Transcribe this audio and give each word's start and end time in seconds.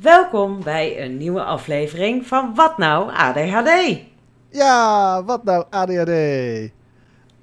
Welkom 0.00 0.62
bij 0.62 1.04
een 1.04 1.16
nieuwe 1.16 1.42
aflevering 1.42 2.26
van 2.26 2.54
Wat 2.54 2.78
Nou 2.78 3.10
ADHD. 3.12 3.98
Ja, 4.50 5.24
wat 5.24 5.44
nou 5.44 5.64
ADHD. 5.70 6.10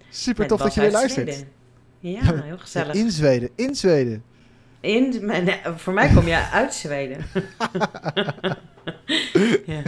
Super 0.10 0.40
Met 0.40 0.48
tof 0.48 0.60
dat 0.62 0.74
je 0.74 0.82
weer 0.82 0.92
luistert. 0.92 1.34
Zweden. 1.34 1.52
Ja, 2.00 2.42
heel 2.44 2.58
gezellig. 2.58 2.94
In 2.96 3.12
Zweden, 3.12 3.50
in 3.56 3.76
Zweden. 3.76 4.24
In, 4.80 5.32
voor 5.76 5.94
mij 5.94 6.10
kom 6.14 6.28
je 6.28 6.50
uit 6.52 6.74
Zweden. 6.74 7.26
ja. 9.66 9.82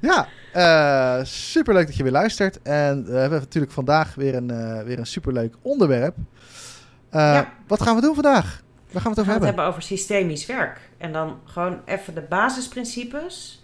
Ja, 0.00 0.28
eh 0.52 1.24
super 1.24 1.74
leuk 1.74 1.86
dat 1.86 1.96
je 1.96 2.02
weer 2.02 2.12
luistert. 2.12 2.62
En 2.62 3.04
we 3.04 3.16
hebben 3.18 3.38
natuurlijk 3.38 3.72
vandaag 3.72 4.14
weer 4.14 4.34
een, 4.34 4.50
eh, 4.50 4.82
weer 4.82 4.98
een 4.98 5.06
superleuk 5.06 5.54
onderwerp. 5.62 6.16
Eh, 7.10 7.20
Ja. 7.20 7.52
Wat 7.66 7.82
gaan 7.82 7.94
we 7.94 8.00
doen 8.00 8.14
vandaag? 8.14 8.62
Waar 8.90 9.02
gaan 9.02 9.02
we 9.02 9.02
We 9.02 9.08
het 9.08 9.18
over 9.20 9.24
gaan 9.24 9.34
het 9.34 9.44
hebben? 9.44 9.46
hebben 9.46 9.64
over 9.64 9.82
systemisch 9.82 10.46
werk. 10.46 10.80
En 10.98 11.12
dan 11.12 11.40
gewoon 11.44 11.80
even 11.84 12.14
de 12.14 12.20
basisprincipes 12.20 13.62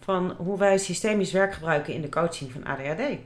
van 0.00 0.34
hoe 0.36 0.58
wij 0.58 0.78
systemisch 0.78 1.32
werk 1.32 1.54
gebruiken 1.54 1.94
in 1.94 2.00
de 2.00 2.08
coaching 2.08 2.52
van 2.52 2.64
ADHD. 2.64 3.18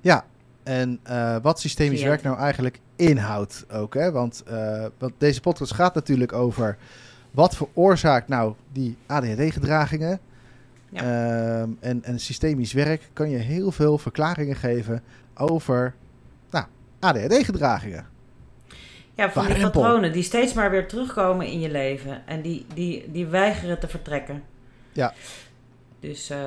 Ja, 0.00 0.24
en 0.62 1.00
eh, 1.02 1.36
wat 1.42 1.60
systemisch 1.60 2.02
werk 2.02 2.22
nou 2.22 2.38
eigenlijk 2.38 2.80
inhoudt 2.96 3.64
ook. 3.72 3.94
Hè? 3.94 4.12
Want, 4.12 4.42
eh, 4.46 4.84
want 4.98 5.12
deze 5.18 5.40
podcast 5.40 5.74
gaat 5.74 5.94
natuurlijk 5.94 6.32
over 6.32 6.76
wat 7.30 7.56
veroorzaakt 7.56 8.28
nou 8.28 8.54
die 8.72 8.96
ADHD-gedragingen. 9.06 10.20
Ja. 10.88 11.00
Ehm, 11.00 11.70
en, 11.80 12.04
en 12.04 12.20
systemisch 12.20 12.72
werk 12.72 13.10
kan 13.12 13.30
je 13.30 13.36
heel 13.36 13.70
veel 13.70 13.98
verklaringen 13.98 14.56
geven 14.56 15.02
over 15.34 15.94
nou, 16.50 16.64
ADHD-gedragingen. 17.00 18.06
Ja, 19.14 19.30
van 19.30 19.46
die 19.46 19.60
patronen 19.70 20.12
die 20.12 20.22
steeds 20.22 20.52
maar 20.52 20.70
weer 20.70 20.88
terugkomen 20.88 21.46
in 21.46 21.60
je 21.60 21.70
leven. 21.70 22.26
En 22.26 22.42
die, 22.42 22.66
die, 22.74 23.10
die 23.12 23.26
weigeren 23.26 23.78
te 23.78 23.88
vertrekken. 23.88 24.42
Ja. 24.92 25.12
Dus 26.00 26.30
eh, 26.30 26.38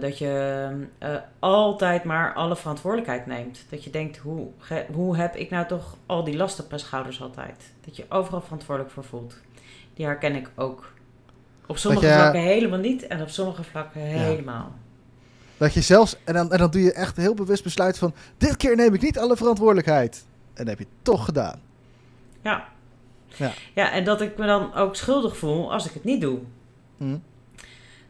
dat 0.00 0.18
je 0.18 0.68
eh, 0.98 1.14
altijd 1.38 2.04
maar 2.04 2.34
alle 2.34 2.56
verantwoordelijkheid 2.56 3.26
neemt. 3.26 3.64
Dat 3.70 3.84
je 3.84 3.90
denkt, 3.90 4.16
hoe, 4.16 4.46
hoe 4.92 5.16
heb 5.16 5.36
ik 5.36 5.50
nou 5.50 5.66
toch 5.66 5.96
al 6.06 6.24
die 6.24 6.36
lasten 6.36 6.64
op 6.64 6.70
mijn 6.70 6.82
schouders 6.82 7.22
altijd? 7.22 7.72
Dat 7.84 7.96
je 7.96 8.04
overal 8.08 8.40
verantwoordelijk 8.40 8.94
voor 8.94 9.04
voelt. 9.04 9.34
Die 9.94 10.06
herken 10.06 10.34
ik 10.34 10.50
ook. 10.54 10.92
Op 11.66 11.78
sommige 11.78 12.06
je- 12.06 12.12
vlakken 12.12 12.40
helemaal 12.40 12.78
niet 12.78 13.06
en 13.06 13.22
op 13.22 13.28
sommige 13.28 13.62
vlakken 13.64 14.00
helemaal. 14.00 14.72
Dat 15.56 15.74
je 15.74 15.80
zelfs, 15.80 16.16
en 16.24 16.34
dan, 16.34 16.52
en 16.52 16.58
dan 16.58 16.70
doe 16.70 16.82
je 16.82 16.92
echt 16.92 17.16
heel 17.16 17.34
bewust 17.34 17.62
besluit 17.62 17.98
van, 17.98 18.14
dit 18.38 18.56
keer 18.56 18.76
neem 18.76 18.94
ik 18.94 19.02
niet 19.02 19.18
alle 19.18 19.36
verantwoordelijkheid. 19.36 20.24
En 20.54 20.64
dat 20.64 20.78
heb 20.78 20.78
je 20.78 20.94
toch 21.02 21.24
gedaan. 21.24 21.60
Ja. 22.46 22.68
Ja. 23.36 23.52
ja, 23.74 23.92
en 23.92 24.04
dat 24.04 24.20
ik 24.20 24.36
me 24.36 24.46
dan 24.46 24.74
ook 24.74 24.96
schuldig 24.96 25.36
voel 25.36 25.72
als 25.72 25.86
ik 25.86 25.92
het 25.92 26.04
niet 26.04 26.20
doe. 26.20 26.38
Hm. 26.96 27.18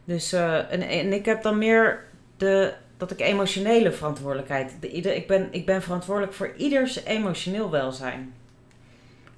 Dus, 0.03 0.33
eh, 0.33 0.71
en, 0.71 0.81
en 0.81 1.13
ik 1.13 1.25
heb 1.25 1.43
dan 1.43 1.57
meer 1.57 2.05
de, 2.37 2.73
dat 2.97 3.11
ik 3.11 3.19
emotionele 3.19 3.91
verantwoordelijkheid. 3.91 4.75
De, 4.79 4.91
ieder, 4.91 5.15
ik, 5.15 5.27
ben, 5.27 5.47
ik 5.51 5.65
ben 5.65 5.81
verantwoordelijk 5.81 6.33
voor 6.33 6.53
ieders 6.55 7.03
emotioneel 7.03 7.69
welzijn. 7.69 8.33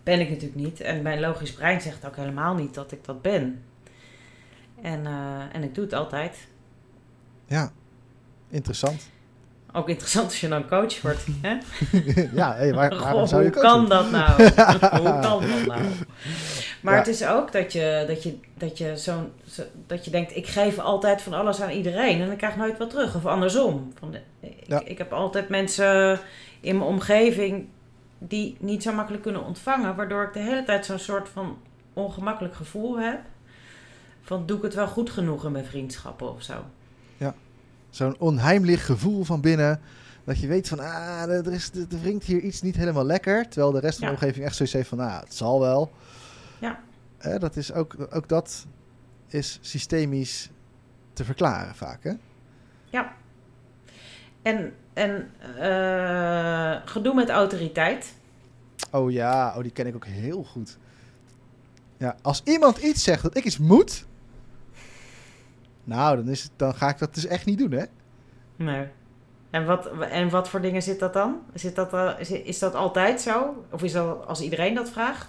Ben 0.03 0.20
ik 0.20 0.30
natuurlijk 0.30 0.61
niet. 0.61 0.81
En 0.81 1.02
mijn 1.02 1.20
logisch 1.20 1.53
brein 1.53 1.81
zegt 1.81 2.05
ook 2.05 2.16
helemaal 2.16 2.55
niet 2.55 2.73
dat 2.73 2.92
ik 2.92 3.05
dat 3.05 3.22
ben. 3.22 3.64
En, 4.81 5.05
eh, 5.05 5.55
en 5.55 5.64
ik 5.64 5.75
doe 5.75 5.83
het 5.83 5.94
altijd. 5.94 6.47
Ja, 7.45 7.72
interessant. 8.50 9.09
Ook 9.73 9.89
interessant 9.89 10.25
als 10.25 10.41
je 10.41 10.47
dan 10.47 10.67
coach 10.67 11.01
wordt. 11.01 11.25
Hè? 11.41 11.57
ja, 12.33 12.55
hey, 12.55 12.73
waar, 12.73 12.97
waarom 12.99 13.27
zou 13.27 13.43
je 13.43 13.49
hoe 13.53 13.61
kan 13.61 13.89
dat 13.89 14.11
nou? 14.11 14.43
hoe 15.01 15.19
kan 15.21 15.41
dat 15.41 15.65
nou? 15.67 15.81
Maar 16.81 16.93
Ja. 16.93 16.99
het 16.99 17.07
is 17.07 17.25
ook 17.25 17.51
dat 17.51 17.73
je, 17.73 18.03
dat 18.07 18.23
je, 18.23 18.37
dat 18.57 18.77
je, 18.77 18.97
zo'n, 18.97 19.31
zo, 19.51 19.63
dat 19.87 20.05
je 20.05 20.11
denkt, 20.11 20.35
ik 20.35 20.47
geef 20.47 20.79
altijd 20.79 21.21
van 21.21 21.33
alles 21.33 21.61
aan 21.61 21.69
iedereen 21.69 22.21
en 22.21 22.31
ik 22.31 22.37
krijg 22.37 22.55
nooit 22.55 22.77
wat 22.77 22.89
terug. 22.89 23.15
Of 23.15 23.25
andersom. 23.25 23.93
Van, 23.99 24.11
de- 24.11 24.21
ik, 24.47 24.53
Ja. 24.67 24.81
ik 24.85 24.97
heb 24.97 25.13
altijd 25.13 25.49
mensen 25.49 26.19
in 26.61 26.77
mijn 26.77 26.89
omgeving 26.89 27.67
die 28.17 28.58
niet 28.59 28.83
zo 28.83 28.93
makkelijk 28.93 29.23
kunnen 29.23 29.45
ontvangen. 29.45 29.95
Waardoor 29.95 30.23
ik 30.23 30.33
de 30.33 30.39
hele 30.39 30.63
tijd 30.63 30.85
zo'n 30.85 30.99
soort 30.99 31.29
van 31.29 31.58
ongemakkelijk 31.93 32.55
gevoel 32.55 32.99
heb. 32.99 33.19
Van 34.21 34.45
doe 34.45 34.58
ik 34.58 34.63
het 34.63 34.73
wel 34.73 34.87
goed 34.87 35.09
genoeg 35.09 35.45
in 35.45 35.52
mijn 35.52 35.65
vriendschappen 35.65 36.33
of 36.33 36.43
zo. 36.43 36.53
Zo'n 37.89 38.20
onheimlich 38.20 38.86
gevoel 38.86 39.23
van 39.23 39.42
binnen. 39.42 39.80
Dat 40.23 40.39
je 40.39 40.48
weet 40.48 40.67
van, 40.67 40.80
ah, 40.80 41.22
er, 41.30 41.54
is, 41.54 41.70
er 41.73 42.00
wringt 42.02 42.23
hier 42.23 42.39
iets 42.42 42.61
niet 42.61 42.76
helemaal 42.76 43.05
lekker. 43.05 43.48
Terwijl 43.50 43.72
de 43.72 43.80
rest 43.80 43.98
van 44.00 44.08
de 44.08 44.14
Ja. 44.14 44.20
omgeving 44.20 44.45
echt 44.45 44.55
zoiets 44.55 44.76
heeft 44.76 44.89
van, 44.89 45.00
ah, 45.00 45.20
het 45.20 45.33
zal 45.36 45.60
wel. 45.60 45.92
Ja. 46.60 46.80
Eh, 47.17 47.39
dat 47.39 47.55
is 47.55 47.73
ook, 47.73 47.95
ook 48.10 48.30
dat 48.30 48.66
is 49.27 49.60
systemisch 49.61 50.50
te 51.14 51.23
verklaren 51.23 51.76
vaak, 51.76 52.04
hè? 52.04 52.11
En, 54.42 54.73
en 54.94 55.30
eh, 55.58 56.82
gedoe 56.86 57.14
met 57.14 57.30
autoriteit. 57.30 58.14
Oh 58.92 59.11
ja, 59.11 59.54
oh, 59.56 59.61
die 59.61 59.71
ken 59.71 59.88
ik 59.88 59.95
ook 59.95 60.06
heel 60.06 60.44
goed. 60.44 60.77
Ja, 61.98 62.16
als 62.21 62.42
iemand 62.44 62.77
iets 62.77 63.04
zegt 63.04 63.23
dat 63.23 63.38
ik 63.38 63.44
iets 63.44 63.58
moet... 63.58 64.06
Nou, 65.89 66.16
dan, 66.16 66.27
is 66.30 66.44
het, 66.44 66.52
dan 66.55 66.76
ga 66.76 66.89
ik 66.89 66.98
dat 66.98 67.14
dus 67.14 67.26
echt 67.26 67.45
niet 67.45 67.58
doen, 67.58 67.72
hè? 67.72 67.83
Nee. 68.55 68.88
En 69.50 69.66
wat, 69.66 69.89
en 70.00 70.30
wat 70.30 70.50
voor 70.50 70.61
dingen 70.61 70.82
zit 70.82 71.00
dat 71.00 71.14
dan? 71.14 71.39
Zit 71.54 71.76
dat, 71.76 71.94
eh, 71.94 72.14
is, 72.17 72.32
is 72.32 72.60
dat 72.60 72.76
altijd 72.76 73.22
zo? 73.22 73.66
Of 73.72 73.83
is 73.83 73.92
dat 73.92 74.26
als 74.26 74.42
iedereen 74.42 74.73
dat 74.76 74.89
vraagt? 74.89 75.27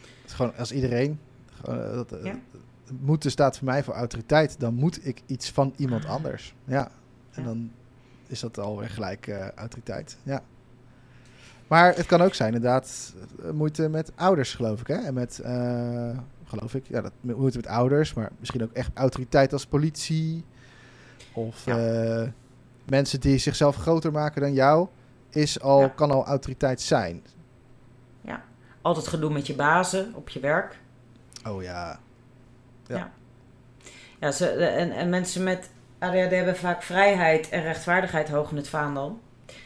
Het 0.00 0.30
is 0.30 0.32
gewoon 0.32 0.56
als 0.56 0.72
iedereen... 0.72 1.20
Gewoon, 1.62 1.82
eh, 1.82 1.92
dat, 1.94 2.12
eh, 2.12 2.24
Ja. 2.24 2.34
Moeten 3.00 3.30
staat 3.30 3.58
voor 3.58 3.66
mij 3.66 3.84
voor 3.84 3.94
autoriteit. 3.94 4.60
Dan 4.60 4.74
moet 4.74 5.06
ik 5.06 5.22
iets 5.26 5.50
van 5.50 5.72
iemand 5.76 6.06
anders. 6.06 6.54
Ja. 6.64 6.90
En 7.30 7.42
Ja. 7.42 7.48
dan 7.48 7.70
is 8.26 8.40
dat 8.40 8.58
alweer 8.58 8.88
gelijk 8.90 9.28
autoriteit. 9.54 10.16
Ja. 10.22 10.42
Maar 11.66 11.94
het 11.96 12.06
kan 12.06 12.20
ook 12.22 12.34
zijn 12.34 12.54
inderdaad 12.54 13.14
moeite 13.52 13.88
met 13.88 14.12
ouders, 14.14 14.54
geloof 14.54 14.80
ik. 14.80 14.86
Hè? 14.86 14.94
En 14.94 15.14
met, 15.14 15.40
geloof 16.46 16.74
ik, 16.74 16.84
ja, 16.88 17.00
dat 17.00 17.12
moeite 17.20 17.56
met 17.56 17.66
ouders. 17.66 18.14
Maar 18.14 18.30
misschien 18.38 18.62
ook 18.62 18.72
echt 18.72 18.90
autoriteit 18.94 19.52
als 19.52 19.66
politie. 19.66 20.44
Of 21.32 21.64
Ja. 21.64 21.78
eh, 22.22 22.28
mensen 22.84 23.20
die 23.20 23.38
zichzelf 23.38 23.76
groter 23.76 24.12
maken 24.12 24.40
dan 24.40 24.52
jou. 24.52 24.88
Is 25.30 25.60
al, 25.60 25.80
Ja. 25.80 25.88
kan 25.88 26.10
al 26.10 26.26
autoriteit 26.26 26.80
zijn. 26.80 27.22
Altijd 28.82 29.06
gedoe 29.08 29.32
met 29.32 29.46
je 29.46 29.54
bazen 29.54 30.14
op 30.14 30.28
je 30.28 30.40
werk. 30.40 30.78
Oh 31.46 31.62
ja. 31.62 32.00
Ja, 34.20 34.30
ze, 34.32 34.48
en, 34.48 34.90
en 34.92 35.08
mensen 35.08 35.42
met 35.42 35.70
ADHD 35.98 36.30
hebben 36.30 36.56
vaak 36.56 36.82
vrijheid 36.82 37.48
en 37.48 37.62
rechtvaardigheid 37.62 38.28
hoog 38.28 38.50
in 38.50 38.56
het 38.56 38.68
vaandel. 38.68 39.20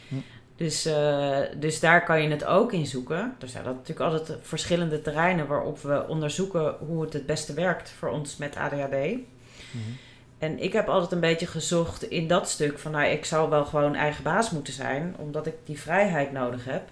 Hm. 0.09 0.15
Dus, 0.61 0.85
eh, 0.85 1.39
dus 1.57 1.81
daar 1.81 2.05
kan 2.05 2.23
je 2.23 2.29
het 2.29 2.45
ook 2.45 2.73
in 2.73 2.87
zoeken. 2.87 3.37
Er 3.41 3.49
zijn 3.49 3.65
natuurlijk 3.65 4.01
altijd 4.01 4.39
verschillende 4.43 5.03
terreinen 5.03 5.47
waarop 5.47 5.79
we 5.79 6.09
onderzoeken 6.09 6.75
hoe 6.79 7.03
het 7.03 7.13
het 7.13 7.27
beste 7.27 7.55
werkt 7.55 7.91
voor 7.91 8.09
ons 8.09 8.37
met 8.37 8.57
ADHD. 8.57 8.93
Mhm. 8.93 9.91
En 10.39 10.59
ik 10.59 10.73
heb 10.73 10.89
altijd 10.89 11.13
een 11.13 11.21
beetje 11.21 11.47
gezocht 11.47 12.03
in 12.03 12.29
dat 12.29 12.49
stuk 12.49 12.79
van, 12.79 12.93
nou, 12.93 13.09
ik 13.11 13.25
zou 13.25 13.51
wel 13.51 13.65
gewoon 13.65 13.95
eigen 13.95 14.23
baas 14.23 14.51
moeten 14.51 14.73
zijn, 14.73 15.15
omdat 15.19 15.47
ik 15.47 15.55
die 15.65 15.81
vrijheid 15.81 16.33
nodig 16.33 16.65
heb. 16.65 16.89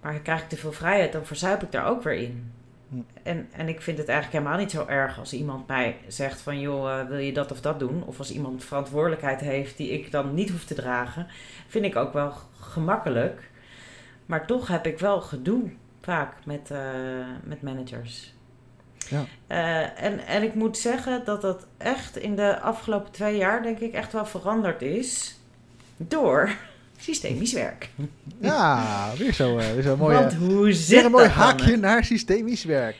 Maar 0.00 0.20
krijg 0.20 0.42
ik 0.42 0.48
te 0.48 0.56
veel 0.56 0.72
vrijheid, 0.72 1.12
dan 1.12 1.26
verzuip 1.26 1.62
ik 1.62 1.72
daar 1.72 1.86
ook 1.86 2.02
weer 2.02 2.14
in. 2.14 2.52
Hm. 2.88 2.96
En, 3.22 3.48
en 3.52 3.68
ik 3.68 3.80
vind 3.82 3.98
het 3.98 4.08
eigenlijk 4.08 4.38
helemaal 4.38 4.62
niet 4.62 4.70
zo 4.70 4.86
erg 4.86 5.18
als 5.18 5.32
iemand 5.32 5.66
mij 5.66 5.96
zegt 6.08 6.40
van, 6.40 6.60
joh, 6.60 7.00
eh, 7.00 7.06
wil 7.08 7.18
je 7.18 7.32
dat 7.32 7.52
of 7.52 7.60
dat 7.60 7.78
doen? 7.78 8.04
Of 8.06 8.18
als 8.18 8.32
iemand 8.32 8.64
verantwoordelijkheid 8.64 9.40
heeft 9.40 9.76
die 9.76 9.90
ik 9.90 10.10
dan 10.10 10.34
niet 10.34 10.50
hoef 10.50 10.64
te 10.64 10.74
dragen, 10.74 11.26
vind 11.66 11.84
ik 11.84 11.96
ook 11.96 12.12
wel 12.12 12.32
gemakkelijk. 12.60 13.50
Maar 14.26 14.46
toch 14.46 14.68
heb 14.68 14.86
ik 14.86 14.98
wel 14.98 15.20
gedoe 15.20 15.72
vaak 16.00 16.34
met, 16.44 16.70
eh, 16.70 16.80
met 17.42 17.62
managers. 17.62 18.34
Ja. 19.08 19.24
Eh, 19.46 20.04
en, 20.04 20.26
en 20.26 20.42
ik 20.42 20.54
moet 20.54 20.78
zeggen 20.78 21.24
dat 21.24 21.40
dat 21.40 21.66
echt 21.76 22.16
in 22.16 22.36
de 22.36 22.60
afgelopen 22.60 23.12
twee 23.12 23.36
jaar, 23.36 23.62
denk 23.62 23.78
ik, 23.78 23.92
echt 23.92 24.12
wel 24.12 24.26
veranderd 24.26 24.82
is 24.82 25.38
door 25.96 26.56
systemisch 27.04 27.52
werk. 27.52 27.88
Ja, 28.40 29.10
weer 29.18 29.32
zo, 29.32 29.58
eh, 29.58 29.72
weer 29.72 29.82
zo 29.82 29.96
mooi. 29.96 30.16
Want 30.16 30.34
hoe 30.34 30.72
zit 30.72 30.88
Weer 30.88 31.04
een 31.04 31.10
mooi 31.10 31.24
dan, 31.24 31.32
haakje 31.32 31.76
naar 31.76 32.04
systemisch 32.04 32.64
werk. 32.64 32.96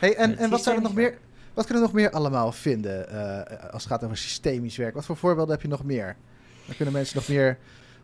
Hey, 0.00 0.14
en, 0.14 0.36
en 0.36 0.50
wat, 0.50 0.62
zou 0.62 0.76
er 0.76 0.82
nog 0.82 0.94
meer, 0.94 1.18
wat 1.54 1.66
kunnen 1.66 1.82
we 1.82 1.88
nog 1.88 1.98
meer 1.98 2.10
allemaal 2.10 2.52
vinden 2.52 3.10
eh, 3.10 3.72
als 3.72 3.82
het 3.82 3.92
gaat 3.92 4.04
over 4.04 4.16
systemisch 4.16 4.76
werk? 4.76 4.94
Wat 4.94 5.04
voor 5.04 5.16
voorbeelden 5.16 5.54
heb 5.54 5.62
je 5.62 5.68
nog 5.68 5.84
meer? 5.84 6.16
Daar 6.66 6.76
kunnen 6.76 6.94
mensen 6.94 7.16
nog 7.16 7.28
meer 7.28 7.58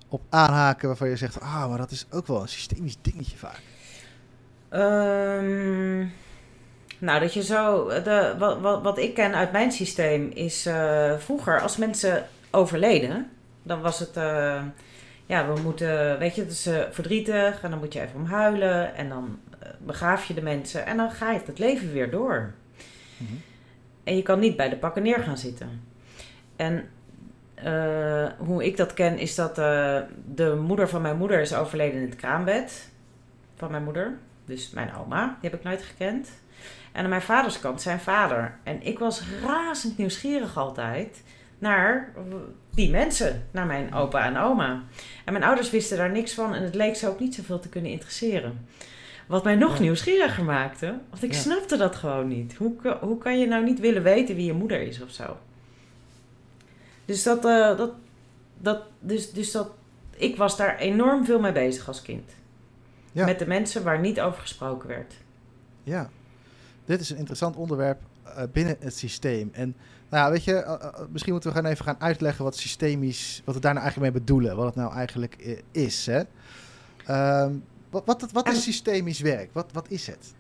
op 0.09 0.23
aanhaken 0.29 0.89
waarvan 0.89 1.09
je 1.09 1.17
zegt... 1.17 1.41
ah, 1.41 1.69
maar 1.69 1.79
dat 1.79 1.91
is 1.91 2.07
ook 2.11 2.27
wel 2.27 2.43
een 2.43 2.49
systemisch 2.49 2.97
dingetje 3.03 3.37
vaak. 3.37 3.61
Ehm, 4.69 5.99
nou, 6.99 7.21
dat 7.21 7.35
je 7.35 7.43
zo. 7.43 7.89
De, 7.89 8.35
wat, 8.39 8.61
wat, 8.61 8.83
wat 8.83 8.99
ik 8.99 9.15
ken 9.15 9.35
uit 9.35 9.53
mijn 9.53 9.73
systeem 9.73 10.31
is 10.31 10.67
eh, 10.67 11.19
vroeger 11.19 11.61
als 11.61 11.77
mensen 11.77 12.27
overleden, 12.51 13.31
dan 13.63 13.81
was 13.81 13.99
het. 13.99 14.17
Ja, 15.27 15.53
we 15.53 15.61
moeten. 15.61 16.19
Weet 16.19 16.35
je, 16.35 16.41
het 16.41 16.51
is 16.51 16.67
eh, 16.67 16.83
verdrietig 16.91 17.63
en 17.63 17.71
dan 17.71 17.79
moet 17.79 17.93
je 17.93 18.01
even 18.01 18.17
om 18.17 18.25
huilen 18.25 18.95
en 18.95 19.09
dan 19.09 19.39
eh, 19.59 19.69
begraaf 19.79 20.25
je 20.25 20.35
de 20.35 20.43
mensen 20.43 20.87
en 20.87 20.97
dan 20.97 21.11
gaat 21.11 21.47
het 21.47 21.59
leven 21.59 21.93
weer 21.93 22.11
door. 22.11 22.53
Mhm. 23.17 23.35
en 24.05 24.17
je 24.17 24.23
kan 24.23 24.39
niet 24.39 24.57
bij 24.57 24.69
de 24.69 24.77
pakken 24.77 25.03
neer 25.03 25.19
gaan 25.19 25.39
zitten. 25.39 25.83
En 26.57 26.89
eh, 27.55 28.27
hoe 28.39 28.65
ik 28.65 28.77
dat 28.77 28.95
ken 28.95 29.19
is 29.19 29.35
dat 29.35 29.55
de 30.35 30.61
moeder 30.67 30.89
van 30.89 31.03
mijn 31.03 31.17
moeder 31.17 31.41
is 31.41 31.55
overleden 31.55 32.01
in 32.01 32.07
het 32.07 32.17
kraambed 32.17 32.91
van 33.57 33.71
mijn 33.71 33.85
moeder. 33.85 34.19
Dus 34.45 34.71
mijn 34.71 34.95
oma, 34.95 35.37
die 35.41 35.51
heb 35.51 35.59
ik 35.59 35.65
nooit 35.65 35.83
gekend. 35.83 36.29
En 36.93 37.03
aan 37.03 37.09
mijn 37.09 37.23
vaders 37.23 37.61
kant 37.61 37.83
zijn 37.83 38.01
vader. 38.01 38.57
En 38.63 38.83
ik 38.83 38.99
was 38.99 39.23
razend 39.43 39.99
nieuwsgierig 39.99 40.57
altijd 40.57 41.23
naar 41.65 42.13
die 42.75 42.91
mensen, 42.91 43.47
naar 43.51 43.67
mijn 43.67 43.95
opa 43.95 44.25
en 44.27 44.37
oma. 44.37 44.83
En 45.25 45.33
mijn 45.33 45.45
ouders 45.45 45.71
wisten 45.71 45.97
daar 45.97 46.11
niks 46.11 46.35
van 46.35 46.55
en 46.55 46.63
het 46.63 46.75
leek 46.75 46.97
ze 46.97 47.09
ook 47.09 47.21
niet 47.21 47.35
zoveel 47.35 47.59
te 47.59 47.69
kunnen 47.69 47.91
interesseren. 47.91 48.67
Wat 49.27 49.45
mij 49.45 49.55
nog 49.55 49.75
Ja. 49.75 49.81
nieuwsgieriger 49.81 50.45
maakte, 50.45 50.99
want 51.11 51.23
ik 51.23 51.33
Ja. 51.33 51.39
snapte 51.39 51.77
dat 51.77 51.95
gewoon 51.97 52.29
niet. 52.29 52.55
Hoe, 52.57 52.97
hoe 53.01 53.19
kan 53.19 53.39
je 53.39 53.47
nou 53.47 53.65
niet 53.65 53.81
willen 53.81 54.03
weten 54.03 54.35
wie 54.37 54.45
je 54.45 54.53
moeder 54.53 54.81
is 54.81 55.03
of 55.03 55.11
zo? 55.11 55.37
Dus 57.05 57.23
dat, 57.23 57.45
eh, 57.45 57.77
dat, 57.77 57.93
dat, 58.59 58.83
dus, 59.01 59.33
dus 59.33 59.51
dat, 59.53 59.71
ik 60.17 60.37
was 60.37 60.57
daar 60.57 60.79
enorm 60.79 61.25
veel 61.25 61.41
mee 61.41 61.53
bezig 61.53 61.89
als 61.89 62.03
kind. 62.03 62.31
Ja. 63.13 63.25
Met 63.25 63.39
de 63.39 63.47
mensen 63.47 63.83
waar 63.83 64.01
niet 64.01 64.21
over 64.21 64.41
gesproken 64.41 64.89
werd. 64.89 65.15
Ja, 65.83 66.11
dit 66.85 67.01
is 67.01 67.11
een 67.11 67.17
interessant 67.17 67.57
onderwerp 67.57 68.01
eh, 68.25 68.43
binnen 68.53 68.77
het 68.81 68.97
systeem. 68.97 69.51
En 69.53 69.77
nou 70.11 70.25
ja, 70.25 70.31
weet 70.31 70.45
je, 70.45 70.55
eh, 70.55 70.73
eh, 70.73 70.95
misschien 71.11 71.33
moeten 71.33 71.51
we 71.51 71.57
gaan 71.57 71.67
even 71.67 71.85
gaan 71.85 72.01
uitleggen 72.01 72.45
wat 72.45 72.57
systemisch, 72.57 73.43
wat 73.45 73.55
we 73.55 73.61
daar 73.61 73.73
nou 73.73 73.85
eigenlijk 73.85 74.13
mee 74.13 74.23
bedoelen, 74.23 74.57
wat 74.57 74.67
het 74.67 74.75
nou 74.75 74.95
eigenlijk 74.95 75.35
eh, 75.35 75.59
is. 75.71 76.07
Hè? 76.07 76.23
Ehm, 77.07 77.53
wat, 77.91 78.03
wat, 78.05 78.33
wat 78.33 78.49
is 78.49 78.63
systemisch 78.63 79.21
werk? 79.21 79.51
Wat, 79.53 79.73
wat 79.73 79.89
is 79.89 80.07
het? 80.07 80.35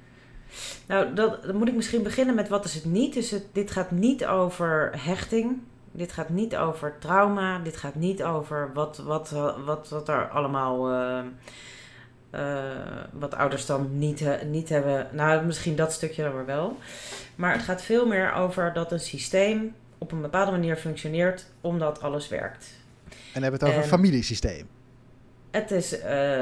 Nou, 0.87 1.15
dat, 1.15 1.43
dan 1.43 1.57
moet 1.57 1.69
ik 1.69 1.75
misschien 1.75 2.03
beginnen 2.03 2.35
met 2.35 2.49
wat 2.49 2.65
is 2.65 2.75
het 2.75 2.85
niet. 2.85 3.15
Dus 3.15 3.31
het, 3.31 3.47
dit 3.53 3.71
gaat 3.71 3.91
niet 3.91 4.27
over 4.27 4.93
hechting. 5.05 5.61
Dit 5.93 6.13
gaat 6.13 6.29
niet 6.29 6.57
over 6.57 6.99
trauma. 6.99 7.59
Dit 7.59 7.77
gaat 7.77 7.95
niet 7.95 8.23
over 8.23 8.71
wat, 8.75 8.97
wat, 8.97 9.33
eh, 9.33 9.65
wat, 9.65 9.89
wat 9.89 10.09
er 10.09 10.29
allemaal. 10.29 10.91
eh, 10.91 11.19
eh, 11.19 11.25
wat 13.13 13.35
ouders 13.35 13.67
dan 13.67 13.99
niet, 13.99 14.21
eh, 14.21 14.33
niet 14.47 14.69
hebben. 14.69 15.07
Nou, 15.13 15.45
misschien 15.47 15.77
dat 15.77 15.93
stukje 15.93 16.23
dan 16.23 16.35
weer 16.35 16.47
wel. 16.47 16.77
Maar 17.35 17.53
het 17.53 17.63
gaat 17.63 17.83
veel 17.83 18.07
meer 18.07 18.33
over 18.33 18.73
dat 18.73 18.93
een 18.93 19.01
systeem 19.01 19.75
op 19.99 20.13
een 20.13 20.21
bepaalde 20.21 20.51
manier 20.51 20.77
functioneert 20.77 21.47
omdat 21.61 22.03
alles 22.03 22.29
werkt. 22.29 22.67
En 23.33 23.43
hebben 23.43 23.61
we 23.61 23.67
het 23.67 23.75
over 23.75 23.75
En- 23.77 23.83
een 23.83 23.89
familiesysteem. 23.99 24.67
Het 25.51 25.71
is 25.71 25.99
eh, 26.01 26.41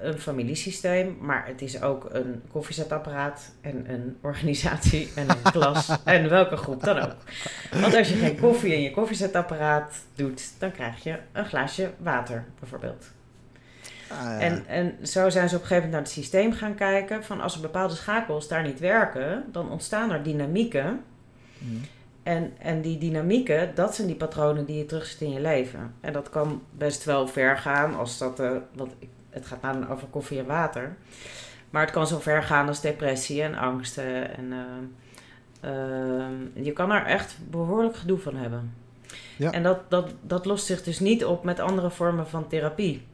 een 0.00 0.18
familiesysteem, 0.18 1.16
maar 1.20 1.46
het 1.46 1.62
is 1.62 1.82
ook 1.82 2.08
een 2.12 2.42
koffiezetapparaat 2.52 3.50
en 3.60 3.90
een 3.90 4.16
organisatie 4.20 5.10
en 5.14 5.30
een 5.30 5.52
klas 5.52 5.96
en 6.04 6.28
welke 6.28 6.56
groep 6.56 6.82
dan 6.84 6.98
ook. 6.98 7.14
Want 7.72 7.94
als 7.94 8.08
je 8.08 8.14
geen 8.14 8.38
koffie 8.40 8.74
in 8.74 8.82
je 8.82 8.90
koffiezetapparaat 8.90 9.94
doet, 10.14 10.52
dan 10.58 10.72
krijg 10.72 11.02
je 11.02 11.18
een 11.32 11.46
glaasje 11.46 11.90
water 11.98 12.44
bijvoorbeeld. 12.60 13.04
Ah, 14.18 14.24
ja. 14.24 14.38
En, 14.38 14.66
en 14.66 15.06
zo 15.06 15.30
zijn 15.30 15.48
ze 15.48 15.54
op 15.54 15.60
een 15.60 15.66
gegeven 15.66 15.90
moment 15.90 15.92
naar 15.92 16.00
het 16.00 16.10
systeem 16.10 16.52
gaan 16.52 16.74
kijken 16.74 17.24
van 17.24 17.40
als 17.40 17.54
er 17.54 17.60
bepaalde 17.60 17.94
schakels 17.94 18.48
daar 18.48 18.62
niet 18.62 18.80
werken, 18.80 19.44
dan 19.52 19.70
ontstaan 19.70 20.10
er 20.10 20.22
dynamieken. 20.22 21.00
Mhm. 21.58 21.76
En, 22.22 22.52
en 22.58 22.80
die 22.80 22.98
dynamieken, 22.98 23.74
dat 23.74 23.94
zijn 23.94 24.06
die 24.06 24.16
patronen 24.16 24.64
die 24.64 24.78
je 24.78 24.86
terugziet 24.86 25.20
in 25.20 25.32
je 25.32 25.40
leven. 25.40 25.94
En 26.00 26.12
dat 26.12 26.30
kan 26.30 26.62
best 26.70 27.04
wel 27.04 27.26
ver 27.26 27.58
gaan 27.58 27.96
als 27.96 28.18
dat, 28.18 28.40
eh 28.40 28.50
want 28.74 28.92
het 29.30 29.46
gaat 29.46 29.62
nou 29.62 29.88
over 29.88 30.08
koffie 30.08 30.38
en 30.38 30.46
water. 30.46 30.96
Maar 31.70 31.82
het 31.82 31.90
kan 31.90 32.06
zo 32.06 32.18
ver 32.18 32.42
gaan 32.42 32.68
als 32.68 32.80
depressie 32.80 33.42
en 33.42 33.54
angsten. 33.54 34.36
En 34.36 34.52
eh, 34.52 35.70
eh, 35.70 36.64
je 36.64 36.72
kan 36.72 36.90
er 36.90 37.04
echt 37.04 37.36
behoorlijk 37.50 37.96
gedoe 37.96 38.18
van 38.18 38.36
hebben. 38.36 38.74
Ja. 39.36 39.50
En 39.50 39.62
dat, 39.62 39.90
dat, 39.90 40.14
dat 40.20 40.44
lost 40.44 40.66
zich 40.66 40.82
dus 40.82 41.00
niet 41.00 41.24
op 41.24 41.44
met 41.44 41.60
andere 41.60 41.90
vormen 41.90 42.28
van 42.28 42.48
therapie. 42.48 43.06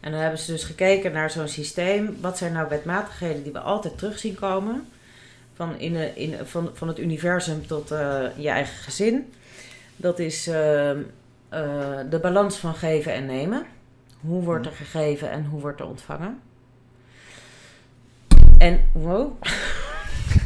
En 0.00 0.10
dan 0.12 0.20
hebben 0.20 0.38
ze 0.38 0.52
dus 0.52 0.64
gekeken 0.64 1.12
naar 1.12 1.30
zo'n 1.30 1.48
systeem. 1.48 2.16
Wat 2.20 2.38
zijn 2.38 2.52
nou 2.52 2.68
wetmatigheden 2.68 3.42
die 3.42 3.52
we 3.52 3.58
altijd 3.58 3.98
terug 3.98 4.18
zien 4.18 4.34
komen? 4.34 4.88
Van, 5.54 5.78
in, 5.78 5.92
de- 5.92 6.12
in, 6.14 6.34
van, 6.46 6.70
van 6.74 6.88
het 6.88 6.98
universum 6.98 7.66
tot 7.66 7.90
eh, 7.90 8.22
je 8.36 8.48
eigen 8.48 8.76
gezin. 8.82 9.32
Dat 9.96 10.18
is 10.18 10.46
eh, 10.46 10.90
eh, 10.90 10.98
de 12.10 12.18
balans 12.22 12.56
van 12.56 12.74
geven 12.74 13.12
en 13.14 13.26
nemen. 13.26 13.66
Hoe 14.20 14.42
wordt 14.42 14.66
er 14.66 14.72
gegeven 14.72 15.30
en 15.30 15.44
hoe 15.44 15.60
wordt 15.60 15.80
er 15.80 15.86
ontvangen? 15.86 16.40
En, 18.58 18.80
wow, 18.92 19.32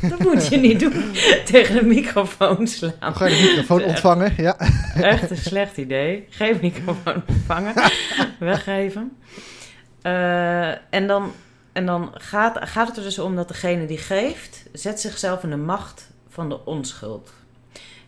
dat 0.09 0.19
moet 0.19 0.47
je 0.47 0.57
niet 0.57 0.81
doen. 0.81 1.13
Tegen 1.53 1.75
de 1.75 1.85
microfoon 1.85 2.67
slaan. 2.67 2.93
Dan 3.01 3.17
ga 3.17 3.27
je 3.27 3.37
de 3.37 3.43
microfoon 3.43 3.81
Echt. 3.81 3.89
ontvangen. 3.89 4.35
Ja. 4.37 4.59
Echt 4.95 5.31
een 5.31 5.37
slecht 5.53 5.77
idee. 5.77 6.27
Geen 6.31 6.59
microfoon 6.61 7.23
ontvangen. 7.27 7.75
Weggeven. 8.39 9.17
Eh, 10.03 10.69
en 10.71 11.07
dan, 11.07 11.33
en 11.73 11.87
dan 11.87 12.11
gaat, 12.15 12.59
gaat 12.69 12.89
het 12.89 12.97
er 12.97 13.03
dus 13.03 13.19
om 13.19 13.37
dat 13.37 13.49
degene 13.49 13.87
die 13.87 13.99
geeft, 13.99 14.63
zet 14.73 15.01
zichzelf 15.01 15.43
in 15.43 15.51
de 15.51 15.57
macht 15.57 16.11
van 16.29 16.49
de 16.49 16.65
onschuld. 16.65 17.33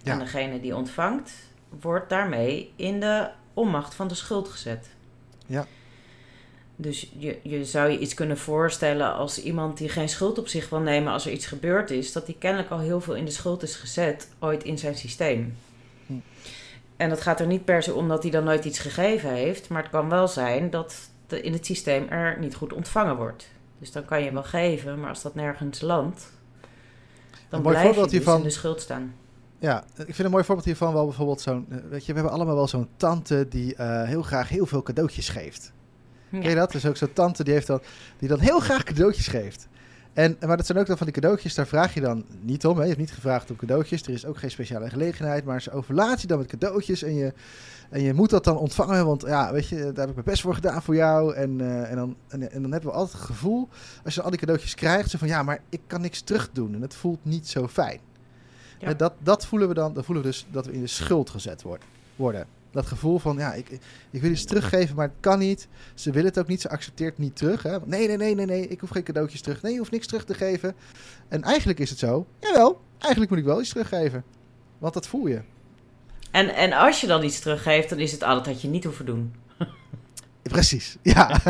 Ja. 0.02 0.12
En 0.12 0.18
degene 0.18 0.60
die 0.60 0.76
ontvangt, 0.76 1.32
wordt 1.80 2.08
daarmee 2.08 2.72
in 2.76 3.00
de 3.00 3.28
onmacht 3.54 3.94
van 3.94 4.08
de 4.08 4.14
schuld 4.14 4.48
gezet. 4.48 4.88
Ja. 5.46 5.66
Dus 6.78 7.10
je, 7.18 7.38
je 7.42 7.64
zou 7.64 7.90
je 7.90 7.98
iets 7.98 8.14
kunnen 8.14 8.38
voorstellen 8.38 9.14
als 9.14 9.42
iemand 9.42 9.78
die 9.78 9.88
geen 9.88 10.08
schuld 10.08 10.38
op 10.38 10.48
zich 10.48 10.68
wil 10.68 10.80
nemen 10.80 11.12
als 11.12 11.26
er 11.26 11.32
iets 11.32 11.46
gebeurd 11.46 11.90
is, 11.90 12.12
dat 12.12 12.26
die 12.26 12.36
kennelijk 12.38 12.70
al 12.70 12.78
heel 12.78 13.00
veel 13.00 13.14
in 13.14 13.24
de 13.24 13.30
schuld 13.30 13.62
is 13.62 13.76
gezet, 13.76 14.28
ooit 14.38 14.64
in 14.64 14.78
zijn 14.78 14.94
systeem. 14.94 15.56
Hm. 16.06 16.12
En 16.96 17.08
dat 17.08 17.20
gaat 17.20 17.40
er 17.40 17.46
niet 17.46 17.64
per 17.64 17.82
se 17.82 17.94
om 17.94 18.08
dat 18.08 18.22
hij 18.22 18.32
dan 18.32 18.44
nooit 18.44 18.64
iets 18.64 18.78
gegeven 18.78 19.30
heeft, 19.30 19.68
maar 19.68 19.82
het 19.82 19.90
kan 19.90 20.08
wel 20.08 20.28
zijn 20.28 20.70
dat 20.70 20.94
de, 21.26 21.40
in 21.40 21.52
het 21.52 21.66
systeem 21.66 22.08
er 22.08 22.38
niet 22.38 22.54
goed 22.54 22.72
ontvangen 22.72 23.16
wordt. 23.16 23.48
Dus 23.78 23.92
dan 23.92 24.04
kan 24.04 24.22
je 24.22 24.32
wel 24.32 24.42
geven, 24.42 25.00
maar 25.00 25.08
als 25.08 25.22
dat 25.22 25.34
nergens 25.34 25.80
landt, 25.80 26.30
dan 27.48 27.58
Een 27.58 27.62
mooi 27.64 27.76
blijf 27.76 27.94
je 27.96 28.02
dus 28.02 28.10
hiervan- 28.10 28.36
in 28.38 28.42
de 28.42 28.50
schuld 28.50 28.80
staan. 28.80 29.14
Ja, 29.58 29.84
ik 29.96 30.04
vind 30.14 30.18
een 30.18 30.30
mooi 30.30 30.44
voorbeeld 30.44 30.66
hiervan 30.66 30.92
wel 30.92 31.04
bijvoorbeeld 31.04 31.40
zo'n... 31.40 31.66
eh, 31.70 31.76
Weet 31.88 32.06
je, 32.06 32.12
we 32.12 32.18
hebben 32.18 32.32
allemaal 32.36 32.54
wel 32.54 32.68
zo'n 32.68 32.88
tante 32.96 33.46
die 33.48 33.74
eh, 33.74 34.02
heel 34.02 34.22
graag 34.22 34.48
heel 34.48 34.66
veel 34.66 34.82
cadeautjes 34.82 35.28
geeft. 35.28 35.72
Ken 36.30 36.48
je 36.48 36.54
dat? 36.54 36.72
Dus 36.72 36.86
ook 36.86 36.96
zo'n 36.96 37.12
tante 37.12 37.44
die, 37.44 37.52
heeft 37.52 37.66
dan, 37.66 37.80
die 38.18 38.28
dan 38.28 38.38
heel 38.38 38.60
graag 38.60 38.82
cadeautjes 38.82 39.28
geeft. 39.28 39.68
En, 40.16 40.36
maar 40.46 40.56
dat 40.56 40.66
zijn 40.66 40.78
ook 40.78 40.86
dan 40.86 40.96
van 40.96 41.06
die 41.06 41.14
cadeautjes, 41.14 41.54
daar 41.54 41.66
vraag 41.66 41.94
je 41.94 42.00
dan 42.00 42.24
niet 42.40 42.66
om. 42.66 42.76
Hè? 42.76 42.82
Je 42.82 42.88
hebt 42.88 43.00
niet 43.00 43.12
gevraagd 43.12 43.50
om 43.50 43.56
cadeautjes. 43.56 44.02
Er 44.02 44.12
is 44.12 44.26
ook 44.26 44.38
geen 44.38 44.50
speciale 44.50 44.90
gelegenheid. 44.90 45.44
Maar 45.44 45.62
ze 45.62 45.70
overlaat 45.70 46.20
je 46.20 46.26
dan 46.26 46.38
met 46.38 46.46
cadeautjes. 46.46 47.02
En 47.02 47.14
je, 47.14 47.32
en 47.90 48.02
je 48.02 48.14
moet 48.14 48.30
dat 48.30 48.44
dan 48.44 48.56
ontvangen. 48.56 49.06
Want 49.06 49.22
ja, 49.22 49.52
weet 49.52 49.68
je, 49.68 49.76
daar 49.76 49.84
heb 49.84 50.08
ik 50.08 50.14
mijn 50.14 50.24
best 50.24 50.42
voor 50.42 50.54
gedaan 50.54 50.82
voor 50.82 50.94
jou. 50.94 51.34
En, 51.34 51.60
eh, 51.60 51.90
en, 51.90 51.96
dan, 51.96 52.16
en, 52.28 52.50
en 52.50 52.62
dan 52.62 52.72
hebben 52.72 52.90
we 52.90 52.96
altijd 52.96 53.18
het 53.18 53.26
gevoel, 53.26 53.68
als 54.04 54.14
je 54.14 54.22
al 54.22 54.30
die 54.30 54.38
cadeautjes 54.38 54.74
krijgt, 54.74 55.10
zo 55.10 55.18
van 55.18 55.28
ja, 55.28 55.42
maar 55.42 55.60
ik 55.68 55.80
kan 55.86 56.00
niks 56.00 56.20
terug 56.20 56.50
doen. 56.52 56.74
En 56.74 56.82
het 56.82 56.94
voelt 56.94 57.24
niet 57.24 57.48
zo 57.48 57.68
fijn. 57.68 58.00
Ja. 58.78 58.94
Dat, 58.94 59.12
dat 59.18 59.46
voelen 59.46 59.68
we 59.68 59.74
dan, 59.74 59.94
dan 59.94 60.04
voelen 60.04 60.24
we 60.24 60.30
dus 60.30 60.46
dat 60.50 60.66
we 60.66 60.72
in 60.72 60.80
de 60.80 60.86
schuld 60.86 61.30
gezet 61.30 61.62
worden. 61.62 61.86
worden. 62.16 62.46
Dat 62.70 62.86
gevoel 62.86 63.18
van, 63.18 63.36
ja, 63.38 63.52
ik, 63.54 63.78
ik 64.10 64.20
wil 64.20 64.30
iets 64.30 64.44
teruggeven, 64.44 64.96
maar 64.96 65.06
het 65.06 65.16
kan 65.20 65.38
niet. 65.38 65.68
Ze 65.94 66.10
wil 66.10 66.24
het 66.24 66.38
ook 66.38 66.46
niet, 66.46 66.60
ze 66.60 66.68
accepteert 66.68 67.18
niet 67.18 67.36
terug. 67.36 67.62
Hè? 67.62 67.78
Nee, 67.84 68.06
nee, 68.06 68.16
nee, 68.16 68.34
nee, 68.34 68.46
nee, 68.46 68.68
ik 68.68 68.80
hoef 68.80 68.90
geen 68.90 69.02
cadeautjes 69.02 69.40
terug. 69.40 69.62
Nee, 69.62 69.72
je 69.72 69.78
hoeft 69.78 69.90
niks 69.90 70.06
terug 70.06 70.24
te 70.24 70.34
geven. 70.34 70.74
En 71.28 71.42
eigenlijk 71.42 71.78
is 71.78 71.90
het 71.90 71.98
zo, 71.98 72.26
jawel, 72.40 72.80
eigenlijk 72.98 73.30
moet 73.30 73.40
ik 73.40 73.46
wel 73.46 73.60
iets 73.60 73.70
teruggeven. 73.70 74.24
Want 74.78 74.94
dat 74.94 75.06
voel 75.06 75.26
je. 75.26 75.40
En, 76.30 76.54
en 76.54 76.72
als 76.72 77.00
je 77.00 77.06
dan 77.06 77.24
iets 77.24 77.40
teruggeeft, 77.40 77.88
dan 77.88 77.98
is 77.98 78.12
het 78.12 78.22
altijd 78.22 78.44
dat 78.44 78.62
je 78.62 78.68
niet 78.68 78.84
hoeft 78.84 78.96
te 78.96 79.04
doen. 79.04 79.34
Precies, 80.42 80.96
ja. 81.02 81.40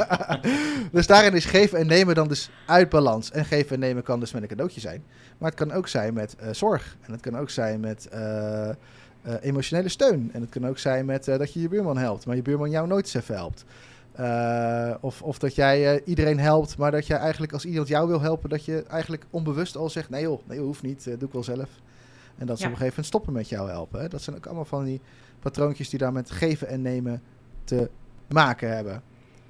dus 0.92 1.06
daarin 1.06 1.34
is 1.34 1.44
geven 1.44 1.78
en 1.78 1.86
nemen 1.86 2.14
dan 2.14 2.28
dus 2.28 2.50
uit 2.66 2.88
balans. 2.88 3.30
En 3.30 3.44
geven 3.44 3.74
en 3.74 3.80
nemen 3.80 4.02
kan 4.02 4.20
dus 4.20 4.32
met 4.32 4.42
een 4.42 4.48
cadeautje 4.48 4.80
zijn. 4.80 5.04
Maar 5.38 5.50
het 5.50 5.58
kan 5.58 5.72
ook 5.72 5.88
zijn 5.88 6.14
met 6.14 6.36
eh, 6.36 6.48
zorg. 6.52 6.96
En 7.00 7.12
het 7.12 7.20
kan 7.20 7.36
ook 7.36 7.50
zijn 7.50 7.80
met 7.80 8.08
eh, 8.08 8.70
eh, 9.28 9.34
emotionele 9.40 9.88
steun. 9.88 10.30
En 10.32 10.40
het 10.40 10.50
kan 10.50 10.66
ook 10.66 10.78
zijn 10.78 11.04
met 11.04 11.28
eh, 11.28 11.38
dat 11.38 11.52
je 11.52 11.60
je 11.60 11.68
buurman 11.68 11.96
helpt, 11.98 12.26
maar 12.26 12.36
je 12.36 12.42
buurman 12.42 12.70
jou 12.70 12.86
nooit 12.86 13.04
eens 13.04 13.14
even 13.14 13.34
helpt. 13.34 13.64
Eh, 14.12 14.94
of, 15.00 15.22
of 15.22 15.38
dat 15.38 15.54
jij 15.54 16.02
iedereen 16.04 16.38
helpt, 16.38 16.76
maar 16.76 16.90
dat 16.90 17.06
jij 17.06 17.18
eigenlijk 17.18 17.52
als 17.52 17.64
iemand 17.64 17.88
jou 17.88 18.08
wil 18.08 18.20
helpen, 18.20 18.48
dat 18.48 18.64
je 18.64 18.82
eigenlijk 18.82 19.24
onbewust 19.30 19.76
al 19.76 19.90
zegt: 19.90 20.10
nee 20.10 20.22
joh, 20.22 20.40
nee, 20.46 20.58
hoeft 20.58 20.82
niet, 20.82 21.04
doe 21.04 21.28
ik 21.28 21.32
wel 21.32 21.42
zelf. 21.42 21.68
En 22.38 22.46
dat 22.46 22.56
ze 22.56 22.62
Ja. 22.62 22.68
op 22.68 22.74
een 22.74 22.78
gegeven 22.78 22.86
moment 22.86 23.06
stoppen 23.06 23.32
met 23.32 23.48
jou 23.48 23.70
helpen. 23.70 24.00
Hè? 24.00 24.08
Dat 24.08 24.22
zijn 24.22 24.36
ook 24.36 24.46
allemaal 24.46 24.64
van 24.64 24.84
die 24.84 25.00
patroontjes 25.40 25.88
die 25.88 25.98
daar 25.98 26.12
met 26.12 26.30
geven 26.30 26.68
en 26.68 26.82
nemen 26.82 27.22
te 27.64 27.90
maken 28.28 28.74
hebben. 28.74 29.02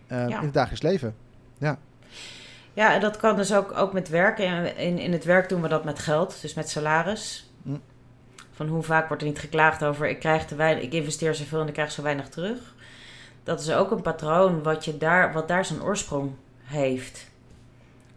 Ja. 0.09 0.27
In 0.27 0.45
het 0.45 0.55
dagelijks 0.55 0.83
leven. 0.83 1.15
Ja, 2.79 2.95
en 2.95 3.01
dat 3.01 3.17
kan 3.17 3.37
dus 3.37 3.55
ook, 3.55 3.77
ook 3.77 3.93
met 3.93 4.09
werk. 4.09 4.39
In, 4.39 4.77
in, 4.77 4.99
in 4.99 5.13
het 5.13 5.25
werk 5.25 5.49
doen 5.49 5.63
we 5.63 5.69
dat 5.69 5.85
met 5.85 5.99
geld, 5.99 6.41
dus 6.41 6.55
met 6.55 6.69
salaris. 6.69 7.48
Van 8.59 8.69
hoe 8.69 8.83
vaak 8.83 9.09
wordt 9.09 9.23
er 9.23 9.29
niet 9.29 9.39
geklaagd 9.39 9.85
over 9.85 10.09
ik 10.09 10.19
krijg 10.19 10.47
te 10.47 10.55
weinig, 10.55 10.85
ik 10.85 10.93
investeer 10.93 11.35
zoveel 11.35 11.61
en 11.61 11.67
ik 11.67 11.73
krijg 11.73 11.93
zo 11.93 12.03
weinig 12.03 12.29
terug. 12.29 12.59
Dat 13.43 13.61
is 13.61 13.71
ook 13.71 13.91
een 13.91 14.03
patroon 14.03 14.63
wat, 14.63 14.85
je 14.85 14.99
daar, 14.99 15.33
wat 15.33 15.49
daar 15.49 15.65
zijn 15.65 15.83
oorsprong 15.83 16.31
heeft. 16.63 17.27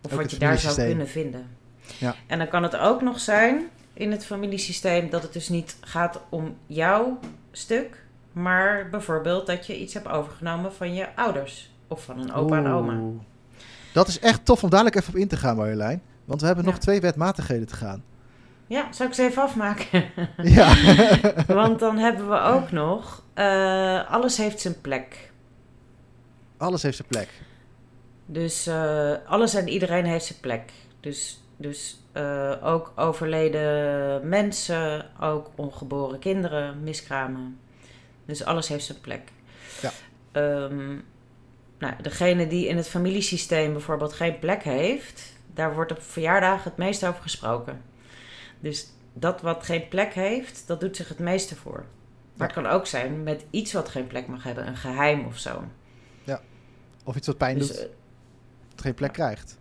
Of 0.01 0.12
Ook 0.13 0.21
wat 0.21 0.31
je 0.31 0.38
daar 0.38 0.57
zou 0.57 0.75
kunnen 0.75 1.07
vinden. 1.07 1.48
Ja. 1.98 2.15
En 2.27 2.38
dan 2.38 2.48
kan 2.48 2.63
het 2.63 2.77
ook 2.77 3.01
nog 3.01 3.19
zijn 3.19 3.62
in 3.93 4.12
het 4.12 4.25
familiesysteem 4.25 5.10
dat 5.10 5.21
het 5.24 5.33
dus 5.33 5.50
niet 5.50 5.75
gaat 5.81 6.19
om 6.29 6.57
jouw 6.67 7.19
stuk, 7.51 8.03
maar 8.31 8.89
bijvoorbeeld 8.89 9.48
dat 9.48 9.67
je 9.67 9.79
iets 9.79 9.93
hebt 9.93 10.07
overgenomen 10.07 10.74
van 10.74 10.93
je 10.93 11.15
ouders 11.15 11.71
of 11.88 12.03
van 12.03 12.19
een 12.19 12.33
opa 12.33 12.57
en 12.57 12.67
oma. 12.67 13.00
Dat 13.93 14.07
is 14.07 14.19
echt 14.19 14.45
tof 14.45 14.63
om 14.63 14.69
dadelijk 14.69 14.95
even 14.95 15.13
op 15.13 15.19
in 15.19 15.27
te 15.27 15.38
gaan, 15.38 15.55
Marjolein. 15.55 16.01
Want 16.25 16.41
we 16.41 16.48
hebben 16.48 16.65
Ja. 16.65 16.71
nog 16.71 16.79
twee 16.79 17.01
wetmatigheden 17.01 17.67
te 17.67 17.75
gaan. 17.75 18.03
Ja, 18.71 18.91
zal 18.91 19.07
ik 19.07 19.13
ze 19.13 19.23
even 19.23 19.43
afmaken? 19.43 20.03
Ja. 20.57 20.75
Want 21.47 21.79
dan 21.79 21.97
hebben 21.97 22.29
we 22.29 22.39
ook 22.39 22.71
nog, 22.71 23.23
eh, 23.33 24.11
alles 24.11 24.37
heeft 24.37 24.59
zijn 24.59 24.81
plek. 24.81 25.31
Alles 26.57 26.83
heeft 26.83 26.95
zijn 26.95 27.07
plek. 27.07 27.29
Dus 28.25 28.67
eh, 28.67 29.13
alles 29.25 29.53
en 29.53 29.67
iedereen 29.67 30.05
heeft 30.05 30.25
zijn 30.25 30.39
plek. 30.39 30.71
Dus, 30.99 31.41
dus 31.57 31.99
eh, 32.11 32.53
ook 32.63 32.91
overleden 32.95 34.29
mensen, 34.29 35.05
ook 35.19 35.49
ongeboren 35.55 36.19
kinderen, 36.19 36.83
miskramen. 36.83 37.59
Dus 38.25 38.43
alles 38.43 38.67
heeft 38.67 38.85
zijn 38.85 39.01
plek. 39.01 39.21
Ja. 39.81 39.91
Ehm, 40.31 40.89
nou, 41.79 41.93
degene 42.01 42.47
die 42.47 42.67
in 42.67 42.77
het 42.77 42.87
familiesysteem 42.87 43.71
bijvoorbeeld 43.71 44.13
geen 44.13 44.39
plek 44.39 44.63
heeft, 44.63 45.33
daar 45.53 45.73
wordt 45.73 45.91
op 45.91 46.01
verjaardagen 46.01 46.63
het 46.63 46.77
meest 46.77 47.05
over 47.05 47.21
gesproken. 47.21 47.90
Dus 48.62 48.88
dat 49.13 49.41
wat 49.41 49.63
geen 49.63 49.88
plek 49.88 50.13
heeft, 50.13 50.68
dat 50.68 50.80
doet 50.80 50.96
zich 50.96 51.10
het 51.10 51.20
meeste 51.20 51.56
voor. 51.56 51.86
Maar 52.34 52.48
het 52.48 52.56
kan 52.56 52.65
ook 52.65 52.86
zijn 52.88 53.24
met 53.24 53.46
iets 53.50 53.74
wat 53.74 53.89
geen 53.89 54.08
plek 54.08 54.27
mag 54.27 54.44
hebben, 54.44 54.68
een 54.68 54.77
geheim 54.77 55.25
of 55.25 55.38
zo. 55.38 55.63
Of 57.03 57.15
iets 57.15 57.27
wat 57.27 57.38
pijn 57.38 57.58
Dus, 57.58 57.68
doet, 57.68 57.77
eh, 57.77 57.86
dat 58.70 58.82
geen 58.82 58.94
plek 58.94 59.13
krijgt. 59.13 59.58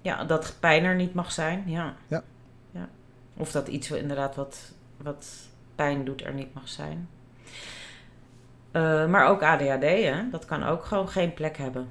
Ja, 0.00 0.24
dat 0.24 0.56
pijn 0.60 0.84
er 0.84 0.94
niet 0.94 1.14
mag 1.14 1.32
zijn, 1.32 1.62
ja. 1.66 1.96
Ja. 2.06 2.22
ja. 2.70 2.88
Of 3.36 3.52
dat 3.52 3.68
iets 3.68 3.88
wat 3.88 3.98
inderdaad 3.98 4.34
wat, 4.34 4.72
wat 4.96 5.26
pijn 5.74 6.04
doet 6.04 6.24
er 6.24 6.34
niet 6.34 6.54
mag 6.54 6.68
zijn. 6.68 7.08
Eh, 8.70 9.06
maar 9.06 9.26
ook 9.26 9.42
ADHD, 9.42 9.82
hè? 9.82 10.30
dat 10.30 10.44
kan 10.44 10.64
ook 10.64 10.84
gewoon 10.84 11.08
geen 11.08 11.34
plek 11.34 11.56
hebben. 11.56 11.88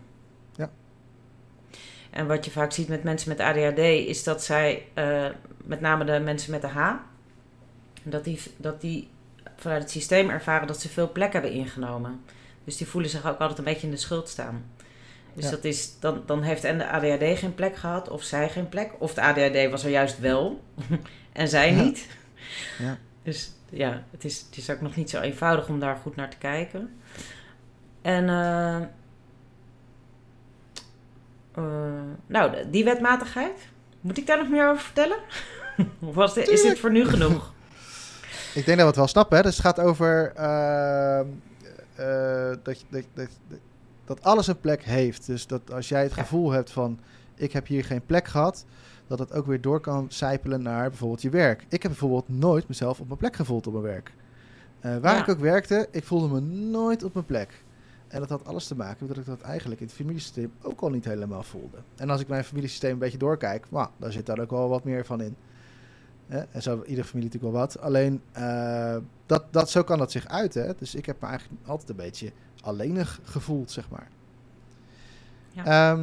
En 2.16 2.28
wat 2.28 2.46
je 2.46 2.52
vaak 2.52 2.72
ziet 2.72 2.88
met 2.88 3.04
mensen 3.04 3.30
met 3.30 3.40
ADHD 3.40 3.78
is 4.08 4.24
dat 4.24 4.44
zij, 4.44 4.86
eh, 4.94 5.26
met 5.64 5.82
name 5.82 6.06
de 6.06 6.20
mensen 6.20 6.52
met 6.52 6.62
de 6.62 6.68
H, 6.68 6.94
dat 8.04 8.24
die, 8.24 8.42
dat 8.58 8.82
die 8.82 9.10
vanuit 9.56 9.82
het 9.82 9.92
systeem 9.92 10.30
ervaren 10.30 10.68
dat 10.68 10.82
ze 10.82 10.90
veel 10.90 11.12
plek 11.12 11.34
hebben 11.34 11.52
ingenomen. 11.52 12.22
Dus 12.64 12.78
die 12.78 12.88
voelen 12.88 13.10
zich 13.10 13.28
ook 13.28 13.40
altijd 13.40 13.58
een 13.58 13.64
beetje 13.64 13.88
in 13.88 13.94
de 13.94 14.00
schuld 14.00 14.30
staan. 14.30 14.66
Dus 15.34 15.44
Ja. 15.44 15.50
dat 15.52 15.64
is, 15.64 16.00
dan, 16.00 16.24
dan 16.26 16.42
heeft 16.42 16.64
en 16.64 16.78
de 16.78 16.88
ADHD 16.90 17.40
geen 17.40 17.56
plek 17.56 17.76
gehad, 17.76 18.10
of 18.10 18.24
zij 18.24 18.50
geen 18.50 18.70
plek, 18.70 18.92
of 19.00 19.14
de 19.14 19.22
ADHD 19.22 19.70
was 19.70 19.84
er 19.84 19.90
juist 19.90 20.20
wel 20.20 20.64
en 21.34 21.48
zij 21.48 21.74
Ja. 21.76 21.84
niet. 21.84 22.08
Ja. 22.80 22.98
Dus 23.24 23.52
ja, 23.70 24.04
het 24.12 24.26
is, 24.26 24.42
het 24.50 24.58
is 24.58 24.70
ook 24.70 24.82
nog 24.82 24.96
niet 24.96 25.10
zo 25.10 25.22
eenvoudig 25.22 25.68
om 25.68 25.80
daar 25.80 25.96
goed 25.96 26.16
naar 26.16 26.30
te 26.30 26.38
kijken. 26.38 27.00
En 28.02 28.30
eh, 28.30 28.82
eh, 31.56 31.64
nou, 32.28 32.70
die 32.72 32.84
wetmatigheid, 32.84 33.68
moet 34.02 34.18
ik 34.18 34.28
daar 34.28 34.38
nog 34.38 34.50
meer 34.50 34.70
over 34.70 34.84
vertellen? 34.84 35.18
of 36.08 36.16
was 36.16 36.34
dit, 36.34 36.48
is 36.48 36.62
dit 36.62 36.80
voor 36.80 36.92
nu 36.92 37.06
genoeg? 37.06 37.54
Ik 38.56 38.66
denk 38.66 38.78
dat 38.78 38.78
we 38.78 38.86
het 38.86 38.96
wel 38.96 39.08
snappen. 39.08 39.38
Hè? 39.38 39.44
Dus 39.44 39.54
het 39.58 39.66
gaat 39.66 39.80
over 39.80 40.32
ehm, 40.36 41.26
eh, 41.96 42.50
dat, 42.64 42.86
dat, 42.90 43.04
dat, 43.14 43.30
dat, 44.06 44.24
alles 44.24 44.48
een 44.48 44.60
plek 44.60 44.84
heeft. 44.84 45.26
Dus 45.26 45.48
dat 45.48 45.74
als 45.74 45.90
jij 45.90 46.04
het 46.04 46.16
Ja. 46.16 46.22
gevoel 46.22 46.52
hebt 46.52 46.72
van... 46.72 47.00
ik 47.36 47.52
heb 47.52 47.68
hier 47.68 47.84
geen 47.86 48.06
plek 48.06 48.28
gehad... 48.28 48.66
dat 49.08 49.20
het 49.20 49.34
ook 49.34 49.46
weer 49.46 49.62
door 49.62 49.80
kan 49.80 50.06
sijpelen 50.10 50.62
naar 50.62 50.90
bijvoorbeeld 50.90 51.22
je 51.22 51.30
werk. 51.30 51.62
Ik 51.70 51.82
heb 51.82 51.92
bijvoorbeeld 51.92 52.30
nooit 52.30 52.68
mezelf 52.68 53.00
op 53.00 53.08
mijn 53.08 53.20
plek 53.20 53.36
gevoeld 53.36 53.68
op 53.68 53.74
mijn 53.74 53.86
werk. 53.86 54.14
Eh, 54.80 54.98
waar 54.98 55.16
Ja. 55.16 55.22
ik 55.22 55.30
ook 55.30 55.40
werkte, 55.40 55.88
ik 55.92 56.04
voelde 56.04 56.28
me 56.28 56.40
nooit 56.56 57.04
op 57.04 57.14
mijn 57.14 57.26
plek. 57.26 57.64
En 58.16 58.22
dat 58.22 58.30
had 58.30 58.48
alles 58.48 58.68
te 58.68 58.76
maken 58.76 59.06
met 59.06 59.16
dat 59.16 59.18
ik 59.18 59.26
dat 59.26 59.42
eigenlijk 59.42 59.82
in 59.82 59.88
het 59.88 59.96
familiesysteem 59.96 60.52
ook 60.62 60.82
al 60.82 60.90
niet 60.90 61.06
helemaal 61.06 61.44
voelde. 61.44 61.78
En 61.96 62.10
als 62.10 62.22
ik 62.22 62.28
mijn 62.28 62.44
familiesysteem 62.44 62.92
een 62.92 62.98
beetje 62.98 63.18
doorkijk, 63.18 63.72
nou, 63.72 63.90
daar 63.98 64.12
zit 64.12 64.26
daar 64.26 64.40
ook 64.40 64.50
wel 64.50 64.70
wat 64.70 64.84
meer 64.84 65.06
van 65.06 65.22
in. 65.22 65.36
Hè? 66.28 66.40
En 66.40 66.62
zo 66.62 66.84
iedere 66.84 67.08
familie 67.08 67.30
natuurlijk 67.30 67.54
wel 67.54 67.62
wat. 67.62 67.80
Alleen, 67.80 68.22
eh, 68.32 68.98
dat, 69.26 69.44
dat, 69.52 69.70
zo 69.70 69.84
kan 69.84 69.98
dat 69.98 70.12
zich 70.12 70.28
uiten. 70.28 70.76
Dus 70.78 70.96
ik 70.96 71.06
heb 71.06 71.22
me 71.22 71.28
eigenlijk 71.28 71.60
altijd 71.66 71.90
een 71.90 71.96
beetje 71.96 72.32
alleenig 72.62 73.20
gevoeld, 73.24 73.72
zeg 73.72 73.90
maar. 73.90 74.08
Ja. 75.52 75.64
Ja, 75.66 76.00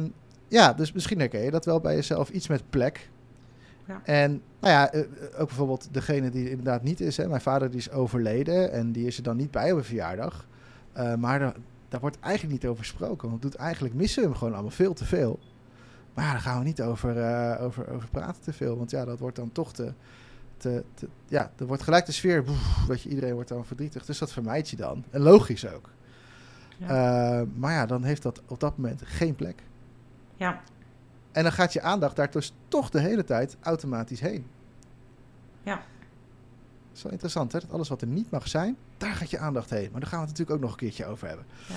ja 0.47 0.73
dus 0.73 0.91
misschien 0.91 1.19
herken 1.19 1.41
je 1.41 1.51
dat 1.51 1.65
wel 1.65 1.79
bij 1.79 1.95
jezelf. 1.95 2.29
Iets 2.29 2.47
met 2.47 2.69
plek. 2.69 3.09
Ja. 3.87 4.01
En 4.03 4.41
nou 4.59 4.73
ja, 4.73 4.91
eh, 4.91 4.99
eh, 4.99 5.07
ook 5.37 5.47
bijvoorbeeld 5.47 5.87
degene 5.91 6.29
die 6.29 6.43
er 6.43 6.49
inderdaad 6.49 6.83
niet 6.83 7.01
is. 7.01 7.17
Hè. 7.17 7.27
Mijn 7.27 7.41
vader 7.41 7.69
die 7.69 7.79
is 7.79 7.91
overleden 7.91 8.71
en 8.71 8.91
die 8.91 9.07
is 9.07 9.17
er 9.17 9.23
dan 9.23 9.37
niet 9.37 9.51
bij 9.51 9.71
op 9.71 9.77
een 9.77 9.83
verjaardag. 9.83 10.47
Eh, 10.93 11.15
maar 11.15 11.53
daar, 11.93 12.01
wordt 12.01 12.19
eigenlijk 12.19 12.61
niet 12.61 12.71
over 12.71 12.83
gesproken. 12.83 13.29
Want 13.29 13.41
doet 13.41 13.55
eigenlijk 13.55 13.93
missen 13.93 14.21
we 14.21 14.29
hem 14.29 14.37
gewoon 14.37 14.53
allemaal 14.53 14.71
veel 14.71 14.93
te 14.93 15.05
veel. 15.05 15.39
Maar 16.13 16.25
ja, 16.25 16.31
daar 16.31 16.41
gaan 16.41 16.57
we 16.57 16.63
niet 16.63 16.81
over, 16.81 17.17
eh, 17.17 17.63
over, 17.63 17.89
over 17.89 18.09
praten 18.09 18.41
te 18.41 18.53
veel. 18.53 18.77
Want 18.77 18.91
ja, 18.91 19.05
dat 19.05 19.19
wordt 19.19 19.35
dan 19.35 19.51
toch 19.51 19.73
te... 19.73 19.93
te, 20.57 20.83
te 20.93 21.07
ja, 21.27 21.51
er 21.57 21.65
wordt 21.65 21.83
gelijk 21.83 22.05
de 22.05 22.11
sfeer... 22.11 22.43
boef, 22.43 22.85
weet 22.87 23.01
je, 23.01 23.09
iedereen 23.09 23.33
wordt 23.33 23.49
dan 23.49 23.65
verdrietig. 23.65 24.05
Dus 24.05 24.17
dat 24.17 24.31
vermijd 24.31 24.69
je 24.69 24.75
dan. 24.75 25.03
En 25.09 25.21
logisch 25.21 25.67
ook. 25.67 25.89
Ja. 26.77 26.87
Eh, 26.87 27.47
maar 27.55 27.73
ja, 27.73 27.85
dan 27.85 28.03
heeft 28.03 28.21
dat 28.21 28.41
op 28.47 28.59
dat 28.59 28.77
moment 28.77 29.01
geen 29.05 29.35
plek. 29.35 29.63
ja. 30.35 30.61
En 31.31 31.43
dan 31.43 31.51
gaat 31.51 31.73
je 31.73 31.81
aandacht 31.81 32.15
daar 32.15 32.31
dus 32.31 32.53
toch 32.67 32.89
de 32.89 32.99
hele 32.99 33.23
tijd 33.23 33.57
automatisch 33.61 34.19
heen. 34.19 34.45
Ja. 35.63 35.81
Dat 36.93 37.01
is 37.01 37.03
wel 37.03 37.11
interessant, 37.11 37.51
hè? 37.51 37.59
Dat 37.59 37.71
alles 37.71 37.89
wat 37.89 38.01
er 38.01 38.07
niet 38.07 38.31
mag 38.31 38.47
zijn, 38.47 38.77
daar 38.97 39.13
gaat 39.13 39.29
je 39.29 39.37
aandacht 39.37 39.69
heen. 39.69 39.89
Maar 39.91 40.01
daar 40.01 40.09
gaan 40.09 40.19
we 40.21 40.25
het 40.27 40.37
natuurlijk 40.37 40.51
ook 40.57 40.61
nog 40.63 40.71
een 40.71 40.77
keertje 40.87 41.05
over 41.05 41.27
hebben. 41.27 41.45
Ja. 41.67 41.75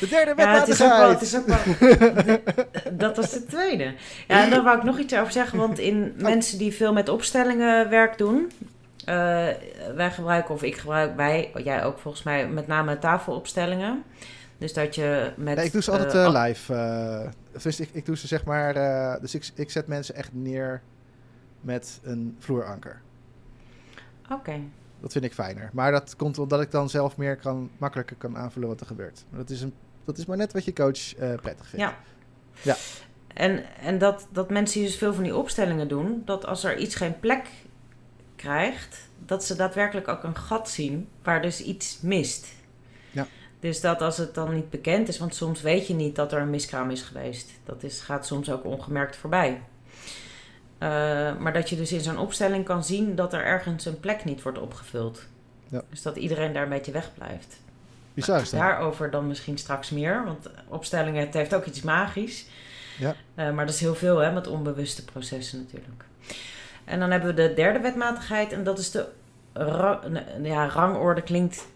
De 0.00 0.08
derde 0.08 0.32
Ja, 0.42 0.58
het 0.60 0.68
is 0.68 0.82
ook 0.82 0.88
wel, 0.88 1.08
wetmatigheid. 1.08 1.20
het 1.20 1.22
is 1.22 2.36
ook 2.36 2.82
wel 2.84 2.96
dat 3.06 3.16
was 3.16 3.30
de 3.30 3.44
tweede. 3.44 3.94
Ja, 4.28 4.44
en 4.44 4.50
daar 4.50 4.62
wou 4.62 4.78
ik 4.78 4.82
nog 4.84 4.98
iets 4.98 5.14
over 5.14 5.32
zeggen, 5.32 5.58
want 5.58 5.78
in 5.78 6.14
mensen 6.18 6.58
die 6.58 6.72
veel 6.72 6.92
met 6.92 7.08
opstellingen 7.08 7.90
werk 7.90 8.18
doen, 8.18 8.50
eh, 9.04 9.14
wij 9.94 10.10
gebruiken, 10.10 10.54
of 10.54 10.62
ik 10.62 10.76
gebruik, 10.76 11.16
wij, 11.16 11.50
jij 11.64 11.84
ook 11.84 11.98
volgens 11.98 12.22
mij, 12.22 12.48
met 12.48 12.66
name 12.66 12.98
tafelopstellingen. 12.98 14.02
Dus 14.58 14.72
dat 14.72 14.94
je 14.94 15.32
met... 15.36 15.56
Nee, 15.56 15.64
ik 15.66 15.72
doe 15.72 15.82
ze 15.82 15.90
altijd 15.90 16.14
eh, 16.14 16.24
eh, 16.24 16.42
live. 16.46 16.74
eh, 16.74 17.62
dus 17.62 17.80
ik, 17.80 17.88
ik 17.92 18.06
doe 18.06 18.16
ze 18.16 18.26
zeg 18.26 18.44
maar... 18.44 18.76
eh, 18.76 19.20
dus 19.20 19.34
ik, 19.34 19.50
ik 19.54 19.70
zet 19.70 19.86
mensen 19.86 20.14
echt 20.14 20.30
neer 20.32 20.82
met 21.60 22.00
een 22.02 22.36
vloeranker. 22.38 23.00
Oké, 24.30 24.60
Dat 25.00 25.12
vind 25.12 25.24
ik 25.24 25.34
fijner. 25.34 25.70
Maar 25.72 25.90
dat 25.90 26.16
komt 26.16 26.38
omdat 26.38 26.60
ik 26.60 26.70
dan 26.70 26.90
zelf 26.90 27.16
meer 27.16 27.36
kan, 27.36 27.70
makkelijker 27.78 28.16
kan 28.16 28.36
aanvullen 28.36 28.68
wat 28.68 28.80
er 28.80 28.86
gebeurt. 28.86 29.24
Maar 29.28 29.40
dat 29.40 29.50
is, 29.50 29.60
een, 29.62 29.74
dat 30.04 30.18
is 30.18 30.26
maar 30.26 30.36
net 30.36 30.52
wat 30.52 30.64
je 30.64 30.72
coach 30.72 31.14
eh, 31.14 31.34
prettig 31.34 31.66
vindt. 31.66 31.84
Ja. 31.84 31.96
Ja. 32.62 32.76
En, 33.34 33.64
en 33.78 33.98
dat, 33.98 34.26
dat 34.32 34.50
mensen 34.50 34.82
dus 34.82 34.96
veel 34.96 35.14
van 35.14 35.22
die 35.22 35.36
opstellingen 35.36 35.88
doen, 35.88 36.22
dat 36.24 36.46
als 36.46 36.64
er 36.64 36.78
iets 36.78 36.94
geen 36.94 37.20
plek 37.20 37.46
krijgt, 38.36 39.08
dat 39.26 39.44
ze 39.44 39.56
daadwerkelijk 39.56 40.08
ook 40.08 40.22
een 40.22 40.36
gat 40.36 40.70
zien 40.70 41.08
waar 41.22 41.42
dus 41.42 41.60
iets 41.60 42.00
mist. 42.00 42.46
Ja. 43.10 43.26
Dus 43.60 43.80
dat 43.80 44.02
als 44.02 44.16
het 44.16 44.34
dan 44.34 44.54
niet 44.54 44.70
bekend 44.70 45.08
is, 45.08 45.18
want 45.18 45.34
soms 45.34 45.60
weet 45.60 45.86
je 45.86 45.94
niet 45.94 46.16
dat 46.16 46.32
er 46.32 46.40
een 46.40 46.50
miskraam 46.50 46.90
is 46.90 47.02
geweest. 47.02 47.50
Dat 47.64 47.82
is, 47.82 48.00
gaat 48.00 48.26
soms 48.26 48.50
ook 48.50 48.64
ongemerkt 48.64 49.16
voorbij. 49.16 49.62
Eh, 50.84 51.36
maar 51.38 51.52
dat 51.52 51.68
je 51.70 51.76
dus 51.76 51.92
in 51.92 52.00
zo'n 52.00 52.18
opstelling 52.18 52.64
kan 52.64 52.84
zien 52.84 53.14
dat 53.14 53.32
er 53.32 53.44
ergens 53.44 53.84
een 53.84 54.00
plek 54.00 54.24
niet 54.24 54.42
wordt 54.42 54.58
opgevuld. 54.58 55.22
Ja. 55.68 55.82
Dus 55.90 56.02
dat 56.02 56.16
iedereen 56.16 56.52
daar 56.52 56.62
een 56.62 56.68
beetje 56.68 56.92
wegblijft. 56.92 57.60
Bizar 58.14 58.40
is 58.40 58.50
dat. 58.50 58.60
Daarover 58.60 59.10
dan 59.10 59.26
misschien 59.26 59.58
straks 59.58 59.90
meer. 59.90 60.24
Want 60.24 60.50
opstellingen, 60.68 61.20
het 61.24 61.34
heeft 61.34 61.54
ook 61.54 61.64
iets 61.64 61.82
magisch. 61.82 62.46
Ja. 62.98 63.14
Eh, 63.34 63.52
maar 63.52 63.66
dat 63.66 63.74
is 63.74 63.80
heel 63.80 63.94
veel 63.94 64.18
hè, 64.18 64.32
met 64.32 64.46
onbewuste 64.46 65.04
processen 65.04 65.58
natuurlijk. 65.58 66.04
En 66.84 67.00
dan 67.00 67.10
hebben 67.10 67.34
we 67.34 67.48
de 67.48 67.54
derde 67.54 67.78
wetmatigheid. 67.78 68.52
En 68.52 68.64
dat 68.64 68.78
is 68.78 68.90
de 68.90 69.06
ra- 69.52 70.00
ja, 70.42 70.68
rangorde. 70.68 71.20
Klinkt, 71.22 71.66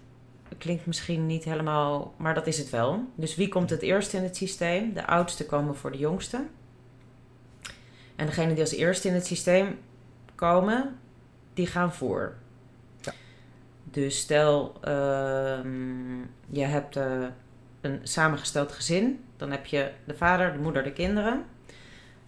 klinkt 0.58 0.86
misschien 0.86 1.26
niet 1.26 1.44
helemaal, 1.44 2.14
maar 2.16 2.34
dat 2.34 2.46
is 2.46 2.58
het 2.58 2.70
wel. 2.70 3.04
Dus 3.14 3.34
wie 3.36 3.48
komt 3.48 3.70
het 3.70 3.82
eerst 3.82 4.12
in 4.12 4.22
het 4.22 4.36
systeem? 4.36 4.92
De 4.94 5.06
oudste 5.06 5.46
komen 5.46 5.76
voor 5.76 5.92
de 5.92 5.98
jongste. 5.98 6.44
En 8.18 8.26
degene 8.26 8.52
die 8.52 8.60
als 8.60 8.74
eerste 8.74 9.08
in 9.08 9.14
het 9.14 9.26
systeem 9.26 9.78
komen, 10.34 10.98
die 11.54 11.66
gaan 11.66 11.92
voor. 11.92 12.34
Ja. 13.00 13.12
Dus 13.84 14.18
stel, 14.18 14.74
ehm, 14.80 16.18
je 16.50 16.64
hebt 16.64 16.96
eh, 16.96 17.22
een 17.80 18.00
samengesteld 18.02 18.72
gezin. 18.72 19.24
Dan 19.36 19.50
heb 19.50 19.66
je 19.66 19.90
de 20.04 20.14
vader, 20.14 20.52
de 20.52 20.58
moeder, 20.58 20.82
de 20.82 20.92
kinderen. 20.92 21.44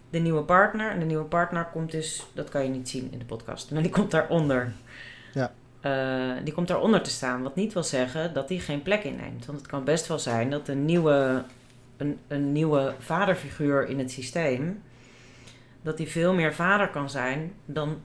De 0.09 0.19
nieuwe 0.19 0.43
partner. 0.43 0.91
En 0.91 0.99
de 0.99 1.05
nieuwe 1.05 1.23
partner 1.23 1.65
komt 1.65 1.91
dus, 1.91 2.25
dat 2.33 2.49
kan 2.49 2.63
je 2.63 2.69
niet 2.69 2.89
zien 2.89 3.11
in 3.11 3.19
de 3.19 3.25
podcast, 3.25 3.71
maar 3.71 3.81
die 3.81 3.91
komt 3.91 4.11
daaronder. 4.11 4.73
Ja. 5.33 5.51
Eh, 5.81 6.43
die 6.43 6.53
komt 6.53 6.67
daaronder 6.67 7.01
te 7.01 7.09
staan. 7.09 7.43
Wat 7.43 7.55
niet 7.55 7.73
wil 7.73 7.83
zeggen 7.83 8.33
dat 8.33 8.47
die 8.47 8.59
geen 8.59 8.81
plek 8.81 9.03
inneemt. 9.03 9.45
Want 9.45 9.57
het 9.57 9.67
kan 9.67 9.83
best 9.83 10.07
wel 10.07 10.19
zijn 10.19 10.49
dat 10.49 10.67
een 10.67 10.85
nieuwe, 10.85 11.43
een, 11.97 12.19
een 12.27 12.51
nieuwe 12.51 12.93
vaderfiguur 12.99 13.87
in 13.87 13.99
het 13.99 14.11
systeem. 14.11 14.81
Dat 15.81 15.97
die 15.97 16.07
veel 16.07 16.33
meer 16.33 16.53
vader 16.53 16.89
kan 16.89 17.09
zijn 17.09 17.51
dan 17.65 17.97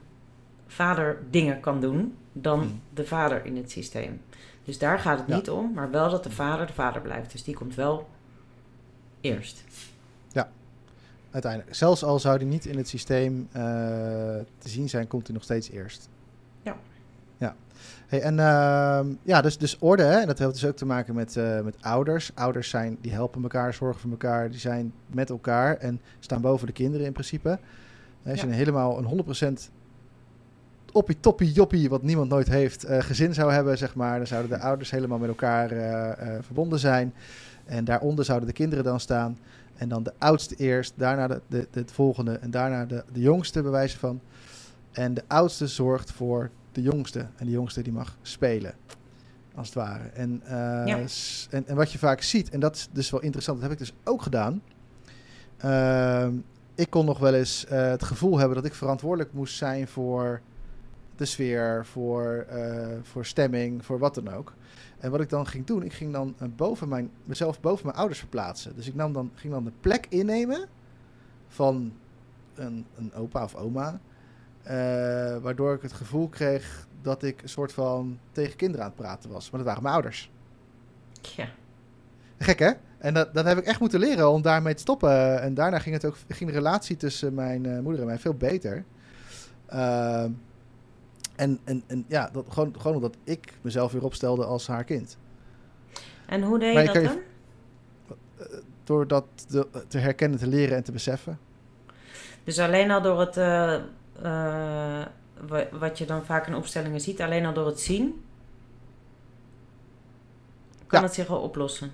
vader 0.67 1.17
dingen 1.29 1.59
kan 1.59 1.81
doen 1.81 2.15
dan 2.33 2.59
Mhm. 2.59 2.69
de 2.93 3.05
vader 3.05 3.45
in 3.45 3.57
het 3.57 3.71
systeem. 3.71 4.21
Dus 4.63 4.77
daar 4.77 4.99
gaat 4.99 5.19
het 5.19 5.27
Ja. 5.27 5.35
niet 5.35 5.49
om, 5.49 5.73
maar 5.73 5.91
wel 5.91 6.09
dat 6.09 6.23
de 6.23 6.31
vader 6.31 6.67
de 6.67 6.73
vader 6.73 7.01
blijft. 7.01 7.31
Dus 7.31 7.43
die 7.43 7.55
komt 7.55 7.75
wel 7.75 8.07
eerst. 9.21 9.63
Uiteindelijk. 11.31 11.75
Zelfs 11.75 12.03
al 12.03 12.19
zou 12.19 12.37
die 12.37 12.47
niet 12.47 12.65
in 12.65 12.77
het 12.77 12.87
systeem 12.87 13.47
eh, 13.51 13.61
te 14.57 14.69
zien 14.69 14.89
zijn, 14.89 15.07
komt 15.07 15.25
hij 15.27 15.33
nog 15.35 15.43
steeds 15.43 15.69
eerst. 15.69 16.09
Hey, 18.07 18.21
en 18.21 18.39
ehm, 18.39 19.07
ja, 19.23 19.41
dus, 19.41 19.57
dus 19.57 19.77
orde, 19.79 20.03
hè? 20.03 20.25
dat 20.25 20.39
heeft 20.39 20.53
dus 20.53 20.65
ook 20.65 20.75
te 20.75 20.85
maken 20.85 21.15
met, 21.15 21.37
eh, 21.37 21.61
met 21.61 21.75
ouders. 21.81 22.31
Ouders 22.35 22.69
zijn, 22.69 22.97
die 23.01 23.11
helpen 23.11 23.41
elkaar, 23.41 23.73
zorgen 23.73 24.01
voor 24.01 24.11
elkaar, 24.11 24.49
die 24.49 24.59
zijn 24.59 24.93
met 25.07 25.29
elkaar 25.29 25.77
en 25.77 26.01
staan 26.19 26.41
boven 26.41 26.67
de 26.67 26.73
kinderen 26.73 27.05
in 27.05 27.11
principe. 27.13 27.49
Als 28.25 28.39
je 28.39 28.45
Ja. 28.45 28.51
een 28.51 28.57
helemaal 28.57 28.97
een 28.97 29.05
100% 29.05 29.71
oppie 30.91 31.19
toppie 31.19 31.51
joppie, 31.51 31.89
wat 31.89 32.01
niemand 32.03 32.29
nooit 32.29 32.47
heeft, 32.47 32.83
eh, 32.83 32.99
gezin 33.01 33.33
zou 33.33 33.51
hebben, 33.51 33.77
zeg 33.77 33.95
maar, 33.95 34.17
dan 34.17 34.27
zouden 34.27 34.51
de 34.51 34.59
ouders 34.63 34.91
helemaal 34.91 35.17
met 35.17 35.29
elkaar 35.29 35.71
eh, 35.71 36.37
verbonden 36.41 36.79
zijn. 36.79 37.13
En 37.65 37.85
daaronder 37.85 38.25
zouden 38.25 38.47
de 38.47 38.53
kinderen 38.53 38.83
dan 38.83 38.99
staan. 38.99 39.37
En 39.75 39.89
dan 39.89 40.03
de 40.03 40.13
oudste 40.17 40.55
eerst, 40.55 40.93
daarna 40.95 41.27
de, 41.27 41.41
de, 41.47 41.67
de, 41.71 41.79
het 41.79 41.91
volgende 41.91 42.31
en 42.33 42.51
daarna 42.51 42.85
de, 42.85 43.03
de 43.13 43.19
jongste, 43.19 43.61
bij 43.61 43.71
wijze 43.71 43.97
van. 43.97 44.19
En 44.91 45.13
de 45.13 45.23
oudste 45.27 45.67
zorgt 45.67 46.11
voor 46.11 46.49
de 46.77 46.83
jongste. 46.83 47.19
En 47.35 47.45
de 47.45 47.51
jongste 47.51 47.81
die 47.81 47.93
mag 47.93 48.17
spelen, 48.21 48.73
als 49.55 49.65
het 49.67 49.75
ware. 49.75 50.03
En, 50.03 50.41
eh, 50.43 50.51
Ja. 50.87 51.03
en, 51.49 51.67
en 51.67 51.75
wat 51.75 51.91
je 51.91 51.97
vaak 51.97 52.21
ziet, 52.21 52.49
en 52.49 52.59
dat 52.59 52.75
is 52.75 52.89
dus 52.91 53.09
wel 53.09 53.21
interessant, 53.21 53.59
dat 53.61 53.69
heb 53.69 53.79
ik 53.79 53.85
dus 53.87 53.95
ook 54.03 54.21
gedaan. 54.21 54.61
Ehm, 55.57 56.35
ik 56.75 56.89
kon 56.89 57.05
nog 57.05 57.19
wel 57.19 57.33
eens 57.33 57.65
eh, 57.65 57.87
het 57.89 58.03
gevoel 58.03 58.37
hebben 58.37 58.55
dat 58.55 58.65
ik 58.65 58.73
verantwoordelijk 58.73 59.33
moest 59.33 59.55
zijn 59.57 59.87
voor 59.87 60.41
de 61.15 61.25
sfeer, 61.25 61.85
voor, 61.85 62.45
eh, 62.49 62.87
voor 63.01 63.25
stemming, 63.25 63.85
voor 63.85 63.99
wat 63.99 64.15
dan 64.15 64.29
ook. 64.29 64.53
En 64.99 65.11
wat 65.11 65.21
ik 65.21 65.29
dan 65.29 65.47
ging 65.47 65.65
doen, 65.65 65.83
ik 65.83 65.93
ging 65.93 66.13
dan 66.13 66.35
boven 66.55 66.87
mijn, 66.87 67.11
mezelf 67.25 67.61
boven 67.61 67.85
mijn 67.85 67.97
ouders 67.97 68.19
verplaatsen. 68.19 68.75
Dus 68.75 68.87
ik 68.87 68.95
nam 68.95 69.13
dan, 69.13 69.31
ging 69.35 69.53
dan 69.53 69.63
de 69.63 69.71
plek 69.79 70.05
innemen 70.09 70.67
van 71.47 71.93
een, 72.55 72.85
een 72.97 73.13
opa 73.13 73.43
of 73.43 73.55
oma. 73.55 73.99
Eh, 74.67 75.37
waardoor 75.37 75.73
ik 75.73 75.81
het 75.81 75.93
gevoel 75.93 76.27
kreeg 76.27 76.87
dat 77.01 77.23
ik 77.23 77.41
een 77.41 77.49
soort 77.49 77.73
van 77.73 78.19
tegen 78.31 78.55
kinderen 78.55 78.85
aan 78.85 78.91
het 78.91 79.01
praten 79.01 79.29
was. 79.29 79.49
Maar 79.49 79.59
dat 79.59 79.67
waren 79.67 79.83
mijn 79.83 79.93
ouders. 79.93 80.31
Ja. 81.21 81.47
Gek 82.37 82.59
hè? 82.59 82.71
En 82.97 83.13
dat, 83.13 83.33
dat 83.33 83.45
heb 83.45 83.57
ik 83.57 83.65
echt 83.65 83.79
moeten 83.79 83.99
leren 83.99 84.31
om 84.31 84.41
daarmee 84.41 84.73
te 84.73 84.81
stoppen. 84.81 85.41
En 85.41 85.53
daarna 85.53 85.79
ging, 85.79 85.95
het 85.95 86.05
ook, 86.05 86.15
ging 86.27 86.49
de 86.49 86.55
relatie 86.55 86.97
tussen 86.97 87.33
mijn 87.33 87.65
eh, 87.65 87.79
moeder 87.79 88.01
en 88.01 88.07
mij 88.07 88.19
veel 88.19 88.33
beter. 88.33 88.83
Ehm, 89.65 90.31
en, 91.35 91.59
en, 91.63 91.83
en 91.87 92.05
ja, 92.07 92.29
dat, 92.33 92.45
gewoon, 92.49 92.75
gewoon 92.77 92.95
omdat 92.95 93.17
ik 93.23 93.53
mezelf 93.61 93.91
weer 93.91 94.03
opstelde 94.03 94.45
als 94.45 94.67
haar 94.67 94.83
kind. 94.83 95.17
En 96.25 96.41
hoe 96.41 96.59
deed 96.59 96.87
je 96.87 96.93
dat 96.93 97.03
dan? 97.03 97.19
Door 98.83 99.07
dat 99.07 99.25
te, 99.87 99.97
herkennen, 99.97 100.39
te 100.39 100.47
leren 100.47 100.77
en 100.77 100.83
te 100.83 100.91
beseffen. 100.91 101.39
Dus 102.43 102.59
alleen 102.59 102.91
al 102.91 103.01
door 103.01 103.19
het, 103.19 103.37
eh, 103.37 103.75
eh, 104.21 105.05
wa- 105.47 105.67
wat 105.71 105.97
je 105.97 106.05
dan 106.05 106.25
vaak 106.25 106.47
in 106.47 106.55
opstellingen 106.55 107.01
ziet, 107.01 107.21
alleen 107.21 107.45
al 107.45 107.53
door 107.53 107.65
het 107.65 107.79
zien, 107.79 108.21
kan 110.87 110.99
Ja. 110.99 111.05
het 111.05 111.15
zich 111.15 111.27
al 111.29 111.41
oplossen. 111.41 111.91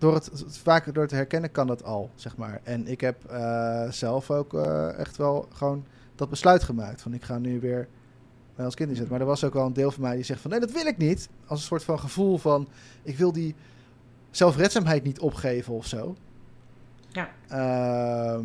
Door 0.00 0.14
het, 0.14 0.30
vaak 0.62 0.94
door 0.94 1.02
het 1.02 1.12
herkennen 1.12 1.50
kan 1.50 1.66
dat 1.66 1.84
al, 1.84 2.10
zeg 2.14 2.36
maar. 2.36 2.60
En 2.62 2.86
ik 2.86 3.00
heb 3.00 3.24
eh, 3.24 3.90
zelf 3.90 4.30
ook 4.30 4.54
eh, 4.54 4.98
echt 4.98 5.16
wel 5.16 5.48
gewoon 5.52 5.84
dat 6.14 6.30
besluit 6.30 6.62
gemaakt. 6.62 7.02
Van 7.02 7.14
ik 7.14 7.22
ga 7.24 7.38
nu 7.38 7.60
weer 7.60 7.88
mij 8.54 8.64
als 8.64 8.74
kind 8.74 8.88
inzetten. 8.88 9.12
Maar 9.12 9.20
er 9.22 9.28
was 9.30 9.44
ook 9.44 9.52
wel 9.52 9.66
een 9.66 9.72
deel 9.72 9.90
van 9.90 10.02
mij 10.02 10.14
die 10.14 10.24
zegt 10.24 10.40
van 10.40 10.50
nee, 10.50 10.60
dat 10.60 10.72
wil 10.72 10.86
ik 10.86 10.96
niet. 10.96 11.28
Als 11.46 11.60
een 11.60 11.66
soort 11.66 11.84
van 11.84 11.98
gevoel 12.00 12.38
van 12.38 12.68
ik 13.02 13.16
wil 13.18 13.32
die 13.32 13.54
zelfredzaamheid 14.30 15.04
niet 15.04 15.20
opgeven 15.20 15.74
of 15.74 15.86
zo. 15.86 16.16
Ja. 17.08 17.28
Ehm, 17.48 18.44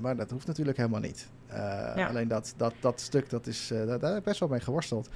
maar 0.00 0.16
dat 0.16 0.30
hoeft 0.30 0.46
natuurlijk 0.46 0.76
helemaal 0.76 1.00
niet. 1.00 1.28
Eh, 1.50 1.92
Ja. 1.96 2.06
Alleen 2.08 2.28
dat, 2.28 2.54
dat, 2.56 2.74
dat 2.80 3.00
stuk, 3.00 3.30
dat 3.30 3.46
is, 3.46 3.70
eh, 3.70 3.86
daar, 3.86 3.98
daar 3.98 4.08
heb 4.10 4.18
ik 4.18 4.24
best 4.24 4.40
wel 4.40 4.48
mee 4.48 4.60
geworsteld. 4.60 5.08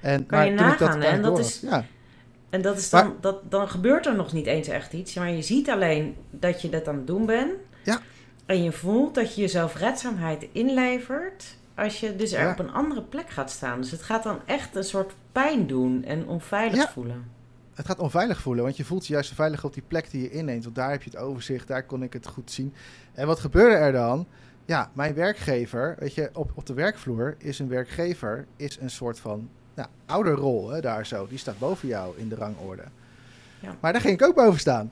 En, 0.00 0.26
Kan 0.26 0.38
je 0.50 0.54
toen 0.56 0.66
ik 0.66 0.78
nagaan, 0.78 0.86
hè? 0.86 0.92
uiteindelijk 0.92 1.36
Dat 1.36 1.44
is- 1.46 1.60
Ja, 1.60 1.84
En 2.50 2.62
dat 2.62 2.76
is 2.78 2.90
dan, 2.90 3.14
dat, 3.20 3.50
dan 3.50 3.68
gebeurt 3.68 4.06
er 4.06 4.16
nog 4.16 4.32
niet 4.32 4.46
eens 4.46 4.68
echt 4.68 4.92
iets. 4.92 5.14
Maar 5.14 5.30
je 5.30 5.42
ziet 5.42 5.70
alleen 5.70 6.16
dat 6.30 6.62
je 6.62 6.68
dat 6.68 6.88
aan 6.88 6.96
het 6.96 7.06
doen 7.06 7.26
bent. 7.26 7.52
Ja. 7.84 8.00
En 8.46 8.62
je 8.62 8.72
voelt 8.72 9.14
dat 9.14 9.34
je 9.34 9.40
jezelf 9.40 9.76
redzaamheid 9.76 10.46
inlevert. 10.52 11.56
Als 11.74 12.00
je 12.00 12.16
dus 12.16 12.32
er 12.32 12.42
Ja. 12.44 12.50
op 12.50 12.58
een 12.58 12.72
andere 12.72 13.02
plek 13.02 13.30
gaat 13.30 13.50
staan. 13.50 13.80
Dus 13.80 13.90
het 13.90 14.02
gaat 14.02 14.22
dan 14.22 14.40
echt 14.46 14.76
een 14.76 14.84
soort 14.84 15.12
pijn 15.32 15.66
doen 15.66 16.04
en 16.04 16.26
onveilig 16.28 16.76
Ja. 16.76 16.88
voelen. 16.88 17.24
Het 17.74 17.86
gaat 17.86 17.98
onveilig 17.98 18.40
voelen, 18.40 18.64
want 18.64 18.76
je 18.76 18.84
voelt 18.84 19.06
je 19.06 19.12
juist 19.12 19.34
veilig 19.34 19.64
op 19.64 19.74
die 19.74 19.82
plek 19.88 20.10
die 20.10 20.22
je 20.22 20.30
inneemt. 20.30 20.64
Want 20.64 20.76
daar 20.76 20.90
heb 20.90 21.02
je 21.02 21.10
het 21.10 21.18
overzicht, 21.18 21.68
daar 21.68 21.82
kon 21.86 22.02
ik 22.02 22.12
het 22.12 22.26
goed 22.26 22.50
zien. 22.50 22.74
En 23.14 23.26
wat 23.26 23.40
gebeurde 23.40 23.76
er 23.76 23.92
dan? 23.92 24.26
Ja, 24.66 24.90
mijn 24.92 25.14
werkgever, 25.14 25.96
weet 25.98 26.14
je, 26.14 26.30
op, 26.32 26.50
op 26.54 26.66
de 26.66 26.74
werkvloer 26.74 27.34
is 27.38 27.58
een 27.58 27.68
werkgever 27.68 28.46
is 28.56 28.78
een 28.80 28.90
soort 28.90 29.18
van 29.18 29.48
nou, 29.74 29.88
ouderrol, 30.06 30.70
hè, 30.70 30.80
daar 30.80 31.06
zo. 31.06 31.26
Die 31.26 31.38
staat 31.38 31.58
boven 31.58 31.88
jou 31.88 32.18
in 32.18 32.28
de 32.28 32.34
rangorde. 32.34 32.82
Ja. 33.60 33.76
Maar 33.80 33.92
daar 33.92 34.00
ging 34.00 34.20
ik 34.20 34.26
ook 34.26 34.34
boven 34.34 34.60
staan. 34.60 34.90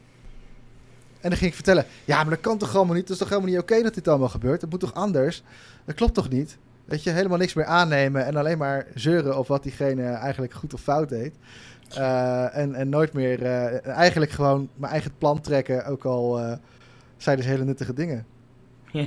En 1.21 1.31
dan 1.31 1.39
ging 1.39 1.51
ik 1.51 1.55
vertellen, 1.55 1.85
ja, 2.05 2.17
maar 2.17 2.31
dat 2.31 2.41
kan 2.41 2.59
toch 2.59 2.77
allemaal 2.77 2.95
niet? 2.95 3.03
Dat 3.03 3.13
is 3.13 3.19
toch 3.19 3.29
helemaal 3.29 3.51
niet 3.51 3.61
oké 3.61 3.83
dat 3.83 3.95
dit 3.95 4.09
allemaal 4.09 4.29
gebeurt? 4.29 4.61
Dat 4.61 4.71
moet 4.71 4.81
toch 4.81 4.95
anders? 4.95 5.43
Dat 5.85 5.95
klopt 5.95 6.15
toch 6.15 6.29
niet? 6.29 6.59
Weet 6.85 7.03
je, 7.03 7.11
helemaal 7.11 7.39
niks 7.39 7.55
meer 7.55 7.65
aannemen 7.65 8.25
en 8.25 8.37
alleen 8.37 8.59
maar 8.59 8.87
zeuren 8.95 9.39
op 9.39 9.47
wat 9.47 9.63
diegene 9.63 10.05
eigenlijk 10.05 10.53
goed 10.53 10.75
of 10.75 10.81
fout 10.81 11.09
deed. 11.09 11.35
Eh, 11.89 12.57
en, 12.57 12.75
en 12.75 12.89
nooit 12.89 13.13
meer, 13.13 13.43
eh, 13.43 13.87
eigenlijk 13.87 14.31
gewoon 14.31 14.69
mijn 14.75 14.93
eigen 14.93 15.13
plan 15.19 15.41
trekken, 15.41 15.87
ook 15.87 16.05
al 16.05 16.41
eh 16.41 16.57
zeiden 17.17 17.45
ze 17.45 17.51
hele 17.51 17.65
nuttige 17.65 17.93
dingen. 17.93 18.27
Ja. 18.91 19.07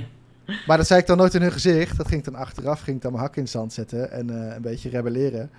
Maar 0.66 0.76
dat 0.76 0.86
zei 0.86 1.00
ik 1.00 1.06
dan 1.06 1.16
nooit 1.16 1.34
in 1.34 1.42
hun 1.42 1.52
gezicht. 1.52 1.96
Dat 1.96 2.08
ging 2.08 2.18
ik 2.26 2.32
dan 2.32 2.40
achteraf, 2.40 2.80
ging 2.80 2.96
ik 2.96 3.02
dan 3.02 3.12
mijn 3.12 3.24
hak 3.24 3.36
in 3.36 3.42
het 3.42 3.50
zand 3.50 3.72
zetten 3.72 4.10
en 4.10 4.30
eh, 4.30 4.54
een 4.54 4.62
beetje 4.62 4.88
rebelleren. 4.88 5.50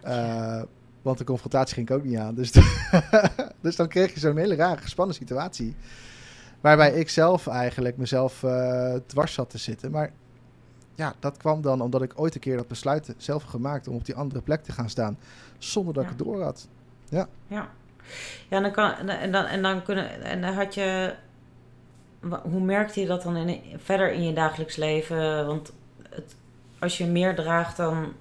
Eh, 0.00 0.62
want 1.02 1.18
de 1.18 1.24
confrontatie 1.24 1.74
ging 1.74 1.88
ik 1.90 1.96
ook 1.96 2.04
niet 2.04 2.16
aan. 2.18 2.34
Dus, 2.34 2.52
dus 3.60 3.76
dan 3.76 3.88
kreeg 3.88 4.14
je 4.14 4.20
zo'n 4.20 4.36
hele 4.36 4.54
rare 4.54 4.80
gespannen 4.80 5.14
situatie. 5.14 5.76
Waarbij 6.60 6.92
ik 6.92 7.08
zelf 7.08 7.46
eigenlijk 7.46 7.96
mezelf 7.96 8.42
eh, 8.42 8.94
dwars 9.06 9.34
zat 9.34 9.50
te 9.50 9.58
zitten. 9.58 9.90
Maar 9.90 10.10
ja, 10.94 11.14
dat 11.18 11.36
kwam 11.36 11.62
dan 11.62 11.80
omdat 11.80 12.02
ik 12.02 12.12
ooit 12.20 12.34
een 12.34 12.40
keer 12.40 12.56
dat 12.56 12.68
besluit 12.68 13.14
zelf 13.16 13.42
gemaakt 13.42 13.88
om 13.88 13.94
op 13.94 14.04
die 14.04 14.14
andere 14.14 14.42
plek 14.42 14.62
te 14.62 14.72
gaan 14.72 14.90
staan. 14.90 15.18
Zonder 15.58 15.94
dat 15.94 16.02
Ja. 16.04 16.10
ik 16.10 16.16
het 16.16 16.26
door 16.26 16.42
had. 16.42 16.68
Ja. 17.08 17.28
Ja, 17.46 17.68
en 18.48 18.62
dan, 18.62 18.72
kan, 18.72 19.08
en 19.08 19.32
dan, 19.32 19.44
en 19.44 19.62
dan 19.62 19.82
kunnen. 19.82 20.22
En 20.22 20.40
dan 20.40 20.54
had 20.54 20.74
je. 20.74 21.14
Hoe 22.42 22.60
merkte 22.60 23.00
je 23.00 23.06
dat 23.06 23.22
dan 23.22 23.36
in, 23.36 23.60
verder 23.76 24.12
in 24.12 24.22
je 24.22 24.32
dagelijks 24.32 24.76
leven? 24.76 25.46
Want 25.46 25.72
het, 26.10 26.34
als 26.78 26.98
je 26.98 27.06
meer 27.06 27.34
draagt 27.34 27.76
dan 27.76 28.12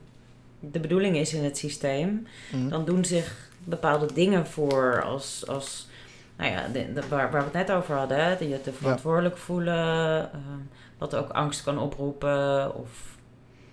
de 0.59 0.79
bedoeling 0.79 1.15
is 1.17 1.33
in 1.33 1.43
het 1.43 1.57
systeem, 1.57 2.27
Mhm. 2.51 2.69
dan 2.69 2.85
doen 2.85 3.05
zich 3.05 3.49
bepaalde 3.63 4.13
dingen 4.13 4.47
voor 4.47 5.03
als. 5.03 5.47
als 5.47 5.89
nou 6.37 6.51
ja, 6.51 6.67
de, 6.67 6.93
de- 6.93 7.07
waar, 7.07 7.31
waar 7.31 7.41
we 7.51 7.57
het 7.57 7.67
net 7.67 7.71
over 7.77 7.95
hadden, 7.95 8.17
hè? 8.23 8.29
je 8.37 8.61
te 8.61 8.73
verantwoordelijk 8.73 9.37
voelen, 9.37 10.31
ehm, 10.33 10.59
wat 10.97 11.15
ook 11.15 11.29
angst 11.29 11.63
kan 11.63 11.79
oproepen, 11.79 12.75
of 12.75 13.17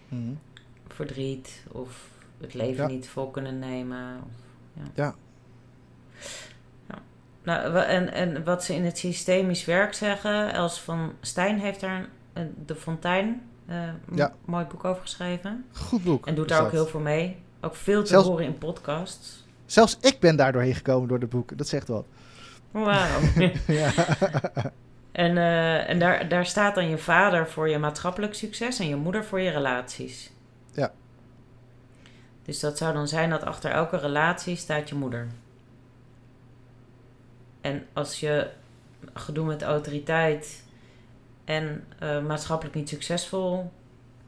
Mhm. 0.08 0.32
verdriet, 0.88 1.64
of 1.72 2.08
het 2.40 2.54
leven 2.54 2.82
Ja. 2.84 2.90
niet 2.90 3.08
vol 3.08 3.26
kunnen 3.30 3.58
nemen. 3.58 4.16
Of, 4.24 4.30
ja. 4.82 4.90
Ja. 5.04 5.14
Nou, 7.48 7.76
en, 7.78 8.12
en 8.12 8.44
wat 8.44 8.64
ze 8.64 8.74
in 8.74 8.84
het 8.84 8.98
systemisch 8.98 9.64
werk 9.64 9.94
zeggen, 9.94 10.52
Els 10.52 10.80
van 10.80 11.12
Stijn 11.20 11.60
heeft 11.60 11.80
daar 11.80 12.08
een, 12.32 12.54
De 12.66 12.74
Fontein, 12.74 13.42
Ja. 14.14 14.32
mooi 14.44 14.64
boek 14.64 14.84
over 14.84 15.02
geschreven. 15.02 15.64
Goed 15.72 16.04
boek. 16.04 16.26
En 16.26 16.34
doet 16.34 16.48
daar 16.48 16.62
ook 16.62 16.70
heel 16.70 16.86
veel 16.86 17.00
mee. 17.00 17.36
Ook 17.60 17.74
veel 17.74 18.02
te 18.02 18.08
Zelfs- 18.08 18.26
horen 18.28 18.44
in 18.44 18.58
podcasts. 18.58 19.46
Zelfs 19.66 19.98
ik 20.00 20.20
ben 20.20 20.36
daar 20.36 20.52
doorheen 20.52 20.74
gekomen 20.74 21.08
door 21.08 21.18
het 21.18 21.28
boek. 21.30 21.58
Dat 21.58 21.68
zegt 21.68 21.88
wat. 21.88 22.04
Wauw. 22.70 23.20
ja. 23.66 23.90
en 25.12 25.36
eh, 25.38 25.88
en 25.90 25.98
daar, 25.98 26.28
daar 26.28 26.46
staat 26.46 26.74
dan 26.74 26.88
je 26.88 26.98
vader 26.98 27.48
voor 27.48 27.68
je 27.68 27.78
maatschappelijk 27.78 28.34
succes 28.34 28.78
en 28.78 28.88
je 28.88 28.96
moeder 28.96 29.24
voor 29.24 29.40
je 29.40 29.50
relaties. 29.50 30.30
Ja. 30.72 30.92
Dus 32.44 32.60
dat 32.60 32.78
zou 32.78 32.92
dan 32.94 33.08
zijn 33.08 33.30
dat 33.30 33.44
achter 33.44 33.70
elke 33.70 33.96
relatie 33.96 34.56
staat 34.56 34.88
je 34.88 34.94
moeder. 34.94 35.26
En 37.60 37.86
als 37.92 38.20
je 38.20 38.50
gedoe 39.14 39.46
met 39.46 39.62
autoriteit 39.62 40.62
en 41.44 41.84
eh, 41.98 42.22
maatschappelijk 42.24 42.76
niet 42.76 42.88
succesvol. 42.88 43.70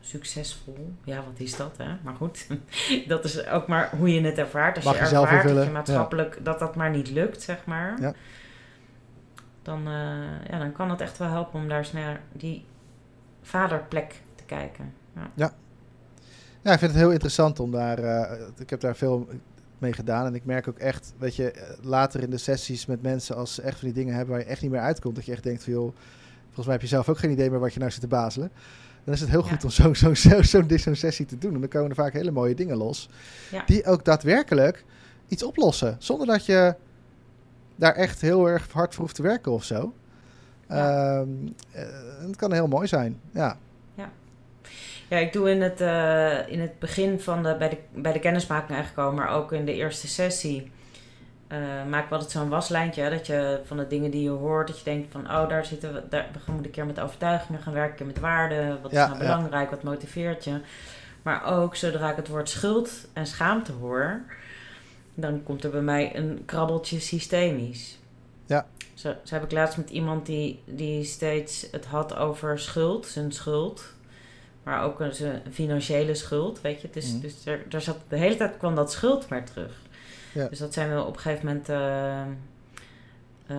Succesvol, 0.00 0.92
ja, 1.04 1.16
wat 1.16 1.38
is 1.40 1.56
dat, 1.56 1.76
hè? 1.76 1.96
Maar 2.02 2.14
goed, 2.14 2.46
dat 3.08 3.24
is 3.24 3.46
ook 3.46 3.66
maar 3.66 3.90
hoe 3.96 4.14
je 4.14 4.20
het 4.20 4.38
ervaart. 4.38 4.76
Als 4.76 4.84
Mag 4.84 4.94
je 4.94 5.16
ervaart 5.16 5.48
dat 5.48 5.64
je 5.64 5.70
maatschappelijk 5.70 6.38
dat 6.44 6.58
dat 6.58 6.74
maar 6.76 6.90
niet 6.90 7.10
lukt, 7.10 7.42
zeg 7.42 7.64
maar. 7.64 8.00
Ja. 8.00 8.14
Dan, 9.62 9.86
eh, 9.86 10.48
ja, 10.50 10.58
dan 10.58 10.72
kan 10.72 10.90
het 10.90 11.00
echt 11.00 11.18
wel 11.18 11.28
helpen 11.28 11.60
om 11.60 11.68
daar 11.68 11.78
eens 11.78 11.92
naar 11.92 12.20
die 12.32 12.64
vaderplek 13.42 14.22
te 14.34 14.44
kijken. 14.44 14.92
Ja. 15.34 15.52
Ja, 16.62 16.72
ik 16.72 16.78
vind 16.78 16.90
het 16.90 17.00
heel 17.00 17.10
interessant 17.10 17.60
om 17.60 17.70
daar. 17.70 17.98
eh, 17.98 18.38
ik 18.58 18.70
heb 18.70 18.80
daar 18.80 18.96
veel 18.96 19.28
mee 19.80 19.92
gedaan. 19.92 20.26
En 20.26 20.34
ik 20.34 20.44
merk 20.44 20.68
ook 20.68 20.78
echt, 20.78 21.12
weet 21.18 21.36
je, 21.36 21.50
eh, 21.50 21.84
later 21.84 22.22
in 22.22 22.30
de 22.30 22.38
sessies 22.38 22.86
met 22.86 23.02
mensen, 23.02 23.36
als 23.36 23.54
ze 23.54 23.62
echt 23.62 23.78
van 23.78 23.88
die 23.88 23.96
dingen 23.96 24.14
hebben 24.14 24.34
waar 24.34 24.44
je 24.44 24.50
echt 24.50 24.62
niet 24.62 24.70
meer 24.70 24.80
uitkomt, 24.80 25.14
dat 25.14 25.24
je 25.24 25.32
echt 25.32 25.42
denkt 25.42 25.64
van 25.64 25.72
joh, 25.72 25.92
volgens 26.44 26.64
mij 26.66 26.74
heb 26.74 26.80
je 26.82 26.88
zelf 26.88 27.08
ook 27.08 27.18
geen 27.18 27.30
idee 27.30 27.50
meer 27.50 27.58
wat 27.60 27.72
je 27.72 27.78
nou 27.78 27.90
zit 27.90 28.00
te 28.00 28.06
bazelen. 28.06 28.50
Dan 29.04 29.14
is 29.14 29.20
het 29.20 29.30
heel 29.30 29.44
Ja. 29.44 29.48
goed 29.50 29.64
om 29.64 29.70
zo'n 29.70 29.94
zo'n 29.94 30.16
zo'n 30.16 30.44
zo'n 30.44 30.78
zo'n 30.78 30.94
sessie 30.94 31.26
te 31.26 31.38
doen. 31.38 31.54
En 31.54 31.60
dan 31.60 31.68
komen 31.68 31.88
er 31.90 31.94
vaak 31.94 32.12
hele 32.12 32.30
mooie 32.30 32.54
dingen 32.54 32.76
los. 32.76 33.08
Ja. 33.50 33.62
Die 33.66 33.84
ook 33.86 34.04
daadwerkelijk 34.04 34.84
iets 35.28 35.42
oplossen. 35.42 35.96
Zonder 35.98 36.26
dat 36.26 36.46
je 36.46 36.74
daar 37.76 37.94
echt 37.94 38.20
heel 38.20 38.46
erg 38.48 38.72
hard 38.72 38.94
voor 38.94 39.02
hoeft 39.04 39.14
te 39.16 39.22
werken 39.22 39.52
of 39.52 39.64
zo. 39.64 39.94
Ja. 40.68 41.18
Ehm, 41.18 41.28
eh, 41.72 41.82
het 42.26 42.36
kan 42.36 42.52
heel 42.52 42.68
mooi 42.68 42.86
zijn. 42.86 43.20
Ja. 43.32 43.56
Ja, 45.10 45.18
ik 45.18 45.32
doe 45.32 45.50
in 45.50 45.62
het, 45.62 45.80
eh, 45.80 46.48
in 46.48 46.60
het 46.60 46.78
begin 46.78 47.20
van 47.20 47.42
de, 47.42 47.56
bij, 47.58 47.68
de, 47.68 47.76
bij 47.94 48.12
de 48.12 48.18
kennismaking 48.18 48.78
eigenlijk 48.78 49.08
al, 49.08 49.14
maar 49.14 49.28
ook 49.28 49.52
in 49.52 49.64
de 49.64 49.74
eerste 49.74 50.08
sessie, 50.08 50.70
maak 51.88 52.04
ik 52.04 52.12
altijd 52.12 52.30
zo'n 52.30 52.48
waslijntje. 52.48 53.02
hè, 53.02 53.10
Dat 53.10 53.26
je 53.26 53.60
van 53.64 53.76
de 53.76 53.86
dingen 53.86 54.10
die 54.10 54.22
je 54.22 54.28
hoort, 54.28 54.66
dat 54.66 54.78
je 54.78 54.84
denkt 54.84 55.12
van, 55.12 55.20
oh, 55.20 55.48
daar 55.48 55.64
zitten 55.64 55.92
we, 55.94 56.02
daar, 56.08 56.28
we 56.32 56.38
gaan 56.38 56.56
een 56.56 56.70
keer 56.70 56.86
met 56.86 57.00
overtuigingen 57.00 57.60
gaan 57.60 57.72
werken, 57.72 58.06
met 58.06 58.18
waarden. 58.18 58.82
Wat 58.82 58.90
is 58.92 58.98
nou 58.98 59.12
ja. 59.12 59.18
belangrijk, 59.18 59.70
wat 59.70 59.82
motiveert 59.82 60.44
je. 60.44 60.60
Maar 61.22 61.44
ook 61.44 61.76
zodra 61.76 62.10
ik 62.10 62.16
het 62.16 62.28
woord 62.28 62.48
schuld 62.48 63.08
en 63.12 63.26
schaamte 63.26 63.72
hoor, 63.72 64.22
dan 65.14 65.42
komt 65.42 65.64
er 65.64 65.70
bij 65.70 65.80
mij 65.82 66.16
een 66.16 66.42
krabbeltje 66.44 67.00
systemisch. 67.00 67.98
Ja. 68.46 68.66
Zo, 68.94 69.14
zo 69.24 69.34
heb 69.34 69.44
ik 69.44 69.52
laatst 69.52 69.76
met 69.76 69.90
iemand 69.90 70.26
die, 70.26 70.62
die 70.64 71.04
steeds 71.04 71.66
het 71.70 71.86
had 71.86 72.16
over 72.16 72.58
schuld, 72.58 73.06
zijn 73.06 73.32
schuld. 73.32 73.84
Maar 74.70 74.84
ook 74.84 75.00
een 75.00 75.12
financiële 75.52 76.14
schuld, 76.14 76.60
weet 76.60 76.80
je. 76.80 76.88
Dus, 76.92 77.12
Mhm. 77.12 77.20
dus 77.20 77.46
er, 77.46 77.60
er 77.70 77.80
zat, 77.80 77.98
de 78.08 78.16
hele 78.16 78.36
tijd 78.36 78.56
kwam 78.56 78.74
dat 78.74 78.92
schuld 78.92 79.28
maar 79.28 79.44
terug. 79.44 79.80
Ja. 80.32 80.48
Dus 80.48 80.58
dat 80.58 80.72
zijn 80.72 80.94
we 80.94 81.02
op 81.04 81.14
een 81.14 81.20
gegeven 81.20 81.46
moment 81.46 81.68
eh, 81.68 82.20
eh, 82.20 82.26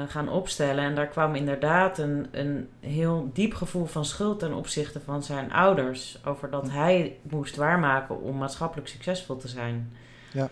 gaan 0.08 0.30
opstellen. 0.30 0.84
En 0.84 0.96
daar 0.96 1.08
kwam 1.08 1.36
inderdaad 1.36 1.98
een, 1.98 2.28
een 2.32 2.70
heel 2.80 3.30
diep 3.34 3.54
gevoel 3.54 3.86
van 3.86 4.06
schuld 4.06 4.40
ten 4.40 4.54
opzichte 4.54 5.00
van 5.00 5.24
zijn 5.24 5.52
ouders. 5.54 6.20
Over 6.26 6.50
dat 6.50 6.66
Mhm. 6.66 6.76
hij 6.78 7.18
moest 7.22 7.56
waarmaken 7.56 8.22
om 8.22 8.38
maatschappelijk 8.38 8.88
succesvol 8.88 9.38
te 9.38 9.48
zijn. 9.48 9.92
Ja. 10.34 10.50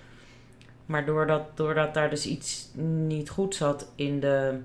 Maar 0.86 1.06
doordat, 1.06 1.42
doordat 1.58 1.94
daar 1.94 2.10
dus 2.10 2.26
iets 2.26 2.70
niet 3.06 3.30
goed 3.30 3.56
zat 3.56 3.92
in 3.96 4.20
de, 4.20 4.60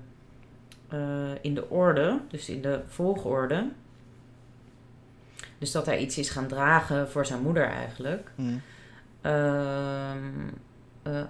eh, 0.89 0.99
in 1.41 1.53
de 1.55 1.69
orde, 1.69 2.19
dus 2.29 2.49
in 2.49 2.61
de 2.61 2.79
volgorde. 2.87 3.67
Dus 5.65 5.73
dat 5.73 5.85
hij 5.85 5.97
iets 5.97 6.17
is 6.17 6.29
gaan 6.29 6.47
dragen 6.47 7.09
voor 7.09 7.25
zijn 7.25 7.41
moeder 7.41 7.67
eigenlijk. 7.67 8.31
Mm. 8.35 8.61
Ehm, 9.21 10.47
eh, 11.03 11.19
eh, 11.19 11.25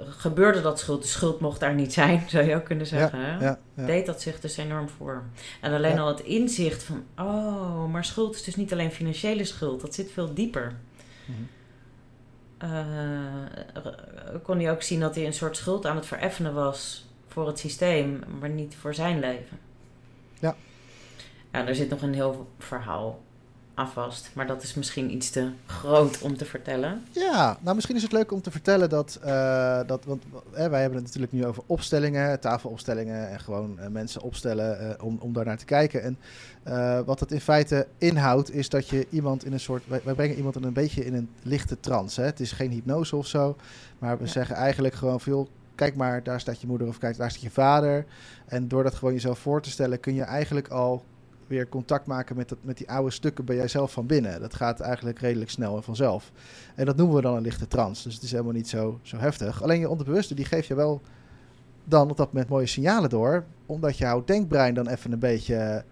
gebeurde 0.00 0.60
dat 0.60 0.78
schuld. 0.78 1.02
De 1.02 1.08
schuld 1.08 1.40
mocht 1.40 1.60
daar 1.60 1.74
niet 1.74 1.92
zijn, 1.92 2.22
zou 2.28 2.44
je 2.44 2.54
ook 2.54 2.64
kunnen 2.64 2.86
zeggen. 2.86 3.20
hè? 3.20 3.38
Ja, 3.44 3.58
ja. 3.74 3.86
Deed 3.86 4.06
dat 4.06 4.22
zich 4.22 4.40
dus 4.40 4.56
enorm 4.56 4.88
voor. 4.88 5.22
En 5.60 5.72
alleen 5.72 5.98
al 5.98 6.08
het 6.08 6.20
inzicht 6.20 6.82
van... 6.82 7.04
Oh, 7.18 7.86
maar 7.92 8.04
schuld 8.04 8.34
is 8.34 8.42
dus 8.42 8.56
niet 8.56 8.72
alleen 8.72 8.92
financiële 8.92 9.44
schuld. 9.44 9.80
Dat 9.80 9.94
zit 9.94 10.10
veel 10.10 10.34
dieper. 10.34 10.72
Mhm. 11.24 11.38
Eh, 12.58 14.40
kon 14.42 14.58
hij 14.58 14.70
ook 14.70 14.82
zien 14.82 15.00
dat 15.00 15.14
hij 15.14 15.26
een 15.26 15.32
soort 15.32 15.56
schuld 15.56 15.86
aan 15.86 15.96
het 15.96 16.06
vereffenen 16.06 16.54
was 16.54 17.08
voor 17.28 17.46
het 17.46 17.58
systeem, 17.58 18.22
maar 18.40 18.48
niet 18.50 18.76
voor 18.76 18.94
zijn 18.94 19.20
leven. 19.20 19.58
Ja. 20.38 20.56
Ja, 21.52 21.66
er 21.66 21.74
zit 21.74 21.90
nog 21.90 22.02
een 22.02 22.14
heel 22.14 22.48
verhaal 22.58 23.24
aan 23.76 23.88
vast, 23.88 24.30
maar 24.32 24.46
dat 24.46 24.62
is 24.62 24.74
misschien 24.74 25.12
iets 25.12 25.30
te 25.30 25.50
groot 25.66 26.18
om 26.20 26.36
te 26.36 26.44
vertellen. 26.44 27.02
Ja, 27.10 27.58
nou 27.60 27.74
misschien 27.74 27.96
is 27.96 28.02
het 28.02 28.12
leuk 28.12 28.32
om 28.32 28.40
te 28.42 28.50
vertellen 28.50 28.88
dat, 28.88 29.18
eh, 29.22 29.80
dat 29.86 30.04
want 30.04 30.22
eh, 30.52 30.66
wij 30.68 30.80
hebben 30.80 30.98
het 30.98 31.06
natuurlijk 31.06 31.32
nu 31.32 31.46
over 31.46 31.62
opstellingen, 31.66 32.40
tafelopstellingen 32.40 33.30
en 33.30 33.40
gewoon 33.40 33.78
eh, 33.78 33.88
mensen 33.88 34.22
opstellen 34.22 34.96
om, 35.02 35.16
om 35.20 35.32
daar 35.32 35.44
naar 35.44 35.58
te 35.58 35.64
kijken. 35.64 36.02
En 36.02 36.18
wat 37.04 37.20
het 37.20 37.32
in 37.32 37.40
feite 37.40 37.86
inhoudt 37.98 38.54
is 38.54 38.68
dat 38.68 38.88
je 38.88 39.06
iemand 39.10 39.44
in 39.44 39.52
een 39.52 39.60
soort, 39.60 39.82
wij, 39.86 40.00
wij 40.04 40.14
brengen 40.14 40.36
iemand 40.36 40.56
in 40.56 40.62
een 40.62 40.72
beetje 40.72 41.04
in 41.04 41.14
een 41.14 41.28
lichte 41.42 41.80
trance. 41.80 42.20
Het 42.20 42.40
is 42.40 42.52
geen 42.52 42.70
hypnose 42.70 43.16
of 43.16 43.26
zo, 43.26 43.56
maar 43.98 44.18
we 44.18 44.24
Ja. 44.24 44.30
zeggen 44.30 44.56
eigenlijk 44.56 44.94
gewoon 44.94 45.20
veel, 45.20 45.48
kijk 45.74 45.96
maar, 45.96 46.22
daar 46.22 46.40
staat 46.40 46.60
je 46.60 46.66
moeder 46.66 46.88
of 46.88 46.98
kijk, 46.98 47.16
daar 47.16 47.30
staat 47.30 47.42
je 47.42 47.50
vader. 47.50 48.04
En 48.46 48.68
door 48.68 48.82
dat 48.82 48.94
gewoon 48.94 49.14
jezelf 49.14 49.38
voor 49.38 49.62
te 49.62 49.70
stellen 49.70 50.00
kun 50.00 50.14
je 50.14 50.22
eigenlijk 50.22 50.68
al 50.68 51.04
weer 51.46 51.68
contact 51.68 52.06
maken 52.06 52.36
met, 52.36 52.48
dat, 52.48 52.58
met 52.60 52.76
die 52.78 52.90
oude 52.90 53.10
stukken 53.10 53.44
bij 53.44 53.56
jijzelf 53.56 53.92
van 53.92 54.06
binnen. 54.06 54.40
Dat 54.40 54.54
gaat 54.54 54.80
eigenlijk 54.80 55.18
redelijk 55.18 55.50
snel 55.50 55.76
en 55.76 55.82
vanzelf. 55.82 56.32
En 56.74 56.86
dat 56.86 56.96
noemen 56.96 57.16
we 57.16 57.22
dan 57.22 57.36
een 57.36 57.42
lichte 57.42 57.66
trance. 57.66 58.02
Dus 58.02 58.14
het 58.14 58.22
is 58.22 58.30
helemaal 58.30 58.52
niet 58.52 58.68
zo, 58.68 58.98
zo 59.02 59.16
heftig. 59.16 59.62
Alleen 59.62 59.80
je 59.80 59.88
onderbewuste 59.88 60.34
die 60.34 60.44
geeft 60.44 60.66
je 60.66 60.74
wel 60.74 61.00
dan 61.84 62.10
op 62.10 62.16
dat 62.16 62.32
moment 62.32 62.48
mooie 62.50 62.66
signalen 62.66 63.10
door. 63.10 63.44
Omdat 63.66 63.98
jouw 63.98 64.24
denkbrein 64.24 64.74
dan 64.74 64.88
even 64.88 65.12
een 65.12 65.18
beetje, 65.18 65.84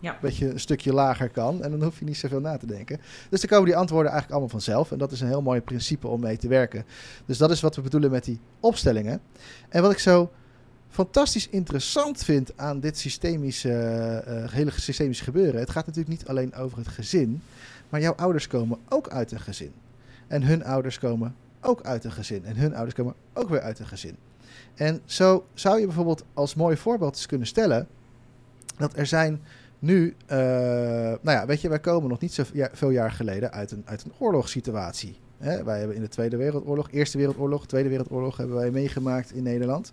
Ja. 0.00 0.12
een 0.12 0.18
beetje 0.20 0.50
een 0.50 0.60
stukje 0.60 0.92
lager 0.92 1.28
kan. 1.30 1.62
En 1.62 1.70
dan 1.70 1.82
hoef 1.82 1.98
je 1.98 2.04
niet 2.04 2.16
zoveel 2.16 2.40
na 2.40 2.56
te 2.56 2.66
denken. 2.66 3.00
Dus 3.30 3.40
dan 3.40 3.50
komen 3.50 3.66
die 3.66 3.76
antwoorden 3.76 4.10
eigenlijk 4.10 4.40
allemaal 4.40 4.60
vanzelf. 4.60 4.92
En 4.92 4.98
dat 4.98 5.12
is 5.12 5.20
een 5.20 5.26
heel 5.28 5.42
mooi 5.42 5.60
principe 5.60 6.08
om 6.08 6.20
mee 6.20 6.36
te 6.36 6.48
werken. 6.48 6.84
Dus 7.26 7.38
dat 7.38 7.50
is 7.50 7.60
wat 7.60 7.76
we 7.76 7.82
bedoelen 7.82 8.10
met 8.10 8.24
die 8.24 8.40
opstellingen. 8.60 9.20
En 9.68 9.82
wat 9.82 9.92
ik 9.92 9.98
zo 9.98 10.30
fantastisch 10.92 11.48
interessant 11.48 12.24
vind 12.24 12.52
aan 12.56 12.80
dit 12.80 12.98
systemische, 12.98 13.72
eh, 13.72 14.52
hele 14.52 14.70
systemische 14.70 15.24
gebeuren. 15.24 15.60
Het 15.60 15.70
gaat 15.70 15.86
natuurlijk 15.86 16.18
niet 16.18 16.28
alleen 16.28 16.54
over 16.54 16.78
het 16.78 16.88
gezin, 16.88 17.42
maar 17.88 18.00
jouw 18.00 18.14
ouders 18.14 18.46
komen 18.46 18.78
ook 18.88 19.08
uit 19.08 19.32
een 19.32 19.40
gezin. 19.40 19.72
En 20.26 20.42
hun 20.42 20.64
ouders 20.64 20.98
komen 20.98 21.34
ook 21.60 21.82
uit 21.82 22.04
een 22.04 22.12
gezin. 22.12 22.44
En 22.44 22.56
hun 22.56 22.74
ouders 22.74 22.94
komen 22.94 23.14
ook 23.32 23.48
weer 23.48 23.60
uit 23.60 23.78
een 23.78 23.86
gezin. 23.86 24.16
En 24.74 25.00
zo 25.04 25.46
zou 25.54 25.80
je 25.80 25.86
bijvoorbeeld 25.86 26.24
als 26.34 26.54
mooi 26.54 26.76
voorbeeld 26.76 27.14
eens 27.14 27.26
kunnen 27.26 27.46
stellen 27.46 27.88
dat 28.76 28.96
er 28.96 29.06
zijn 29.06 29.40
nu, 29.78 30.14
eh, 30.26 30.38
nou 31.20 31.30
ja, 31.30 31.46
weet 31.46 31.60
je, 31.60 31.68
wij 31.68 31.80
komen 31.80 32.08
nog 32.08 32.20
niet 32.20 32.32
zoveel 32.32 32.90
jaar 32.90 33.12
geleden 33.12 33.52
uit 33.52 33.70
een, 33.70 33.82
uit 33.84 34.04
een 34.04 34.12
oorlogssituatie. 34.18 35.16
Hè, 35.38 35.64
wij 35.64 35.78
hebben 35.78 35.96
in 35.96 36.02
de 36.02 36.08
Tweede 36.08 36.36
Wereldoorlog, 36.36 36.90
Eerste 36.90 37.18
Wereldoorlog, 37.18 37.66
Tweede 37.66 37.88
Wereldoorlog 37.88 38.36
hebben 38.36 38.56
wij 38.56 38.70
meegemaakt 38.70 39.32
in 39.32 39.42
Nederland. 39.42 39.92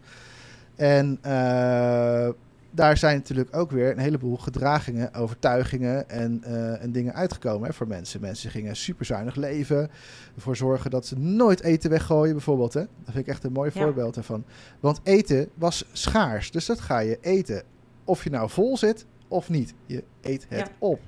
En 0.79 1.17
eh, 1.21 2.29
daar 2.71 2.97
zijn 2.97 3.15
natuurlijk 3.15 3.55
ook 3.55 3.71
weer 3.71 3.91
een 3.91 3.99
heleboel 3.99 4.37
gedragingen, 4.37 5.13
overtuigingen 5.13 6.09
en, 6.09 6.43
eh, 6.43 6.83
en 6.83 6.91
dingen 6.91 7.13
uitgekomen 7.13 7.67
hè, 7.67 7.73
voor 7.73 7.87
mensen. 7.87 8.21
Mensen 8.21 8.51
gingen 8.51 8.75
superzuinig 8.75 9.35
leven, 9.35 9.89
ervoor 10.35 10.55
zorgen 10.55 10.91
dat 10.91 11.05
ze 11.05 11.17
nooit 11.17 11.61
eten 11.61 11.89
weggooien 11.89 12.33
bijvoorbeeld. 12.33 12.73
Hè? 12.73 12.79
Dat 12.79 12.89
vind 13.13 13.17
ik 13.17 13.27
echt 13.27 13.43
een 13.43 13.51
mooi 13.51 13.71
Ja. 13.73 13.81
voorbeeld 13.81 14.13
daarvan. 14.13 14.43
Want 14.79 14.99
eten 15.03 15.49
was 15.53 15.85
schaars, 15.91 16.51
dus 16.51 16.65
dat 16.65 16.79
ga 16.79 16.99
je 16.99 17.17
eten. 17.21 17.63
Of 18.03 18.23
je 18.23 18.29
nou 18.29 18.49
vol 18.49 18.77
zit 18.77 19.05
of 19.27 19.49
niet. 19.49 19.73
Je 19.85 20.03
eet 20.21 20.45
het 20.49 20.67
Ja. 20.67 20.73
op. 20.79 20.99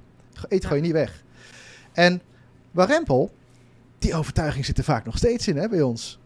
Eet 0.47 0.61
Ja. 0.61 0.67
gooi 0.67 0.79
je 0.81 0.85
niet 0.85 0.95
weg. 0.95 1.23
En 1.91 2.21
Warempel, 2.71 3.31
die 3.99 4.15
overtuiging 4.15 4.65
zit 4.65 4.77
er 4.77 4.83
vaak 4.83 5.05
nog 5.05 5.17
steeds 5.17 5.47
in 5.47 5.57
hè, 5.57 5.69
bij 5.69 5.81
ons. 5.81 6.19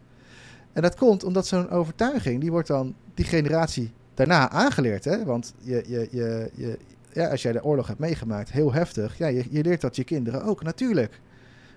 En 0.72 0.82
dat 0.82 0.96
komt 0.96 1.24
omdat 1.24 1.46
zo'n 1.46 1.70
overtuiging, 1.70 2.40
die 2.40 2.50
wordt 2.50 2.68
dan 2.68 2.94
die 3.16 3.24
generatie 3.24 3.92
daarna 4.14 4.50
aangeleerd. 4.50 5.04
Hè? 5.04 5.24
Want 5.24 5.54
je, 5.60 5.84
je, 5.86 6.08
je, 6.10 6.50
je, 6.54 6.78
ja, 7.12 7.28
als 7.28 7.42
jij 7.42 7.52
de 7.52 7.64
oorlog 7.64 7.86
hebt 7.86 7.98
meegemaakt, 7.98 8.52
heel 8.52 8.72
heftig, 8.72 9.18
ja, 9.18 9.26
je, 9.26 9.44
je 9.50 9.62
leert 9.62 9.80
dat 9.80 9.96
je 9.96 10.04
kinderen 10.04 10.42
ook, 10.42 10.62
natuurlijk. 10.62 11.20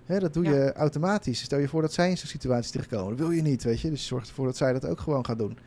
Hè, 0.06 0.20
dat 0.20 0.34
doe 0.34 0.44
Ja. 0.44 0.52
je 0.52 0.74
automatisch. 0.74 1.42
Stel 1.42 1.60
je 1.60 1.68
voor 1.68 1.82
dat 1.82 1.94
zij 1.94 2.10
in 2.10 2.18
zo'n 2.18 2.28
situatie 2.28 2.72
terechtkomen. 2.72 3.10
Dat 3.10 3.20
wil 3.20 3.32
je 3.32 3.42
niet, 3.42 3.64
weet 3.64 3.80
je. 3.82 3.90
Dus 3.90 4.06
zorg 4.06 4.28
ervoor 4.28 4.46
dat 4.46 4.58
zij 4.58 4.74
dat 4.74 4.86
ook 4.86 5.00
gewoon 5.00 5.26
gaan 5.26 5.38
doen. 5.38 5.58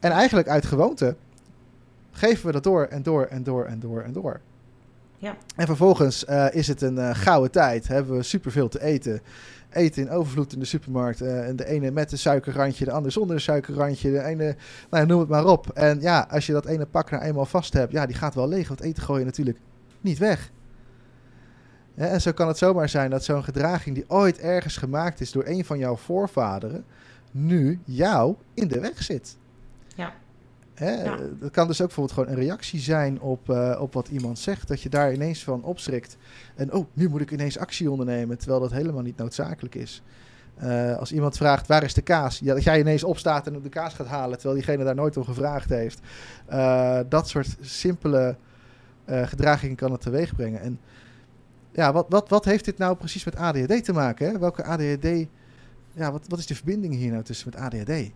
En 0.00 0.10
eigenlijk 0.10 0.48
uit 0.48 0.66
gewoonte 0.66 1.16
geven 2.10 2.46
we 2.46 2.52
dat 2.52 2.62
door 2.62 2.84
en 2.84 3.02
door 3.02 3.24
en 3.24 3.42
door 3.42 3.64
en 3.64 3.80
door 3.80 4.00
en 4.00 4.12
door. 4.12 4.40
Ja. 5.18 5.36
En 5.56 5.66
vervolgens 5.66 6.24
eh, 6.24 6.46
is 6.50 6.66
het 6.68 6.82
een 6.82 6.98
eh, 6.98 7.10
gouden 7.14 7.50
tijd. 7.50 7.88
Hebben 7.88 8.16
we 8.16 8.22
superveel 8.22 8.68
te 8.68 8.82
eten. 8.82 9.20
Eten 9.74 10.02
in 10.02 10.10
overvloed 10.10 10.52
in 10.52 10.58
de 10.58 10.64
supermarkt. 10.64 11.20
eh, 11.20 11.48
en 11.48 11.56
de 11.56 11.66
ene 11.66 11.90
met 11.90 12.12
een 12.12 12.18
suikerrandje, 12.18 12.84
de 12.84 12.90
ander 12.90 13.12
zonder 13.12 13.34
een 13.34 13.42
suikerrandje. 13.42 14.10
De 14.10 14.22
ene, 14.22 14.56
nou 14.90 15.02
ja, 15.02 15.04
noem 15.04 15.20
het 15.20 15.28
maar 15.28 15.46
op. 15.46 15.68
En 15.68 16.00
ja, 16.00 16.26
als 16.30 16.46
je 16.46 16.52
dat 16.52 16.66
ene 16.66 16.86
pak 16.86 17.10
nou 17.10 17.22
eenmaal 17.22 17.46
vast 17.46 17.72
hebt, 17.72 17.92
ja, 17.92 18.06
die 18.06 18.16
gaat 18.16 18.34
wel 18.34 18.48
leeg. 18.48 18.68
Want 18.68 18.80
eten 18.80 19.02
gooi 19.02 19.18
je 19.18 19.24
natuurlijk 19.24 19.58
niet 20.00 20.18
weg. 20.18 20.52
En 21.94 22.20
zo 22.20 22.32
kan 22.32 22.48
het 22.48 22.58
zomaar 22.58 22.88
zijn 22.88 23.10
dat 23.10 23.24
zo'n 23.24 23.44
gedraging 23.44 23.94
die 23.94 24.04
ooit 24.08 24.38
ergens 24.38 24.76
gemaakt 24.76 25.20
is 25.20 25.32
door 25.32 25.46
een 25.46 25.64
van 25.64 25.78
jouw 25.78 25.96
voorvaderen, 25.96 26.84
nu 27.30 27.80
jou 27.84 28.34
in 28.54 28.68
de 28.68 28.80
weg 28.80 29.02
zit. 29.02 29.36
Hè, 30.74 31.02
Ja. 31.02 31.18
Dat 31.40 31.50
kan 31.50 31.66
dus 31.66 31.80
ook 31.80 31.86
bijvoorbeeld 31.86 32.18
gewoon 32.18 32.36
een 32.36 32.44
reactie 32.44 32.80
zijn 32.80 33.20
op, 33.20 33.50
eh, 33.50 33.78
op 33.80 33.92
wat 33.92 34.08
iemand 34.08 34.38
zegt. 34.38 34.68
Dat 34.68 34.80
je 34.80 34.88
daar 34.88 35.12
ineens 35.12 35.44
van 35.44 35.62
opschrikt. 35.62 36.16
En 36.54 36.72
oh, 36.72 36.86
nu 36.92 37.08
moet 37.08 37.20
ik 37.20 37.30
ineens 37.30 37.58
actie 37.58 37.90
ondernemen. 37.90 38.38
Terwijl 38.38 38.60
dat 38.60 38.72
helemaal 38.72 39.02
niet 39.02 39.16
noodzakelijk 39.16 39.74
is. 39.74 40.02
Eh, 40.54 40.96
als 40.96 41.12
iemand 41.12 41.36
vraagt 41.36 41.66
waar 41.66 41.82
is 41.82 41.94
de 41.94 42.02
kaas? 42.02 42.38
Ja, 42.38 42.54
dat 42.54 42.62
jij 42.62 42.80
ineens 42.80 43.04
opstaat 43.04 43.46
en 43.46 43.62
de 43.62 43.68
kaas 43.68 43.94
gaat 43.94 44.06
halen. 44.06 44.38
Terwijl 44.38 44.54
diegene 44.54 44.84
daar 44.84 44.94
nooit 44.94 45.16
om 45.16 45.24
gevraagd 45.24 45.68
heeft. 45.68 46.00
Eh, 46.46 46.98
dat 47.08 47.28
soort 47.28 47.56
simpele 47.60 48.36
gedragingen 49.06 49.76
kan 49.76 49.92
het 49.92 50.00
teweeg 50.00 50.36
brengen. 50.36 50.60
En 50.60 50.80
ja, 51.72 51.92
wat, 51.92 52.06
wat, 52.08 52.28
wat 52.28 52.44
heeft 52.44 52.64
dit 52.64 52.78
nou 52.78 52.96
precies 52.96 53.24
met 53.24 53.36
ADHD 53.36 53.84
te 53.84 53.92
maken? 53.92 54.26
Hè? 54.26 54.38
Welke 54.38 54.64
ADHD... 54.64 55.26
Ja, 55.92 56.12
wat, 56.12 56.24
wat 56.28 56.38
is 56.38 56.46
de 56.46 56.54
verbinding 56.54 56.94
hier 56.94 57.10
nou 57.10 57.22
tussen 57.22 57.50
met 57.50 57.60
ADHD? 57.60 58.10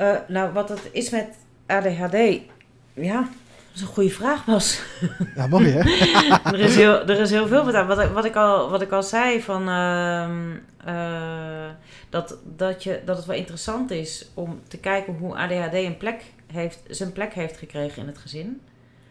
Uh, 0.00 0.16
nou, 0.28 0.52
wat 0.52 0.68
het 0.68 0.88
is 0.92 1.10
met 1.10 1.28
ADHD, 1.66 2.40
ja, 2.92 3.18
dat 3.18 3.74
is 3.74 3.80
een 3.80 3.86
goede 3.86 4.10
vraag, 4.10 4.44
Bas. 4.44 4.82
Ja, 5.34 5.46
mooi 5.46 5.70
hè? 5.70 5.78
er, 6.52 6.60
is 6.60 6.76
heel, 6.76 7.08
er 7.08 7.20
is 7.20 7.30
heel 7.30 7.46
veel 7.46 7.64
wat, 7.64 7.86
wat, 7.86 8.10
wat, 8.10 8.24
ik 8.24 8.36
al, 8.36 8.70
wat 8.70 8.82
ik 8.82 8.90
al 8.90 9.02
zei, 9.02 9.42
van, 9.42 9.68
uh, 9.68 10.28
uh, 10.86 11.70
dat, 12.10 12.38
dat, 12.56 12.82
je, 12.82 13.02
dat 13.04 13.16
het 13.16 13.26
wel 13.26 13.36
interessant 13.36 13.90
is 13.90 14.30
om 14.34 14.60
te 14.68 14.78
kijken 14.78 15.14
hoe 15.14 15.36
ADHD 15.36 15.74
een 15.74 15.96
plek 15.96 16.22
heeft, 16.52 16.80
zijn 16.88 17.12
plek 17.12 17.32
heeft 17.32 17.56
gekregen 17.56 18.02
in 18.02 18.08
het 18.08 18.18
gezin. 18.18 18.60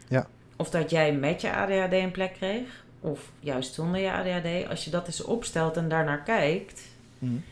Ja. 0.07 0.27
Of 0.55 0.69
dat 0.69 0.89
jij 0.89 1.13
met 1.13 1.41
je 1.41 1.53
ADHD 1.53 1.93
een 1.93 2.11
plek 2.11 2.33
kreeg, 2.33 2.83
of 2.99 3.31
juist 3.39 3.73
zonder 3.73 4.01
je 4.01 4.11
ADHD. 4.11 4.69
Als 4.69 4.85
je 4.85 4.91
dat 4.91 5.05
eens 5.05 5.23
opstelt 5.23 5.77
en 5.77 5.89
daarnaar 5.89 6.23
kijkt, 6.23 6.81
mm. 7.19 7.43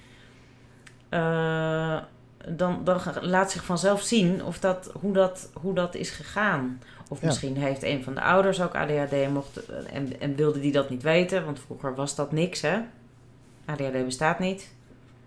Dan, 2.50 2.84
dan 2.84 3.00
laat 3.22 3.52
zich 3.52 3.64
vanzelf 3.64 4.02
zien 4.02 4.44
of 4.44 4.60
dat, 4.60 4.92
hoe, 5.02 5.14
dat, 5.14 5.50
hoe 5.54 5.74
dat 5.74 5.96
is 5.96 6.10
gegaan. 6.10 6.82
Of 7.10 7.22
misschien 7.22 7.58
heeft 7.58 7.84
een 7.84 8.04
van 8.04 8.16
de 8.16 8.22
ouders 8.22 8.62
ook 8.62 8.76
ADHD 8.76 9.12
en, 9.12 9.32
mocht, 9.32 9.66
en, 9.86 10.20
en 10.20 10.36
wilde 10.36 10.60
die 10.60 10.72
dat 10.72 10.90
niet 10.90 11.04
weten, 11.04 11.46
want 11.46 11.60
vroeger 11.60 11.96
was 11.96 12.16
dat 12.16 12.32
niks, 12.32 12.62
hè? 12.62 12.80
ADHD 13.66 14.06
bestaat 14.06 14.40
niet. 14.40 14.74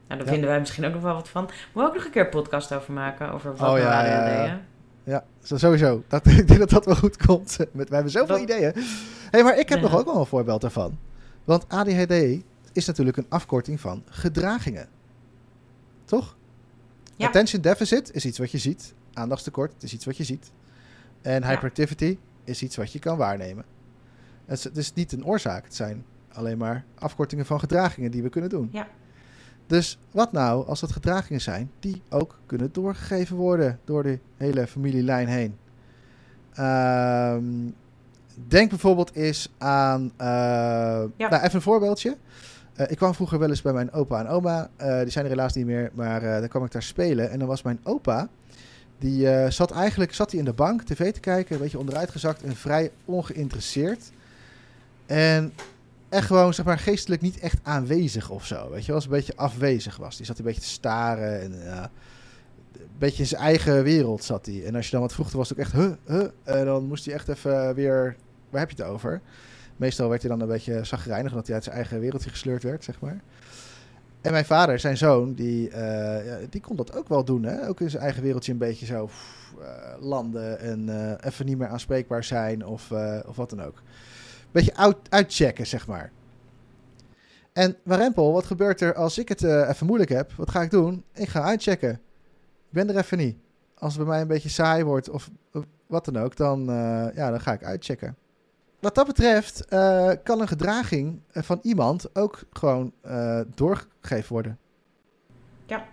Nou, 0.08 0.20
daar 0.20 0.28
vinden 0.28 0.48
wij 0.48 0.58
misschien 0.58 0.84
ook 0.84 0.92
nog 0.92 1.02
wel 1.02 1.14
wat 1.14 1.28
van. 1.28 1.42
Moeten 1.42 1.72
we 1.72 1.82
ook 1.82 1.94
nog 1.94 2.04
een 2.04 2.10
keer 2.10 2.24
een 2.24 2.30
podcast 2.30 2.74
over 2.74 2.92
maken, 2.92 3.32
over 3.32 3.56
wat 3.56 3.70
oh, 3.70 3.78
ja, 3.78 4.00
ADHD, 4.00 4.46
ja. 4.46 4.60
Ja, 5.04 5.24
sowieso. 5.42 6.02
Dat, 6.08 6.26
ik 6.40 6.48
denk 6.48 6.60
dat 6.60 6.70
dat 6.70 6.84
wel 6.84 6.96
goed 6.96 7.26
komt. 7.26 7.58
Met, 7.72 7.88
we 7.88 7.94
hebben 7.94 8.12
zoveel 8.12 8.38
ideeën. 8.38 8.72
hey, 9.30 9.42
maar 9.42 9.58
ik 9.58 9.68
heb 9.68 9.80
nog 9.80 9.98
ook 9.98 10.04
wel 10.04 10.16
een 10.16 10.26
voorbeeld 10.26 10.60
daarvan. 10.60 10.98
Want 11.44 11.68
ADHD 11.68 12.12
is 12.72 12.86
natuurlijk 12.86 13.16
een 13.16 13.26
afkorting 13.28 13.80
van 13.80 14.02
gedragingen. 14.10 14.88
Toch? 16.04 16.36
Attention 17.18 17.62
deficit 17.62 18.14
is 18.14 18.24
iets 18.24 18.38
wat 18.38 18.50
je 18.50 18.58
ziet. 18.58 18.94
Aandachtstekort 19.12 19.82
is 19.82 19.92
iets 19.92 20.04
wat 20.04 20.16
je 20.16 20.24
ziet. 20.24 20.50
En 21.22 21.44
hyperactivity 21.44 22.18
is 22.44 22.62
iets 22.62 22.76
wat 22.76 22.92
je 22.92 22.98
kan 22.98 23.16
waarnemen. 23.16 23.64
Het 24.44 24.76
is, 24.76 24.92
niet 24.92 25.12
een 25.12 25.24
oorzaak. 25.24 25.64
Het 25.64 25.74
zijn 25.74 26.04
alleen 26.32 26.58
maar 26.58 26.84
afkortingen 26.98 27.46
van 27.46 27.58
gedragingen 27.58 28.10
die 28.10 28.22
we 28.22 28.28
kunnen 28.28 28.50
doen. 28.50 28.68
Ja. 28.72 28.88
Dus 29.66 29.98
wat 30.10 30.32
nou 30.32 30.66
als 30.66 30.80
dat 30.80 30.92
gedragingen 30.92 31.40
zijn 31.40 31.70
die 31.80 32.02
ook 32.08 32.38
kunnen 32.46 32.72
doorgegeven 32.72 33.36
worden 33.36 33.78
door 33.84 34.02
de 34.02 34.18
hele 34.36 34.66
familielijn 34.66 35.28
heen? 35.28 35.56
Ehm, 36.54 37.44
denk 38.48 38.68
bijvoorbeeld 38.70 39.14
eens 39.14 39.52
aan. 39.58 40.02
Uh, 40.02 40.10
ja. 41.16 41.28
nou, 41.28 41.42
even 41.42 41.54
een 41.54 41.62
voorbeeldje. 41.62 42.16
Uh, 42.76 42.90
ik 42.90 42.96
kwam 42.96 43.14
vroeger 43.14 43.38
wel 43.38 43.48
eens 43.48 43.62
bij 43.62 43.72
mijn 43.72 43.92
opa 43.92 44.20
en 44.20 44.28
oma. 44.28 44.70
Uh, 44.80 45.00
die 45.00 45.10
zijn 45.10 45.24
er 45.24 45.30
helaas 45.30 45.54
niet 45.54 45.66
meer, 45.66 45.90
maar 45.94 46.20
dan 46.20 46.48
kwam 46.48 46.64
ik 46.64 46.72
daar 46.72 46.82
spelen. 46.82 47.30
En 47.30 47.38
dan 47.38 47.48
was 47.48 47.62
mijn 47.62 47.80
opa. 47.82 48.28
Die 48.98 49.50
zat 49.50 49.70
eigenlijk 49.70 50.14
zat 50.14 50.30
hij 50.30 50.38
in 50.38 50.44
de 50.44 50.52
bank 50.52 50.82
tv 50.82 51.12
te 51.12 51.20
kijken, 51.20 51.54
een 51.54 51.62
beetje 51.62 51.78
onderuitgezakt 51.78 52.42
en 52.42 52.56
vrij 52.56 52.90
ongeïnteresseerd. 53.04 54.10
En 55.06 55.52
echt 56.08 56.26
gewoon, 56.26 56.54
zeg 56.54 56.64
maar, 56.64 56.78
geestelijk 56.78 57.22
niet 57.22 57.38
echt 57.38 57.58
aanwezig 57.62 58.30
of 58.30 58.46
zo. 58.46 58.70
Weet 58.70 58.84
je 58.84 58.92
wel, 58.92 59.02
een 59.02 59.08
beetje 59.08 59.36
afwezig 59.36 59.96
was. 59.96 60.16
Die 60.16 60.26
zat 60.26 60.38
een 60.38 60.44
beetje 60.44 60.60
te 60.60 60.66
staren 60.66 61.40
en 61.40 61.52
uh, 61.52 61.84
een 62.72 62.88
beetje 62.98 63.22
in 63.22 63.28
zijn 63.28 63.42
eigen 63.42 63.82
wereld 63.82 64.24
zat 64.24 64.46
hij. 64.46 64.64
En 64.64 64.74
als 64.74 64.84
je 64.84 64.90
dan 64.90 65.00
wat 65.00 65.12
vroeg, 65.12 65.32
was 65.32 65.48
het 65.48 65.58
ook 65.58 65.64
echt, 65.64 65.72
huh, 65.72 65.92
huh. 66.06 66.64
Dan 66.64 66.84
moest 66.84 67.04
hij 67.04 67.14
echt 67.14 67.28
even 67.28 67.74
weer, 67.74 68.16
waar 68.50 68.60
heb 68.60 68.70
je 68.70 68.82
het 68.82 68.92
over? 68.92 69.20
Meestal 69.76 70.08
werd 70.08 70.22
hij 70.22 70.30
dan 70.30 70.40
een 70.40 70.48
beetje 70.48 70.84
zagrijnig, 70.84 71.30
omdat 71.30 71.46
hij 71.46 71.54
uit 71.54 71.64
zijn 71.64 71.76
eigen 71.76 72.00
wereldje 72.00 72.30
gesleurd 72.30 72.62
werd, 72.62 72.84
zeg 72.84 73.00
maar. 73.00 73.20
En 74.20 74.32
mijn 74.32 74.44
vader, 74.44 74.78
zijn 74.78 74.96
zoon, 74.96 75.34
die, 75.34 75.70
ja, 75.70 76.38
die 76.50 76.60
kon 76.60 76.76
dat 76.76 76.96
ook 76.96 77.08
wel 77.08 77.24
doen. 77.24 77.42
Hè? 77.42 77.68
Ook 77.68 77.80
in 77.80 77.90
zijn 77.90 78.02
eigen 78.02 78.22
wereldje 78.22 78.52
een 78.52 78.58
beetje 78.58 78.86
zo 78.86 79.10
uh, 79.58 79.66
landen 80.00 80.58
en 80.58 81.16
even 81.20 81.46
niet 81.46 81.58
meer 81.58 81.68
aanspreekbaar 81.68 82.24
zijn 82.24 82.66
of, 82.66 82.92
of 83.26 83.36
wat 83.36 83.50
dan 83.50 83.62
ook 83.62 83.82
beetje 84.54 84.76
uit, 84.76 84.96
uitchecken, 85.08 85.66
zeg 85.66 85.86
maar. 85.86 86.10
En 87.52 87.76
Warempel, 87.84 88.32
wat 88.32 88.44
gebeurt 88.44 88.80
er 88.80 88.94
als 88.94 89.18
ik 89.18 89.28
het 89.28 89.42
even 89.42 89.86
moeilijk 89.86 90.10
heb? 90.10 90.32
Wat 90.32 90.50
ga 90.50 90.62
ik 90.62 90.70
doen? 90.70 91.04
Ik 91.12 91.28
ga 91.28 91.42
uitchecken. 91.42 91.90
Ik 91.90 92.70
ben 92.70 92.88
er 92.88 92.96
even 92.96 93.18
niet. 93.18 93.36
Als 93.74 93.94
het 93.94 94.02
bij 94.02 94.12
mij 94.12 94.20
een 94.20 94.28
beetje 94.28 94.48
saai 94.48 94.84
wordt 94.84 95.10
of 95.10 95.30
wat 95.86 96.04
dan 96.04 96.16
ook, 96.16 96.36
dan, 96.36 96.64
ja, 97.14 97.30
dan 97.30 97.40
ga 97.40 97.52
ik 97.52 97.64
uitchecken. 97.64 98.16
Wat 98.84 98.94
dat 98.94 99.06
betreft 99.06 99.66
uh, 99.70 100.10
kan 100.22 100.40
een 100.40 100.48
gedraging 100.48 101.20
van 101.32 101.58
iemand 101.62 102.16
ook 102.16 102.42
gewoon 102.52 102.92
doorgegeven 103.54 104.32
worden. 104.32 104.58
Ja. 105.66 105.84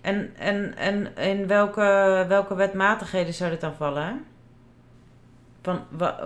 En, 0.00 0.36
en, 0.36 0.76
en 0.76 1.16
in 1.16 1.46
welke, 1.46 2.24
welke 2.28 2.54
wetmatigheden 2.54 3.34
zou 3.34 3.50
dit 3.50 3.60
dan 3.60 3.74
vallen? 3.74 4.24
Van, 5.62 5.80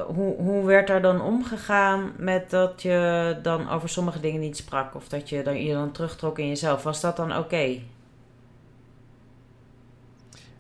hoe, 0.07 0.37
hoe 0.37 0.65
werd 0.65 0.87
daar 0.87 1.03
dan 1.03 1.21
omgegaan 1.21 2.13
met 2.17 2.51
dat 2.51 2.83
je 2.83 3.39
dan 3.43 3.71
over 3.71 3.89
sommige 3.89 4.21
dingen 4.21 4.41
niet 4.41 4.57
sprak? 4.57 4.95
Of 4.95 5.09
dat 5.09 5.29
je 5.29 5.43
dan, 5.43 5.63
je 5.63 5.73
dan 5.73 5.93
terugtrok 5.93 6.39
in 6.39 6.49
jezelf? 6.49 6.83
Was 6.83 7.01
dat 7.01 7.17
dan 7.17 7.37
oké? 7.37 7.81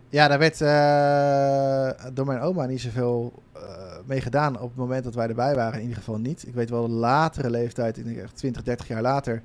Ja, 0.09 0.29
daar 0.29 0.39
werd 0.39 0.61
uh, 0.61 2.09
door 2.13 2.27
mijn 2.27 2.41
oma 2.41 2.67
niet 2.67 2.81
zoveel 2.81 3.43
uh, 3.57 3.94
mee 4.07 4.21
gedaan. 4.21 4.61
Op 4.61 4.69
het 4.69 4.79
moment 4.79 5.05
dat 5.05 5.15
wij 5.15 5.29
erbij 5.29 5.55
waren, 5.55 5.75
in 5.75 5.81
ieder 5.81 5.97
geval 5.97 6.19
niet. 6.19 6.47
Ik 6.47 6.55
weet 6.55 6.71
wel, 6.71 6.89
latere 6.89 7.51
leeftijd, 7.51 8.05
denk 8.05 8.29
20, 8.29 8.63
30 8.63 8.89
jaar 8.89 9.03
later, 9.03 9.43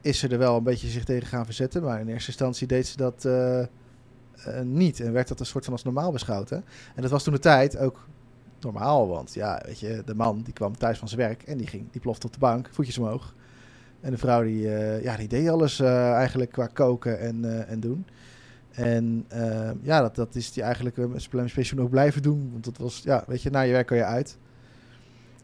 is 0.00 0.18
ze 0.18 0.28
er 0.28 0.38
wel 0.38 0.56
een 0.56 0.62
beetje 0.62 0.88
zich 0.88 1.04
tegen 1.04 1.28
gaan 1.28 1.44
verzetten. 1.44 1.82
Maar 1.82 2.00
in 2.00 2.08
eerste 2.08 2.28
instantie 2.28 2.66
deed 2.66 2.86
ze 2.86 2.96
dat 2.96 3.24
uh, 3.26 3.60
niet. 4.62 5.00
En 5.00 5.12
werd 5.12 5.28
dat 5.28 5.40
een 5.40 5.46
soort 5.46 5.64
van 5.64 5.72
als 5.72 5.82
normaal 5.82 6.12
beschouwd. 6.12 6.50
Hè? 6.50 6.56
En 6.94 7.02
dat 7.02 7.10
was 7.10 7.22
toen 7.22 7.32
de 7.32 7.38
tijd 7.38 7.78
ook 7.78 8.06
normaal. 8.60 9.08
Want 9.08 9.34
ja, 9.34 9.62
weet 9.66 9.80
je, 9.80 10.02
de 10.04 10.14
man 10.14 10.42
die 10.42 10.54
kwam 10.54 10.76
thuis 10.76 10.98
van 10.98 11.08
zijn 11.08 11.20
werk 11.20 11.42
en 11.42 11.58
die 11.58 11.66
ging, 11.66 11.90
die 11.90 12.00
plofte 12.00 12.26
op 12.26 12.32
de 12.32 12.38
bank, 12.38 12.68
voetjes 12.72 12.98
omhoog. 12.98 13.34
En 14.00 14.10
de 14.10 14.18
vrouw 14.18 14.42
die, 14.42 14.62
uh, 14.62 15.02
ja, 15.02 15.16
die 15.16 15.28
deed 15.28 15.48
alles 15.48 15.80
eigenlijk 15.80 16.52
qua 16.52 16.66
koken 16.66 17.18
en, 17.20 17.66
en 17.68 17.80
doen. 17.80 18.06
En 18.74 19.26
ja, 19.82 20.00
dat, 20.00 20.14
dat 20.14 20.34
is 20.34 20.52
die 20.52 20.62
eigenlijk 20.62 20.96
met 20.96 21.28
zijn 21.30 21.50
pensioen 21.54 21.80
ook 21.80 21.90
blijven 21.90 22.22
doen. 22.22 22.48
Want 22.52 22.64
dat 22.64 22.76
was, 22.76 23.00
ja, 23.04 23.24
weet 23.26 23.42
je, 23.42 23.50
na 23.50 23.60
je 23.60 23.72
werk 23.72 23.86
kan 23.86 23.96
je 23.96 24.04
uit. 24.04 24.36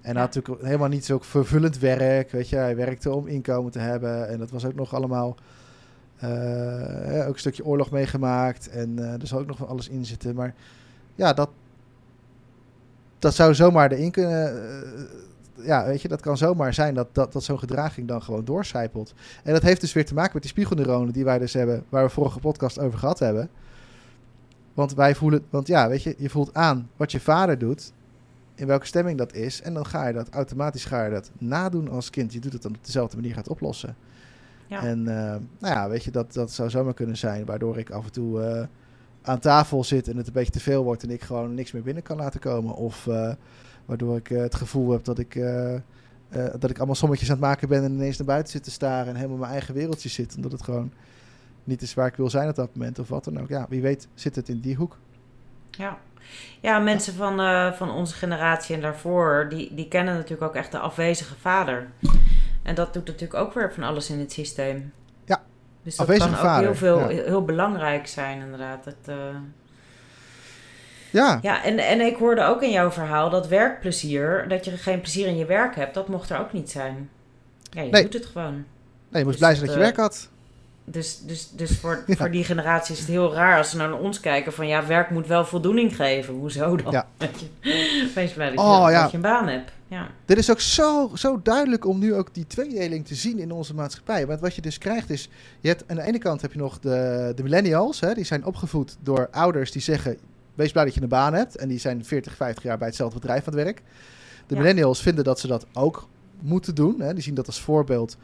En 0.00 0.12
hij 0.12 0.22
had 0.22 0.34
natuurlijk 0.34 0.64
helemaal 0.64 0.88
niet 0.88 1.04
zo 1.04 1.18
vervullend 1.18 1.78
werk. 1.78 2.30
Weet 2.30 2.48
je, 2.48 2.56
hij 2.56 2.76
werkte 2.76 3.10
om 3.10 3.26
inkomen 3.26 3.72
te 3.72 3.78
hebben. 3.78 4.28
En 4.28 4.38
dat 4.38 4.50
was 4.50 4.64
ook 4.64 4.74
nog 4.74 4.94
allemaal. 4.94 5.28
ook 5.28 7.32
een 7.32 7.34
stukje 7.34 7.64
oorlog 7.64 7.90
meegemaakt. 7.90 8.68
En 8.68 8.98
er 8.98 9.26
zal 9.26 9.38
ook 9.38 9.46
nog 9.46 9.56
van 9.56 9.68
alles 9.68 9.88
in 9.88 10.04
zitten. 10.04 10.34
Maar 10.34 10.54
ja, 11.14 11.32
dat, 11.32 11.50
dat 13.18 13.34
zou 13.34 13.54
zomaar 13.54 13.92
erin 13.92 14.10
kunnen. 14.10 14.54
Ja, 15.64 15.86
weet 15.86 16.02
je, 16.02 16.08
dat 16.08 16.20
kan 16.20 16.36
zomaar 16.36 16.74
zijn 16.74 16.94
dat, 16.94 17.14
dat, 17.14 17.32
dat 17.32 17.44
zo'n 17.44 17.58
gedraging 17.58 18.08
dan 18.08 18.22
gewoon 18.22 18.44
doorcijpelt. 18.44 19.14
En 19.44 19.52
dat 19.52 19.62
heeft 19.62 19.80
dus 19.80 19.92
weer 19.92 20.06
te 20.06 20.14
maken 20.14 20.30
met 20.32 20.42
die 20.42 20.50
spiegelneuronen 20.50 21.12
die 21.12 21.24
wij 21.24 21.38
dus 21.38 21.52
hebben, 21.52 21.84
waar 21.88 22.04
we 22.04 22.10
vorige 22.10 22.38
podcast 22.38 22.78
over 22.78 22.98
gehad 22.98 23.18
hebben. 23.18 23.50
Want 24.74 24.94
wij 24.94 25.14
voelen, 25.14 25.44
want 25.50 25.66
ja, 25.66 25.88
weet 25.88 26.02
je, 26.02 26.14
je 26.18 26.30
voelt 26.30 26.54
aan 26.54 26.90
wat 26.96 27.12
je 27.12 27.20
vader 27.20 27.58
doet, 27.58 27.92
in 28.54 28.66
welke 28.66 28.86
stemming 28.86 29.18
dat 29.18 29.34
is. 29.34 29.62
En 29.62 29.74
dan 29.74 29.86
ga 29.86 30.06
je 30.06 30.12
dat 30.12 30.28
automatisch 30.30 30.84
ga 30.84 31.04
je 31.04 31.10
dat 31.10 31.30
nadoen 31.38 31.88
als 31.88 32.10
kind. 32.10 32.32
Je 32.32 32.40
doet 32.40 32.52
het 32.52 32.62
dan 32.62 32.74
op 32.74 32.84
dezelfde 32.84 33.16
manier 33.16 33.34
gaat 33.34 33.48
oplossen. 33.48 33.96
Ja. 34.66 34.82
En 34.82 34.98
uh, 34.98 35.04
nou 35.58 35.74
ja, 35.74 35.88
weet 35.88 36.04
je, 36.04 36.10
dat, 36.10 36.32
dat 36.32 36.52
zou 36.52 36.70
zomaar 36.70 36.94
kunnen 36.94 37.16
zijn, 37.16 37.44
waardoor 37.44 37.78
ik 37.78 37.90
af 37.90 38.04
en 38.04 38.12
toe. 38.12 38.40
Uh, 38.40 38.62
aan 39.22 39.38
tafel 39.38 39.84
zit 39.84 40.08
en 40.08 40.16
het 40.16 40.26
een 40.26 40.32
beetje 40.32 40.52
te 40.52 40.60
veel 40.60 40.84
wordt 40.84 41.02
en 41.02 41.10
ik 41.10 41.22
gewoon 41.22 41.54
niks 41.54 41.72
meer 41.72 41.82
binnen 41.82 42.02
kan 42.02 42.16
laten 42.16 42.40
komen. 42.40 42.74
Of 42.74 43.06
uh, 43.06 43.32
waardoor 43.90 44.16
ik 44.16 44.30
uh, 44.30 44.40
het 44.40 44.54
gevoel 44.54 44.90
heb 44.90 45.04
dat 45.04 45.18
ik, 45.18 45.34
uh, 45.34 45.74
dat 46.58 46.70
ik 46.70 46.76
allemaal 46.76 46.94
sommetjes 46.94 47.28
aan 47.28 47.34
het 47.34 47.44
maken 47.44 47.68
ben 47.68 47.84
en 47.84 47.92
ineens 47.92 48.16
naar 48.18 48.26
buiten 48.26 48.52
zit 48.52 48.64
te 48.64 48.70
staren 48.70 49.08
en 49.08 49.14
helemaal 49.14 49.38
mijn 49.38 49.50
eigen 49.50 49.74
wereldje 49.74 50.08
zit. 50.08 50.36
Omdat 50.36 50.52
het 50.52 50.62
gewoon 50.62 50.92
niet 51.64 51.82
is 51.82 51.94
waar 51.94 52.06
ik 52.06 52.14
wil 52.14 52.30
zijn 52.30 52.48
op 52.48 52.54
dat 52.54 52.74
moment 52.74 52.98
of 52.98 53.08
wat 53.08 53.24
dan 53.24 53.40
ook. 53.40 53.48
Ja, 53.48 53.66
wie 53.68 53.82
weet 53.82 54.08
zit 54.14 54.36
het 54.36 54.48
in 54.48 54.60
die 54.60 54.76
hoek. 54.76 54.96
Ja, 55.70 55.98
ja 56.60 56.78
mensen 56.78 57.14
van, 57.14 57.36
van 57.74 57.90
onze 57.90 58.14
generatie 58.14 58.74
en 58.74 58.80
daarvoor, 58.80 59.46
die, 59.48 59.74
die 59.74 59.88
kennen 59.88 60.14
natuurlijk 60.14 60.42
ook 60.42 60.54
echt 60.54 60.72
de 60.72 60.78
afwezige 60.78 61.34
vader. 61.34 61.86
En 62.62 62.74
dat 62.74 62.94
doet 62.94 63.06
natuurlijk 63.06 63.40
ook 63.40 63.54
weer 63.54 63.72
van 63.72 63.82
alles 63.82 64.10
in 64.10 64.18
het 64.18 64.32
systeem. 64.32 64.92
Dus 65.82 65.96
dat 65.96 66.16
kan 66.16 66.38
ook 66.38 66.60
heel, 66.60 66.74
veel, 66.74 67.08
heel 67.08 67.44
belangrijk 67.44 68.06
zijn, 68.06 68.40
inderdaad. 68.40 68.86
Uh... 69.08 69.16
Ja. 71.10 71.38
Ja, 71.42 71.64
en, 71.64 71.78
en 71.78 72.00
ik 72.00 72.16
hoorde 72.16 72.42
ook 72.42 72.62
in 72.62 72.70
jouw 72.70 72.90
verhaal 72.90 73.30
dat 73.30 73.48
werkplezier, 73.48 74.44
dat 74.48 74.64
je 74.64 74.70
geen 74.70 75.00
plezier 75.00 75.26
in 75.26 75.36
je 75.36 75.44
werk 75.44 75.74
hebt, 75.74 75.94
dat 75.94 76.08
mocht 76.08 76.30
er 76.30 76.38
ook 76.38 76.52
niet 76.52 76.70
zijn. 76.70 77.10
Ja, 77.70 77.82
je 77.82 77.90
doet 77.90 78.12
het 78.12 78.26
gewoon. 78.26 78.64
Nee, 79.08 79.20
je 79.20 79.24
moest 79.24 79.28
dus 79.28 79.36
blij 79.38 79.54
zijn 79.54 79.66
dat, 79.66 79.74
je 79.74 79.80
werk 79.80 79.96
had. 79.96 80.28
dus, 80.84 81.20
dus, 81.26 81.50
dus 81.50 81.78
voor, 81.78 82.04
voor 82.18 82.30
die 82.30 82.44
generatie 82.44 82.94
is 82.94 83.00
het 83.00 83.08
heel 83.08 83.34
raar 83.34 83.58
als 83.58 83.70
ze 83.70 83.76
naar 83.76 83.92
ons 83.92 84.20
kijken 84.20 84.52
van 84.52 84.66
ja, 84.66 84.86
werk 84.86 85.10
moet 85.10 85.26
wel 85.26 85.44
voldoening 85.44 85.96
geven. 85.96 86.34
Hoezo 86.34 86.76
dan? 86.76 86.92
Ja. 86.92 87.06
Weet 87.18 87.40
je, 87.40 88.10
Wees 88.14 88.32
blij 88.32 88.50
dat, 88.50 88.58
Oh, 88.58 88.84
je, 88.86 88.92
ja. 88.92 89.02
dat 89.02 89.10
je 89.10 89.16
een 89.16 89.22
baan 89.22 89.48
hebt. 89.48 89.72
Ja. 89.88 90.08
Dit 90.24 90.38
is 90.38 90.50
ook 90.50 90.60
zo, 90.60 91.10
zo 91.14 91.40
duidelijk 91.42 91.86
om 91.86 91.98
nu 91.98 92.14
ook 92.14 92.34
die 92.34 92.46
tweedeling 92.46 93.06
te 93.06 93.14
zien 93.14 93.38
in 93.38 93.52
onze 93.52 93.74
maatschappij. 93.74 94.26
Want 94.26 94.40
wat 94.40 94.54
je 94.54 94.62
dus 94.62 94.78
krijgt 94.78 95.10
is, 95.10 95.28
je 95.60 95.68
hebt, 95.68 95.84
aan 95.86 95.96
de 95.96 96.02
ene 96.02 96.18
kant 96.18 96.42
heb 96.42 96.52
je 96.52 96.58
nog 96.58 96.78
de, 96.78 97.32
de 97.36 97.42
millennials, 97.42 98.00
hè, 98.00 98.14
die 98.14 98.24
zijn 98.24 98.44
opgevoed 98.44 98.96
door 99.00 99.28
ouders 99.30 99.72
die 99.72 99.82
zeggen, 99.82 100.18
wees 100.54 100.72
blij 100.72 100.84
dat 100.84 100.94
je 100.94 101.02
een 101.02 101.08
baan 101.08 101.34
hebt. 101.34 101.56
En 101.56 101.68
die 101.68 101.78
zijn 101.78 102.04
40, 102.04 102.34
50 102.36 102.62
jaar 102.64 102.78
bij 102.78 102.86
hetzelfde 102.86 103.18
bedrijf 103.18 103.48
aan 103.48 103.54
het 103.54 103.62
werk. 103.62 103.82
De 104.46 104.54
Ja. 104.54 104.60
millennials 104.60 105.02
vinden 105.02 105.24
dat 105.24 105.40
ze 105.40 105.46
dat 105.46 105.66
ook 105.72 106.08
moeten 106.40 106.74
doen. 106.74 107.00
Hè, 107.00 107.14
die 107.14 107.22
zien 107.22 107.34
dat 107.34 107.46
als 107.46 107.60
voorbeeld. 107.60 108.16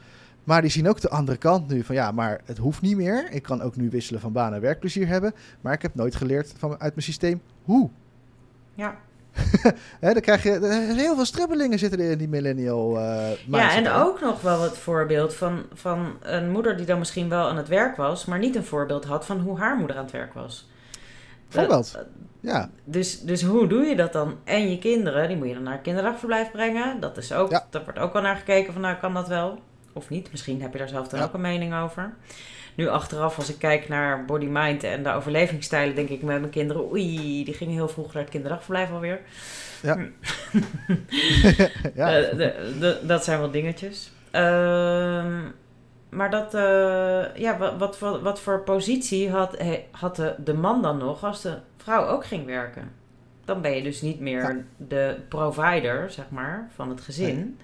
Maar 0.45 0.61
die 0.61 0.71
zien 0.71 0.89
ook 0.89 1.01
de 1.01 1.09
andere 1.11 1.39
kant 1.39 1.69
nu 1.69 1.83
van 1.85 1.95
ja, 1.95 2.11
maar 2.11 2.41
het 2.45 2.59
hoeft 2.59 2.83
niet 2.83 2.97
meer. 2.97 3.27
Ik 3.31 3.43
kan 3.43 3.63
ook 3.63 3.77
nu 3.77 3.91
wisselen 3.91 4.21
van 4.21 4.33
baan 4.33 4.55
en 4.55 4.61
werkplezier 4.61 5.07
hebben. 5.09 5.35
Maar 5.61 5.73
ik 5.73 5.83
heb 5.83 5.95
nooit 5.95 6.15
geleerd 6.15 6.55
van, 6.59 6.71
uit 6.71 6.95
mijn 6.95 7.03
systeem 7.07 7.41
hoe. 7.65 7.91
Ja. 8.75 8.97
Dan 10.01 10.21
krijg 10.21 10.43
je 10.43 10.51
er- 10.53 10.95
heel 10.95 11.15
veel 11.15 11.25
stribbelingen 11.25 11.79
zitten 11.79 12.01
er 12.01 12.11
in 12.11 12.19
die 12.19 12.29
millennial. 12.29 12.99
eh 12.99 13.31
ja, 13.47 13.75
en 13.75 13.89
ook 13.91 14.21
nog 14.21 14.41
wel 14.41 14.63
het 14.63 14.79
voorbeeld 14.79 15.35
van, 15.35 15.63
van 15.73 16.17
een 16.23 16.51
moeder 16.51 16.77
die 16.77 16.87
dan 16.87 16.99
misschien 16.99 17.29
wel 17.29 17.49
aan 17.49 17.57
het 17.57 17.69
werk 17.69 17.97
was, 17.97 18.25
maar 18.25 18.39
niet 18.39 18.57
een 18.57 18.65
voorbeeld 18.65 19.05
had 19.05 19.27
van 19.27 19.41
hoe 19.41 19.59
haar 19.59 19.77
moeder 19.77 19.97
aan 19.97 20.03
het 20.03 20.13
werk 20.13 20.33
was. 20.35 20.69
Voorbeeld. 21.49 21.95
Eh, 21.97 22.03
Ja, 22.41 22.71
Dus, 22.85 23.21
dus 23.21 23.43
hoe 23.43 23.67
doe 23.67 23.85
je 23.85 23.97
dat 23.97 24.13
dan? 24.13 24.37
En 24.45 24.71
je 24.71 24.79
kinderen, 24.79 25.29
die 25.29 25.37
moet 25.37 25.49
je 25.49 25.55
dan 25.55 25.63
naar 25.63 25.75
een 25.75 25.81
kinderdagverblijf 25.83 26.51
brengen. 26.51 27.01
Dat 27.01 27.17
is 27.17 27.33
ook, 27.33 27.51
Ja. 27.51 27.67
daar 27.71 27.85
wordt 27.85 27.99
ook 27.99 28.13
wel 28.13 28.23
naar 28.23 28.37
gekeken 28.37 28.73
van, 28.73 28.83
nou 28.83 28.97
kan 28.97 29.15
dat 29.15 29.29
wel? 29.29 29.59
Of 29.93 30.09
niet? 30.09 30.31
Misschien 30.31 30.63
heb 30.63 30.73
je 30.73 30.79
daar 30.79 30.89
zelf 30.89 31.09
dan 31.09 31.19
Ja. 31.21 31.25
ook 31.27 31.33
een 31.35 31.41
mening 31.41 31.75
over. 31.75 32.15
Nu 32.75 32.89
achteraf, 32.89 33.37
als 33.39 33.49
ik 33.49 33.59
kijk 33.59 33.89
naar 33.89 34.25
body 34.25 34.47
mind 34.51 34.85
en 34.85 35.03
de 35.03 35.13
overlevingsstijlen, 35.13 35.95
denk 35.95 36.09
ik 36.09 36.23
met 36.23 36.39
mijn 36.41 36.51
kinderen, 36.53 36.91
oei, 36.91 37.45
die 37.45 37.55
gingen 37.55 37.75
heel 37.75 37.89
vroeg 37.89 38.13
naar 38.13 38.23
het 38.23 38.31
kinderdagverblijf 38.33 38.91
alweer. 38.91 39.21
ja. 39.83 39.97
ja. 41.95 42.15
Eh, 42.17 42.37
de, 42.37 42.75
de- 42.81 42.99
dat 43.03 43.25
zijn 43.25 43.39
wel 43.39 43.51
dingetjes. 43.51 44.11
Ehm, 44.31 45.41
maar 46.09 46.31
dat, 46.31 46.55
eh, 46.55 47.37
ja, 47.37 47.59
wat, 47.59 47.77
wat, 47.79 47.99
voor- 47.99 48.23
wat 48.23 48.41
voor 48.41 48.61
positie 48.61 49.31
had, 49.31 49.57
had 49.91 50.17
de, 50.17 50.35
de 50.45 50.55
man 50.55 50.83
dan 50.83 50.99
nog 50.99 51.25
als 51.25 51.43
de 51.43 51.59
vrouw 51.77 52.07
ook 52.07 52.27
ging 52.27 52.47
werken? 52.47 52.93
Dan 53.45 53.61
ben 53.61 53.71
je 53.77 53.83
dus 53.83 54.01
niet 54.03 54.21
meer 54.21 54.41
Ja. 54.57 54.57
de 54.77 55.17
provider, 55.29 56.11
zeg 56.11 56.25
maar, 56.31 56.69
van 56.75 56.89
het 56.89 57.01
gezin. 57.01 57.37
Nee. 57.37 57.55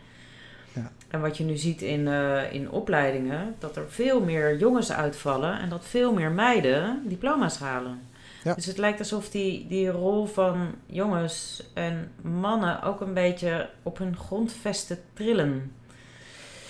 Ja. 0.85 0.91
En 1.09 1.21
wat 1.21 1.37
je 1.37 1.45
nu 1.45 1.57
ziet 1.57 1.83
in, 1.83 2.09
eh, 2.09 2.53
in 2.53 2.71
opleidingen, 2.71 3.55
dat 3.59 3.77
er 3.77 3.85
veel 3.91 4.21
meer 4.21 4.57
jongens 4.59 4.93
uitvallen 4.93 5.59
en 5.59 5.69
dat 5.69 5.85
veel 5.85 6.13
meer 6.13 6.31
meiden 6.31 7.03
diploma's 7.09 7.59
halen. 7.59 8.01
Ja. 8.45 8.55
Dus 8.55 8.67
het 8.67 8.79
lijkt 8.79 8.99
alsof 8.99 9.29
die, 9.31 9.67
die 9.69 9.89
rol 9.91 10.27
van 10.27 10.75
jongens 10.87 11.65
en 11.75 12.13
mannen 12.23 12.83
ook 12.83 13.01
een 13.01 13.15
beetje 13.15 13.69
op 13.83 13.99
hun 13.99 14.17
grondvesten 14.17 14.99
trillen. 15.13 15.73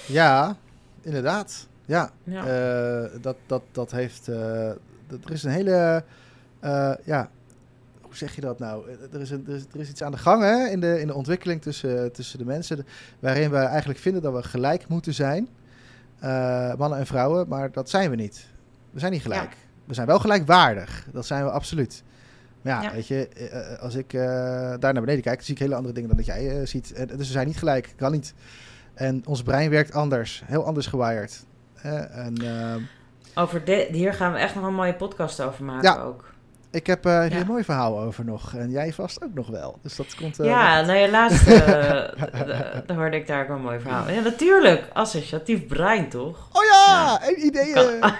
ja, 0.07 0.57
inderdaad. 1.03 1.67
Ja, 1.85 2.11
Ja. 2.25 2.47
Eh, 2.47 3.11
dat, 3.21 3.37
dat, 3.47 3.63
dat 3.73 3.91
heeft. 3.91 4.29
eh, 4.29 4.71
dat, 5.07 5.19
er 5.25 5.31
is 5.33 5.43
een 5.43 5.51
hele. 5.51 6.05
eh, 6.61 6.93
ja, 7.05 7.29
hoe 8.01 8.17
zeg 8.17 8.35
je 8.35 8.41
dat 8.41 8.59
nou? 8.59 8.85
Er 9.13 9.21
is, 9.21 9.31
een, 9.31 9.45
er 9.49 9.55
is, 9.55 9.65
er 9.75 9.81
is 9.81 9.89
iets 9.89 10.03
aan 10.03 10.13
de 10.13 10.19
gang 10.19 10.43
hè, 10.43 10.67
in, 10.69 10.81
de, 10.81 11.01
in 11.01 11.07
de 11.07 11.15
ontwikkeling 11.15 11.63
tussen, 11.63 12.13
tussen 12.13 12.39
de 12.39 12.45
mensen. 12.45 12.87
Waarin 13.21 13.51
we 13.51 13.57
eigenlijk 13.57 13.99
vinden 14.01 14.23
dat 14.23 14.33
we 14.33 14.43
gelijk 14.43 14.89
moeten 14.89 15.15
zijn. 15.15 15.49
mannen 16.79 16.99
en 16.99 17.07
vrouwen, 17.07 17.49
maar 17.49 17.73
dat 17.73 17.91
zijn 17.91 18.11
we 18.11 18.17
niet. 18.17 18.47
We 18.91 18.99
zijn 18.99 19.13
niet 19.13 19.23
gelijk. 19.23 19.57
We 19.85 19.95
zijn 19.95 20.07
wel 20.07 20.19
gelijkwaardig. 20.19 21.07
Dat 21.13 21.27
zijn 21.27 21.45
we 21.45 21.51
absoluut. 21.51 22.03
Maar 22.63 22.73
ja, 22.73 22.83
Ja. 22.83 22.93
weet 22.95 23.07
je, 23.07 23.29
als 23.81 23.95
ik 23.95 24.11
daar 24.11 24.79
naar 24.79 24.93
beneden 25.01 25.23
kijk, 25.23 25.43
zie 25.43 25.55
ik 25.55 25.61
hele 25.61 25.75
andere 25.75 25.95
dingen 25.95 26.09
dan 26.09 26.19
dat 26.19 26.27
jij 26.27 26.67
ziet. 26.67 26.93
En, 26.93 27.07
dus 27.07 27.17
we 27.17 27.25
zijn 27.33 27.47
niet 27.47 27.59
gelijk, 27.59 27.93
kan 27.97 28.13
niet. 28.13 28.35
En 29.03 29.23
ons 29.27 29.43
brein 29.43 29.71
werkt 29.71 29.93
anders, 29.95 30.43
heel 30.45 30.65
anders 30.67 30.87
gewired. 30.87 31.45
Eh, 31.83 32.17
en 32.17 32.35
ehm, 32.45 32.81
Over 33.35 33.65
de, 33.65 33.89
hier 33.91 34.15
gaan 34.15 34.33
we 34.33 34.39
echt 34.39 34.55
nog 34.55 34.65
een 34.65 34.75
mooie 34.75 34.95
podcast 34.95 35.41
over 35.41 35.65
maken 35.65 35.83
Ja. 35.95 36.01
ook. 36.03 36.31
ik 36.71 36.87
heb 36.87 37.07
eh, 37.07 37.21
hier 37.21 37.33
Ja. 37.33 37.41
een 37.41 37.47
mooi 37.47 37.65
verhaal 37.65 38.01
over 38.01 38.25
nog. 38.25 38.55
En 38.55 38.71
jij 38.71 38.93
vast 38.93 39.23
ook 39.25 39.35
nog 39.35 39.49
wel. 39.49 39.79
Dus 39.83 39.97
dat 39.97 40.15
komt. 40.15 40.39
eh, 40.41 40.47
ja, 40.47 40.81
nou 40.81 40.99
ja, 40.99 41.09
laatst 41.09 41.47
eh, 41.49 42.97
hoorde 42.97 43.17
ik 43.17 43.27
daar 43.27 43.43
ook 43.43 43.49
een 43.57 43.63
mooi 43.63 43.81
verhaal. 43.81 44.11
Ja, 44.11 44.21
natuurlijk. 44.21 44.89
Associatief 44.93 45.67
brein, 45.67 46.09
toch? 46.09 46.49
Oh 46.53 46.65
ja, 46.65 47.21
een 47.29 47.47
idee. 47.47 47.73
Kan-. 47.73 48.15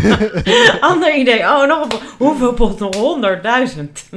Ander 0.90 1.14
idee. 1.16 1.40
Oh, 1.40 1.66
nog 1.66 1.92
een, 1.92 1.98
hoeveel 2.18 2.52
pot? 2.54 2.78
Nog 2.78 2.94
honderdduizend. 2.96 4.08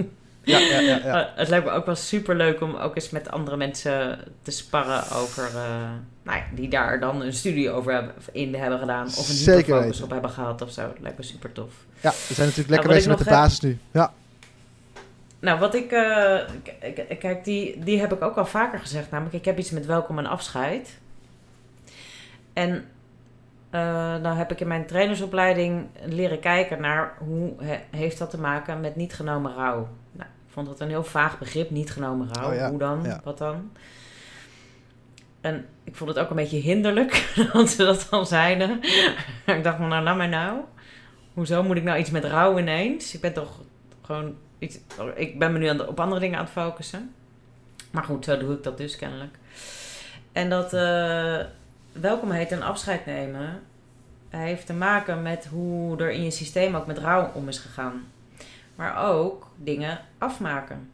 Ja, 0.44 0.58
ja, 0.60 0.80
ja, 0.80 1.00
ja. 1.04 1.32
Het 1.36 1.48
lijkt 1.50 1.66
me 1.66 1.72
ook 1.72 1.86
wel 1.86 1.96
super 1.96 2.36
leuk 2.36 2.62
om 2.62 2.76
ook 2.76 2.96
eens 2.96 3.10
met 3.10 3.32
andere 3.32 3.58
mensen 3.58 4.20
te 4.42 4.52
sparren 4.52 5.12
over. 5.12 5.46
eh, 5.46 5.90
nou 6.24 6.38
ja, 6.38 6.44
die 6.54 6.68
daar 6.70 7.00
dan 7.00 7.22
een 7.22 7.34
studie 7.34 7.72
over 7.72 7.94
hebben, 7.94 8.14
in 8.32 8.56
hebben 8.56 8.80
gedaan. 8.80 9.06
Of 9.06 9.30
een 9.30 9.36
Zeker 9.36 9.80
weten. 9.82 10.04
op 10.04 10.10
hebben 10.12 10.30
gehad 10.32 10.62
of 10.62 10.72
zo. 10.72 10.82
Dat 10.82 11.00
lijkt 11.00 11.18
me 11.18 11.24
super 11.24 11.52
tof. 11.52 11.74
ja, 12.00 12.10
we 12.10 12.34
zijn 12.34 12.48
natuurlijk 12.48 12.70
lekker 12.70 12.88
wat 12.88 12.96
bezig 12.98 13.10
met 13.10 13.18
de 13.18 13.24
heb- 13.24 13.34
basis 13.34 13.60
nu. 13.60 13.78
Ja, 13.92 14.14
Nou, 15.40 15.60
wat 15.60 15.76
ik. 15.76 15.92
eh, 15.92 16.40
kijk, 17.20 17.44
die, 17.44 17.80
die 17.84 18.00
heb 18.00 18.14
ik 18.14 18.22
ook 18.22 18.36
al 18.36 18.46
vaker 18.46 18.80
gezegd. 18.80 19.12
Namelijk, 19.12 19.36
ik 19.36 19.46
heb 19.46 19.58
iets 19.58 19.72
met 19.72 19.86
welkom 19.86 20.18
en 20.18 20.26
afscheid. 20.26 20.98
En 22.54 22.86
eh 23.70 23.80
nou 24.16 24.38
heb 24.38 24.52
ik 24.52 24.60
in 24.60 24.68
mijn 24.68 24.86
trainersopleiding 24.86 25.86
leren 26.06 26.40
kijken 26.40 26.82
naar 26.82 27.14
hoe 27.18 27.54
he- 27.64 27.98
heeft 27.98 28.18
dat 28.18 28.30
te 28.30 28.40
maken 28.40 28.82
met 28.82 28.96
niet 28.96 29.14
genomen 29.14 29.54
rouw. 29.56 29.88
Ik 30.52 30.58
vond 30.58 30.68
dat 30.70 30.80
een 30.80 30.90
heel 30.90 31.04
vaag 31.04 31.40
begrip, 31.40 31.70
niet 31.70 31.92
genomen 31.92 32.34
rouw. 32.34 32.50
Oh 32.50 32.56
ja, 32.56 32.70
Hoe 32.70 32.80
dan? 32.80 33.04
ja. 33.04 33.22
Wat 33.24 33.38
dan? 33.38 33.72
En 35.42 35.66
ik 35.84 35.96
vond 35.96 36.10
het 36.10 36.20
ook 36.20 36.30
een 36.30 36.36
beetje 36.36 36.58
hinderlijk 36.58 37.34
dat 37.54 37.70
ze 37.70 37.84
dat 37.84 38.08
al 38.10 38.26
zeiden. 38.26 38.80
ik 39.46 39.64
dacht, 39.64 39.80
nou, 39.80 40.04
laat 40.04 40.16
mij 40.18 40.28
nou. 40.28 40.60
Hoezo 41.34 41.64
moet 41.64 41.78
ik 41.78 41.84
nou 41.84 42.00
iets 42.00 42.10
met 42.10 42.24
rouw 42.26 42.58
ineens? 42.60 43.14
Ik 43.14 43.22
ben 43.22 43.34
toch 43.34 43.60
gewoon 44.02 44.36
iets, 44.60 44.80
ik 45.16 45.40
ben 45.40 45.54
me 45.54 45.60
nu 45.60 45.68
aan 45.68 45.78
de- 45.78 45.88
op 45.88 46.00
andere 46.00 46.22
dingen 46.22 46.38
aan 46.38 46.44
het 46.44 46.54
focussen. 46.54 47.14
Maar 47.92 48.04
goed, 48.04 48.26
zo 48.26 48.38
doe 48.38 48.54
ik 48.54 48.64
dat 48.64 48.78
dus 48.78 48.96
kennelijk. 48.96 49.36
En 50.32 50.50
dat 50.50 50.74
eh 50.74 51.40
welkom 51.92 52.32
heet 52.32 52.52
en 52.52 52.62
afscheid 52.62 53.06
nemen 53.06 53.60
heeft 54.30 54.66
te 54.66 54.74
maken 54.74 55.22
met 55.22 55.46
hoe 55.46 55.98
er 55.98 56.12
in 56.12 56.24
je 56.24 56.32
systeem 56.32 56.76
ook 56.76 56.88
met 56.88 56.98
rouw 56.98 57.32
om 57.34 57.48
is 57.48 57.58
gegaan. 57.60 58.04
Maar 58.82 59.10
ook 59.10 59.48
dingen 59.58 60.00
afmaken. 60.17 60.89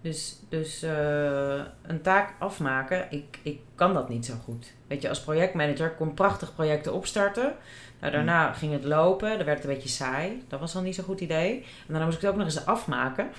Dus, 0.00 0.36
dus 0.48 0.82
eh, 0.82 1.60
een 1.82 2.00
taak 2.02 2.34
afmaken, 2.38 3.06
ik, 3.10 3.38
ik 3.42 3.60
kan 3.74 3.94
dat 3.94 4.08
niet 4.08 4.26
zo 4.26 4.34
goed. 4.44 4.72
Weet 4.86 5.02
je, 5.02 5.08
als 5.08 5.20
projectmanager 5.20 5.90
kon 5.90 6.14
prachtig 6.14 6.54
projecten 6.54 6.94
opstarten. 6.94 7.54
Nou, 8.00 8.12
daarna 8.12 8.52
ging 8.52 8.72
het 8.72 8.84
lopen, 8.84 9.36
dan 9.36 9.46
werd 9.46 9.58
het 9.58 9.68
een 9.68 9.74
beetje 9.74 9.88
saai. 9.88 10.44
Dat 10.48 10.60
was 10.60 10.72
dan 10.72 10.82
niet 10.82 10.94
zo'n 10.94 11.04
goed 11.04 11.20
idee. 11.20 11.54
En 11.56 11.86
daarna 11.86 12.04
moest 12.04 12.16
ik 12.16 12.22
het 12.22 12.30
ook 12.30 12.36
nog 12.36 12.46
eens 12.46 12.66
afmaken. 12.66 13.30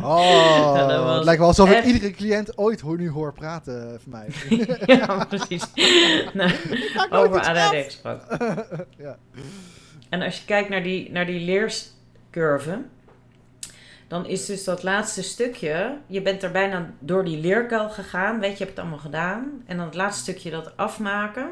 Oh, 0.00 1.14
het 1.14 1.24
lijkt 1.24 1.40
wel 1.40 1.48
alsof 1.48 1.70
ik 1.70 1.84
iedere 1.84 2.10
cliënt 2.10 2.58
ooit 2.58 2.82
nu 2.82 3.10
hoor 3.10 3.32
praten 3.32 3.92
eh, 3.92 3.98
van 4.02 4.12
mij. 4.12 4.28
ja, 4.98 5.24
precies. 5.24 5.64
nou, 6.34 6.52
over 7.10 7.40
ADHD 7.40 7.84
gesproken. 7.84 8.86
ja. 8.96 9.18
En 10.08 10.22
als 10.22 10.38
je 10.38 10.44
kijkt 10.44 10.68
naar 10.68 10.82
die, 10.82 11.10
naar 11.10 11.26
die 11.26 11.40
leercurve, 12.32 12.82
dan 14.08 14.26
is 14.26 14.46
dus 14.46 14.64
dat 14.64 14.82
laatste 14.82 15.22
stukje, 15.22 15.98
je 16.06 16.22
bent 16.22 16.42
er 16.42 16.50
bijna 16.50 16.90
door 16.98 17.24
die 17.24 17.40
leerkuil 17.40 17.90
gegaan, 17.90 18.40
weet 18.40 18.50
je, 18.50 18.58
je 18.58 18.64
hebt 18.64 18.70
het 18.70 18.78
allemaal 18.78 18.98
gedaan. 18.98 19.62
En 19.66 19.76
dan 19.76 19.86
het 19.86 19.94
laatste 19.94 20.22
stukje, 20.22 20.50
dat 20.50 20.76
afmaken, 20.76 21.50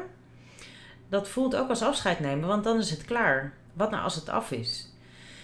dat 1.09 1.27
voelt 1.27 1.55
ook 1.55 1.69
als 1.69 1.81
afscheid 1.81 2.19
nemen, 2.19 2.47
want 2.47 2.63
dan 2.63 2.79
is 2.79 2.89
het 2.89 3.05
klaar. 3.05 3.53
Wat 3.73 3.91
nou 3.91 4.03
als 4.03 4.15
het 4.15 4.29
af 4.29 4.51
is? 4.51 4.93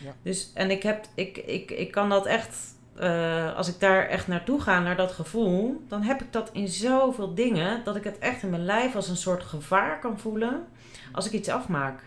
Ja. 0.04 0.14
Dus, 0.22 0.52
en 0.54 0.72
ik, 0.72 0.84
heb, 0.84 1.06
ik, 1.16 1.38
ik, 1.38 1.72
ik 1.72 1.92
kan 1.92 2.10
dat 2.10 2.26
echt, 2.26 2.58
eh, 2.96 3.56
als 3.56 3.68
ik 3.68 3.80
daar 3.80 4.08
echt 4.08 4.28
naartoe 4.28 4.62
ga, 4.62 4.80
naar 4.80 4.96
dat 4.96 5.12
gevoel, 5.12 5.84
dan 5.88 6.02
heb 6.02 6.22
ik 6.22 6.34
dat 6.34 6.50
in 6.54 6.68
zoveel 6.68 7.34
dingen, 7.34 7.84
dat 7.84 7.96
ik 7.96 8.04
het 8.04 8.20
echt 8.20 8.44
in 8.44 8.50
mijn 8.50 8.66
lijf 8.66 8.96
als 8.96 9.10
een 9.10 9.18
soort 9.18 9.44
gevaar 9.44 10.00
kan 10.00 10.20
voelen 10.20 10.68
als 11.12 11.26
ik 11.26 11.32
iets 11.32 11.50
afmaak. 11.50 12.02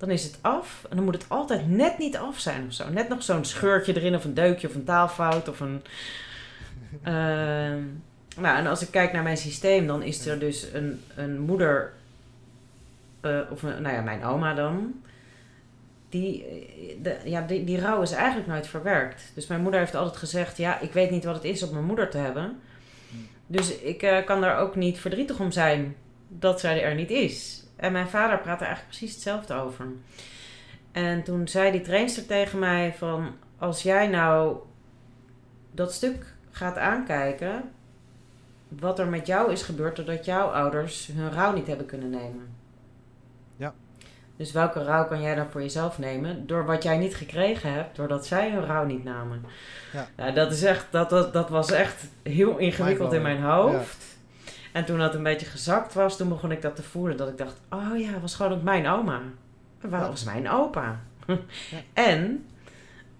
Dan 0.00 0.10
is 0.10 0.24
het 0.24 0.38
af 0.40 0.86
en 0.90 0.96
dan 0.96 1.04
moet 1.04 1.14
het 1.14 1.28
altijd 1.28 1.68
net 1.68 1.98
niet 1.98 2.16
af 2.16 2.38
zijn 2.38 2.66
of 2.66 2.72
zo. 2.72 2.90
Net 2.90 3.08
nog 3.08 3.22
zo'n 3.22 3.44
scheurtje 3.44 3.96
erin 3.96 4.14
of 4.14 4.24
een 4.24 4.34
deukje 4.34 4.68
of 4.68 4.74
een 4.74 4.84
taalfout 4.84 5.48
of 5.48 5.60
een... 5.60 5.82
Ehm, 7.02 7.82
nou, 8.36 8.56
en 8.56 8.66
als 8.66 8.82
ik 8.82 8.90
kijk 8.90 9.12
naar 9.12 9.22
mijn 9.22 9.36
systeem, 9.36 9.86
dan 9.86 10.02
is 10.02 10.26
er 10.26 10.38
dus 10.38 10.66
een, 10.72 11.00
een 11.14 11.40
moeder, 11.40 11.92
eh, 13.20 13.40
of 13.50 13.62
een, 13.62 13.82
nou 13.82 13.94
ja, 13.94 14.00
mijn 14.00 14.24
oma 14.24 14.54
dan. 14.54 15.02
Die, 16.08 16.44
eh, 16.44 16.96
de, 17.02 17.16
ja, 17.24 17.40
die, 17.40 17.64
die 17.64 17.80
rouw 17.80 18.02
is 18.02 18.12
eigenlijk 18.12 18.48
nooit 18.48 18.66
verwerkt. 18.66 19.32
Dus 19.34 19.46
mijn 19.46 19.62
moeder 19.62 19.80
heeft 19.80 19.94
altijd 19.94 20.16
gezegd: 20.16 20.56
Ja, 20.56 20.80
ik 20.80 20.92
weet 20.92 21.10
niet 21.10 21.24
wat 21.24 21.34
het 21.34 21.44
is 21.44 21.62
om 21.62 21.72
mijn 21.72 21.84
moeder 21.84 22.10
te 22.10 22.18
hebben. 22.18 22.60
Dus 23.46 23.78
ik 23.78 24.02
eh, 24.02 24.24
kan 24.24 24.40
daar 24.40 24.58
ook 24.58 24.76
niet 24.76 24.98
verdrietig 24.98 25.40
om 25.40 25.50
zijn 25.50 25.96
dat 26.28 26.60
zij 26.60 26.82
er 26.82 26.94
niet 26.94 27.10
is. 27.10 27.64
En 27.80 27.92
mijn 27.92 28.08
vader 28.08 28.38
praat 28.38 28.60
er 28.60 28.66
eigenlijk 28.66 28.96
precies 28.96 29.14
hetzelfde 29.14 29.54
over. 29.54 29.86
En 30.92 31.22
toen 31.22 31.48
zei 31.48 31.70
die 31.70 31.80
trainster 31.80 32.26
tegen 32.26 32.58
mij 32.58 32.94
van... 32.98 33.34
Als 33.58 33.82
jij 33.82 34.08
nou 34.08 34.56
dat 35.70 35.92
stuk 35.92 36.34
gaat 36.50 36.78
aankijken... 36.78 37.62
Wat 38.68 38.98
er 38.98 39.06
met 39.06 39.26
jou 39.26 39.52
is 39.52 39.62
gebeurd 39.62 39.96
doordat 39.96 40.24
jouw 40.24 40.46
ouders 40.46 41.10
hun 41.12 41.32
rouw 41.32 41.52
niet 41.52 41.66
hebben 41.66 41.86
kunnen 41.86 42.10
nemen. 42.10 42.48
Ja. 43.56 43.74
Dus 44.36 44.52
welke 44.52 44.84
rouw 44.84 45.06
kan 45.06 45.22
jij 45.22 45.34
dan 45.34 45.50
voor 45.50 45.62
jezelf 45.62 45.98
nemen? 45.98 46.46
Door 46.46 46.64
wat 46.64 46.82
jij 46.82 46.98
niet 46.98 47.14
gekregen 47.16 47.72
hebt, 47.72 47.96
doordat 47.96 48.26
zij 48.26 48.50
hun 48.50 48.64
rouw 48.64 48.84
niet 48.84 49.04
namen. 49.04 49.44
Ja. 49.92 50.08
Nou, 50.16 50.32
dat, 50.32 50.52
is 50.52 50.62
echt, 50.62 50.86
dat, 50.90 51.10
dat, 51.10 51.32
dat 51.32 51.48
was 51.48 51.70
echt 51.70 52.04
heel 52.22 52.56
ingewikkeld 52.56 53.12
in 53.12 53.22
mijn 53.22 53.42
hoofd. 53.42 54.09
En 54.72 54.84
toen 54.84 54.98
dat 54.98 55.14
een 55.14 55.22
beetje 55.22 55.46
gezakt 55.46 55.94
was, 55.94 56.16
toen 56.16 56.28
begon 56.28 56.52
ik 56.52 56.62
dat 56.62 56.76
te 56.76 56.82
voelen. 56.82 57.16
Dat 57.16 57.28
ik 57.28 57.38
dacht, 57.38 57.60
oh 57.70 57.98
ja, 57.98 58.20
was 58.20 58.34
gewoon 58.34 58.52
ook 58.52 58.62
mijn 58.62 58.86
oma. 58.88 59.20
Het 59.78 59.90
Ja. 59.90 59.98
was 60.08 60.24
mijn 60.24 60.48
opa. 60.50 61.00
En, 61.92 62.46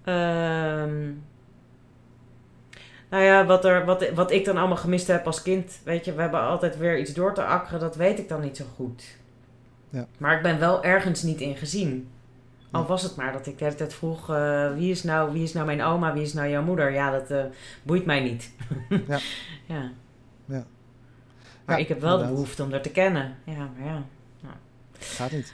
ehm, 0.04 1.10
nou 3.10 3.22
ja, 3.24 3.46
wat, 3.46 3.64
er, 3.64 3.84
wat, 3.84 4.10
wat 4.10 4.30
ik 4.30 4.44
dan 4.44 4.56
allemaal 4.56 4.76
gemist 4.76 5.06
heb 5.06 5.26
als 5.26 5.42
kind. 5.42 5.80
Weet 5.84 6.04
je, 6.04 6.14
we 6.14 6.20
hebben 6.20 6.40
altijd 6.40 6.76
weer 6.78 6.98
iets 6.98 7.12
door 7.14 7.34
te 7.34 7.44
akkeren. 7.44 7.80
Dat 7.80 7.96
weet 7.96 8.18
ik 8.18 8.28
dan 8.28 8.40
niet 8.40 8.56
zo 8.56 8.64
goed. 8.76 9.04
Ja. 9.90 10.06
Maar 10.18 10.36
ik 10.36 10.42
ben 10.42 10.58
wel 10.58 10.84
ergens 10.84 11.22
niet 11.22 11.40
in 11.40 11.56
gezien. 11.56 12.08
Al 12.70 12.86
was 12.86 13.02
het 13.02 13.16
maar 13.16 13.32
dat 13.32 13.46
ik 13.46 13.58
de 13.58 13.64
hele 13.64 13.76
tijd 13.76 13.94
vroeg... 13.94 14.30
eh, 14.30 14.72
wie, 14.74 14.90
is 14.90 15.02
nou, 15.02 15.32
wie 15.32 15.42
is 15.42 15.52
nou 15.52 15.66
mijn 15.66 15.82
oma, 15.82 16.12
wie 16.12 16.22
is 16.22 16.32
nou 16.32 16.48
jouw 16.48 16.62
moeder? 16.62 16.92
Ja, 16.92 17.10
dat 17.10 17.30
eh, 17.30 17.44
boeit 17.82 18.04
mij 18.06 18.20
niet. 18.20 18.50
Ja. 19.08 19.18
ja. 19.74 19.90
Ja. 20.44 20.64
Maar 21.70 21.78
Ja, 21.78 21.84
ik 21.84 21.88
heb 21.88 22.00
wel 22.00 22.18
de 22.18 22.26
behoefte 22.26 22.62
om 22.62 22.72
er 22.72 22.82
te 22.82 22.90
kennen. 22.90 23.36
Ja, 23.44 23.56
maar 23.76 23.86
ja. 23.86 24.02
Gaat 24.98 25.30
niet. 25.30 25.52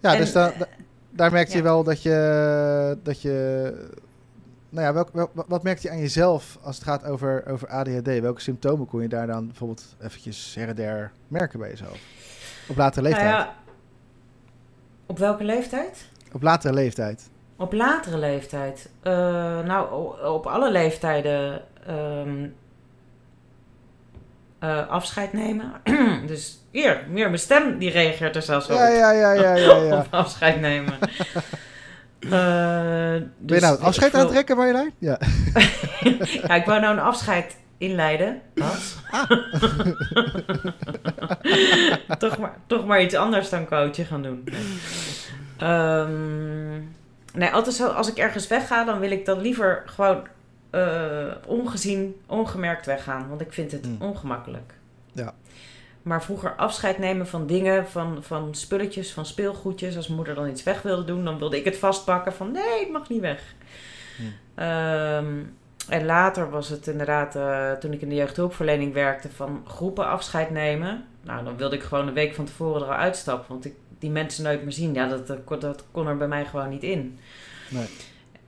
Ja, 0.00 0.12
En, 0.12 0.18
dus 0.18 0.32
da- 0.32 0.52
da- 0.58 0.68
daar 1.10 1.32
merkte 1.32 1.56
je 1.56 1.62
wel 1.62 1.84
dat 1.84 2.02
je, 2.02 2.98
dat 3.02 3.22
je... 3.22 3.88
Nou 4.68 4.86
ja, 4.86 4.92
welk, 4.92 5.08
wel- 5.12 5.30
wat 5.46 5.62
merkte 5.62 5.86
je 5.86 5.92
aan 5.92 6.00
jezelf 6.00 6.58
als 6.62 6.74
het 6.76 6.84
gaat 6.84 7.04
over, 7.04 7.46
over 7.46 7.68
ADHD? 7.68 8.20
Welke 8.20 8.40
symptomen 8.40 8.86
kon 8.86 9.02
je 9.02 9.08
daar 9.08 9.26
dan 9.26 9.46
bijvoorbeeld 9.46 9.96
eventjes 10.00 10.54
her 10.54 10.68
en 10.68 10.74
der 10.74 11.12
merken 11.28 11.58
bij 11.58 11.68
jezelf? 11.70 11.98
Op 12.68 12.76
latere 12.76 13.02
leeftijd. 13.02 13.24
Nou 13.30 13.36
ja, 13.36 13.54
op 15.06 15.18
welke 15.18 15.44
leeftijd? 15.44 16.08
Op 16.32 16.42
latere 16.42 16.74
leeftijd. 16.74 17.30
Op 17.56 17.72
latere 17.72 18.18
leeftijd. 18.18 18.90
Eh, 19.02 19.12
nou, 19.60 20.14
op 20.32 20.46
alle 20.46 20.70
leeftijden 20.70 21.62
ehm, 21.86 22.48
eh, 24.68 24.88
afscheid 24.88 25.32
nemen. 25.32 25.72
dus 26.26 26.58
hier, 26.70 27.04
meer 27.08 27.26
mijn 27.26 27.38
stem, 27.38 27.78
die 27.78 27.90
reageert 27.90 28.36
er 28.36 28.42
zelfs 28.42 28.66
wel 28.66 28.76
Ja, 28.76 28.88
op. 28.88 28.94
ja, 28.96 29.10
ja, 29.12 29.32
ja, 29.32 29.54
ja. 29.56 29.76
ja. 29.76 29.96
Op 29.98 30.06
afscheid 30.10 30.60
nemen. 30.60 30.94
Ben 32.28 33.32
dus 33.38 33.56
je 33.58 33.62
nou 33.64 33.74
het 33.76 33.84
afscheid 33.84 34.12
wil- 34.12 34.28
trekken, 34.28 34.56
Marjolein? 34.56 34.92
Ja. 34.98 35.18
Ja, 36.48 36.54
ik 36.54 36.64
wou 36.64 36.80
nou 36.80 36.92
een 36.96 37.02
afscheid 37.02 37.56
inleiden. 37.78 38.40
Ah. 38.56 38.70
toch, 42.18 42.38
maar, 42.38 42.54
toch 42.66 42.86
maar 42.86 43.02
iets 43.02 43.14
anders 43.14 43.48
dan 43.50 43.66
coachen 43.66 44.04
gaan 44.06 44.22
doen. 44.22 44.42
Nee, 44.44 44.54
Ehm, 45.58 46.72
nee 47.32 47.50
altijd 47.50 47.74
zo, 47.76 47.86
als 47.86 48.08
ik 48.10 48.16
ergens 48.18 48.46
wegga, 48.46 48.84
dan 48.84 48.98
wil 48.98 49.10
ik 49.10 49.26
dan 49.26 49.40
liever 49.40 49.82
gewoon 49.86 50.26
eh, 50.74 51.34
ongezien, 51.46 52.20
ongemerkt 52.26 52.86
weggaan. 52.86 53.28
Want 53.28 53.40
ik 53.40 53.52
vind 53.52 53.72
het 53.72 53.84
Hmm. 53.84 53.96
ongemakkelijk. 54.00 54.74
Ja. 55.12 55.34
Maar 56.02 56.22
vroeger 56.22 56.54
afscheid 56.56 56.98
nemen 56.98 57.26
van 57.26 57.46
dingen, 57.46 57.88
van, 57.88 58.22
van 58.22 58.54
spulletjes, 58.54 59.12
van 59.12 59.26
speelgoedjes. 59.26 59.96
Als 59.96 60.08
moeder 60.08 60.34
dan 60.34 60.48
iets 60.48 60.62
weg 60.62 60.82
wilde 60.82 61.04
doen, 61.04 61.24
dan 61.24 61.38
wilde 61.38 61.56
ik 61.58 61.64
het 61.64 61.76
vastpakken 61.76 62.32
van 62.32 62.52
nee, 62.52 62.78
het 62.80 62.90
mag 62.90 63.08
niet 63.08 63.20
weg. 63.20 63.54
Hmm. 64.16 64.32
Ehm, 64.54 65.42
en 65.88 66.04
later 66.04 66.50
was 66.50 66.68
het 66.68 66.86
inderdaad, 66.86 67.36
eh, 67.36 67.72
toen 67.72 67.92
ik 67.92 68.00
in 68.00 68.08
de 68.08 68.14
jeugdhulpverlening 68.14 68.92
werkte, 68.92 69.28
van 69.30 69.62
groepen 69.66 70.06
afscheid 70.06 70.50
nemen. 70.50 71.04
Nou, 71.22 71.44
dan 71.44 71.56
wilde 71.56 71.76
ik 71.76 71.82
gewoon 71.82 72.08
een 72.08 72.14
week 72.14 72.34
van 72.34 72.44
tevoren 72.44 72.82
er 72.82 72.88
al 72.88 72.94
uitstappen, 72.94 73.48
want 73.48 73.64
ik 73.64 73.74
die 73.98 74.10
mensen 74.10 74.44
nooit 74.44 74.62
meer 74.62 74.72
zien. 74.72 74.94
Ja, 74.94 75.08
dat, 75.08 75.26
dat, 75.26 75.38
kon- 75.44 75.58
dat 75.58 75.84
kon 75.90 76.06
er 76.06 76.16
bij 76.16 76.28
mij 76.28 76.44
gewoon 76.44 76.68
niet 76.68 76.82
in. 76.82 77.18
Nee. 77.70 77.86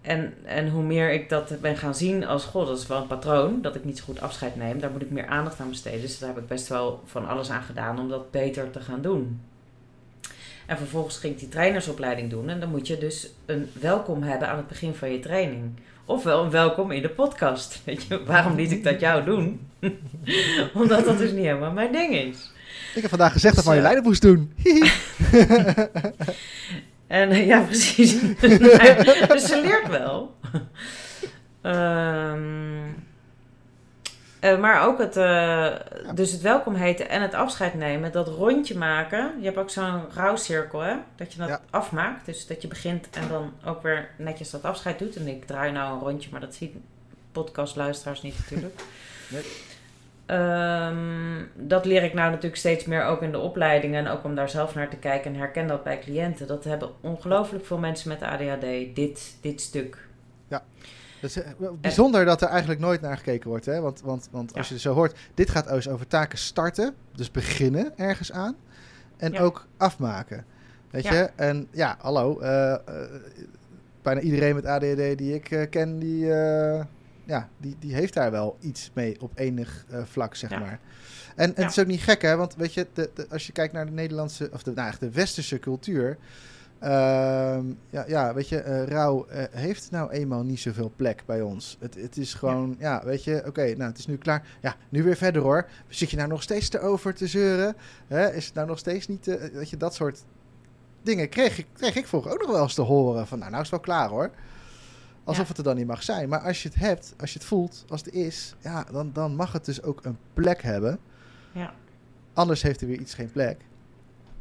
En, 0.07 0.35
en 0.45 0.69
hoe 0.69 0.83
meer 0.83 1.13
ik 1.13 1.29
dat 1.29 1.61
ben 1.61 1.77
gaan 1.77 1.95
zien 1.95 2.27
als, 2.27 2.45
god, 2.45 2.67
dat 2.67 2.79
is 2.79 2.87
wel 2.87 3.01
een 3.01 3.07
patroon, 3.07 3.63
dat 3.63 3.75
ik 3.75 3.85
niet 3.85 3.99
zo 3.99 4.05
goed 4.05 4.21
afscheid 4.21 4.57
neem. 4.57 4.81
Daar 4.81 4.91
moet 4.91 5.03
ik 5.03 5.11
meer 5.11 5.27
aandacht 5.27 5.61
aan 5.61 5.69
besteden. 5.69 6.01
Dus 6.01 6.19
daar 6.19 6.29
heb 6.29 6.39
ik 6.39 6.47
best 6.47 6.69
wel 6.69 7.03
van 7.07 7.29
alles 7.29 7.51
aan 7.51 7.63
gedaan 7.63 7.99
om 7.99 8.09
dat 8.09 8.31
beter 8.31 8.71
te 8.71 8.81
gaan 8.81 9.03
doen. 9.03 9.41
En 10.67 10.79
vervolgens 10.79 11.17
ging 11.19 11.33
ik 11.33 11.39
die 11.39 11.49
trainersopleiding 11.49 12.31
doen. 12.31 12.49
En 12.49 12.61
dan 12.61 12.69
moet 12.71 12.87
je 12.87 12.99
dus 12.99 13.31
een 13.47 13.71
welkom 13.81 14.23
hebben 14.23 14.49
aan 14.49 14.57
het 14.57 14.69
begin 14.69 14.95
van 14.95 15.11
je 15.11 15.21
training. 15.21 15.73
Ofwel 16.05 16.45
een 16.45 16.51
welkom 16.51 16.91
in 16.91 17.03
de 17.03 17.09
podcast. 17.09 17.81
Weet 17.85 18.03
je, 18.03 18.25
waarom 18.25 18.55
liet 18.55 18.73
ik 18.73 18.85
dat 18.85 19.01
jou 19.01 19.25
doen? 19.25 19.61
Omdat 20.75 21.05
dat 21.05 21.19
dus 21.19 21.31
niet 21.31 21.45
helemaal 21.45 21.73
mijn 21.73 21.93
ding 21.93 22.15
is. 22.15 22.51
Ik 22.95 23.03
heb 23.03 23.11
vandaag 23.11 23.33
gezegd 23.33 23.57
dat. 23.57 23.65
Marjolein 23.65 23.95
het 23.95 24.05
moest 24.05 24.23
doen. 24.23 24.53
En 27.07 27.31
ja, 27.47 27.61
precies. 27.61 28.21
Dus 28.41 29.47
ze 29.47 29.61
leert 29.65 29.89
wel. 29.89 30.35
Ehm, 31.63 32.85
eh, 34.41 34.59
maar 34.59 34.87
ook 34.87 34.99
het, 34.99 35.17
eh, 35.17 35.73
dus 36.15 36.33
het 36.33 36.41
welkom 36.41 36.75
heten 36.75 37.09
en 37.09 37.23
het 37.23 37.35
afscheid 37.35 37.75
nemen, 37.75 38.13
dat 38.13 38.29
rondje 38.29 38.79
maken. 38.79 39.33
Je 39.39 39.45
hebt 39.45 39.57
ook 39.59 39.71
zo'n 39.71 40.03
rouwcirkel, 40.15 40.81
hè? 40.81 40.95
Dat 41.17 41.33
je 41.33 41.39
dat 41.39 41.49
Ja. 41.49 41.61
afmaakt. 41.71 42.27
Dus 42.27 42.47
dat 42.47 42.63
je 42.63 42.69
begint 42.69 43.11
en 43.11 43.29
dan 43.29 43.53
ook 43.65 43.83
weer 43.83 44.09
netjes 44.19 44.51
dat 44.51 44.63
afscheid 44.63 44.99
doet. 44.99 45.17
En 45.17 45.27
ik 45.27 45.45
draai 45.45 45.73
nou 45.73 45.95
een 45.95 46.01
rondje, 46.01 46.29
maar 46.33 46.41
dat 46.41 46.55
zien 46.55 46.85
podcastluisteraars 47.33 48.23
niet 48.23 48.35
natuurlijk. 48.39 48.81
Nee. 49.29 49.43
Ehm, 50.27 51.45
dat 51.55 51.85
leer 51.85 52.03
ik 52.03 52.15
nou 52.15 52.29
natuurlijk 52.31 52.57
steeds 52.57 52.85
meer 52.85 53.05
ook 53.05 53.23
in 53.23 53.33
de 53.33 53.39
opleidingen. 53.39 54.07
En 54.07 54.13
ook 54.13 54.25
om 54.25 54.35
daar 54.35 54.49
zelf 54.49 54.75
naar 54.75 54.89
te 54.91 54.97
kijken 54.97 55.33
en 55.33 55.39
herken 55.39 55.67
dat 55.67 55.83
bij 55.85 55.99
cliënten. 55.99 56.47
Dat 56.47 56.65
hebben 56.65 56.91
ongelooflijk 57.01 57.65
veel 57.67 57.79
mensen 57.79 58.09
met 58.09 58.23
ADHD, 58.23 58.95
dit, 58.95 59.37
dit 59.41 59.61
stuk. 59.61 60.05
Het 61.21 61.31
is 61.37 61.43
eh, 61.43 61.51
wel 61.59 61.77
bijzonder 61.81 62.25
dat 62.25 62.43
er 62.43 62.49
eigenlijk 62.49 62.81
nooit 62.81 63.01
naar 63.01 63.17
gekeken 63.17 63.49
wordt. 63.49 63.67
Hè? 63.67 63.81
Want, 63.81 64.01
want, 64.01 64.29
want 64.31 64.55
als 64.55 64.69
Ja. 64.69 64.75
je 64.75 64.81
zo 64.81 64.93
hoort, 64.95 65.19
dit 65.35 65.51
gaat 65.51 65.69
dus 65.69 65.89
over 65.89 66.07
taken 66.07 66.39
starten. 66.39 66.95
Dus 67.15 67.31
beginnen 67.31 67.93
ergens 67.99 68.33
aan. 68.33 68.57
En 69.17 69.33
Ja. 69.33 69.41
ook 69.41 69.67
afmaken. 69.77 70.45
Weet 70.91 71.03
Ja. 71.05 71.13
je? 71.13 71.31
En 71.37 71.69
ja, 71.71 71.97
hallo. 72.01 72.39
eh, 72.41 72.73
eh, 72.73 72.79
bijna 74.03 74.21
iedereen 74.21 74.55
met 74.55 74.67
ADHD 74.67 75.19
die 75.19 75.35
ik 75.35 75.51
eh, 75.51 75.71
ken, 75.71 75.99
die, 75.99 76.33
eh, 76.33 76.85
ja, 77.27 77.49
die, 77.59 77.77
die 77.79 77.95
heeft 77.95 78.15
daar 78.15 78.31
wel 78.31 78.57
iets 78.61 78.91
mee 78.95 79.21
op 79.21 79.33
enig 79.35 79.85
eh, 79.91 80.03
vlak, 80.05 80.35
zeg 80.35 80.51
Ja. 80.51 80.59
maar. 80.59 80.81
En, 81.37 81.45
en 81.49 81.53
Ja. 81.57 81.63
het 81.63 81.71
is 81.71 81.79
ook 81.79 81.87
niet 81.87 82.03
gek, 82.03 82.23
hè? 82.23 82.37
Want 82.37 82.55
weet 82.57 82.75
je, 82.75 82.87
de, 82.93 83.11
de- 83.15 83.27
als 83.31 83.47
je 83.47 83.53
kijkt 83.53 83.73
naar 83.73 83.87
de 83.87 83.93
Nederlandse, 83.93 84.49
of 84.53 84.63
de, 84.63 84.73
nou, 84.75 84.95
de 85.01 85.11
westerse 85.11 85.59
cultuur. 85.59 86.19
ehm, 86.79 87.65
ja, 87.91 88.05
ja, 88.07 88.35
weet 88.35 88.49
je, 88.49 88.59
eh, 88.61 88.85
rouw 88.87 89.27
eh, 89.27 89.45
heeft 89.51 89.91
nou 89.91 90.11
eenmaal 90.11 90.43
niet 90.43 90.61
zoveel 90.61 90.93
plek 90.97 91.23
bij 91.27 91.41
ons. 91.43 91.77
Het, 91.81 91.95
het 91.95 92.17
is 92.17 92.35
gewoon, 92.35 92.77
ja, 92.79 93.03
weet 93.05 93.25
je, 93.25 93.43
oké, 93.47 93.63
nou, 93.65 93.91
het 93.91 93.99
is 93.99 94.07
nu 94.07 94.17
klaar. 94.17 94.47
Ja, 94.61 94.77
nu 94.89 95.03
weer 95.03 95.17
verder 95.17 95.43
hoor. 95.43 95.69
Zit 95.89 96.11
je 96.11 96.17
nou 96.17 96.29
nog 96.29 96.43
steeds 96.43 96.73
erover 96.73 97.15
te 97.15 97.27
zeuren? 97.27 97.77
Hè? 98.07 98.33
Is 98.33 98.45
het 98.47 98.55
nou 98.55 98.67
nog 98.67 98.79
steeds 98.79 99.09
niet, 99.09 99.27
weet 99.53 99.71
je, 99.71 99.77
dat 99.77 99.95
soort 99.95 100.25
dingen 101.03 101.29
kreeg 101.29 101.59
ik, 101.59 101.67
kreeg 101.73 101.95
ik 101.95 102.07
vroeger 102.07 102.33
ook 102.33 102.41
nog 102.41 102.51
wel 102.51 102.63
eens 102.63 102.75
te 102.75 102.83
horen. 102.83 103.27
Van, 103.27 103.39
nou, 103.39 103.51
nou 103.51 103.63
is 103.63 103.71
het 103.71 103.81
wel 103.85 103.95
klaar 103.95 104.09
hoor. 104.09 104.31
Alsof 105.27 105.43
Ja. 105.43 105.49
het 105.49 105.59
er 105.59 105.65
dan 105.65 105.77
niet 105.77 105.87
mag 105.87 106.03
zijn. 106.03 106.29
Maar 106.29 106.41
als 106.41 106.63
je 106.63 106.69
het 106.69 106.79
hebt, 106.79 107.15
als 107.21 107.33
je 107.33 107.39
het 107.39 107.49
voelt, 107.49 107.85
als 107.89 108.01
het 108.05 108.15
is, 108.15 108.55
ja, 108.61 108.85
dan, 108.93 109.11
dan 109.13 109.35
mag 109.35 109.53
het 109.53 109.65
dus 109.65 109.83
ook 109.83 110.05
een 110.05 110.19
plek 110.35 110.63
hebben. 110.63 110.99
Ja. 111.53 111.73
Anders 112.33 112.63
heeft 112.63 112.81
er 112.81 112.87
weer 112.87 112.99
iets 113.01 113.15
geen 113.15 113.33
plek. 113.33 113.61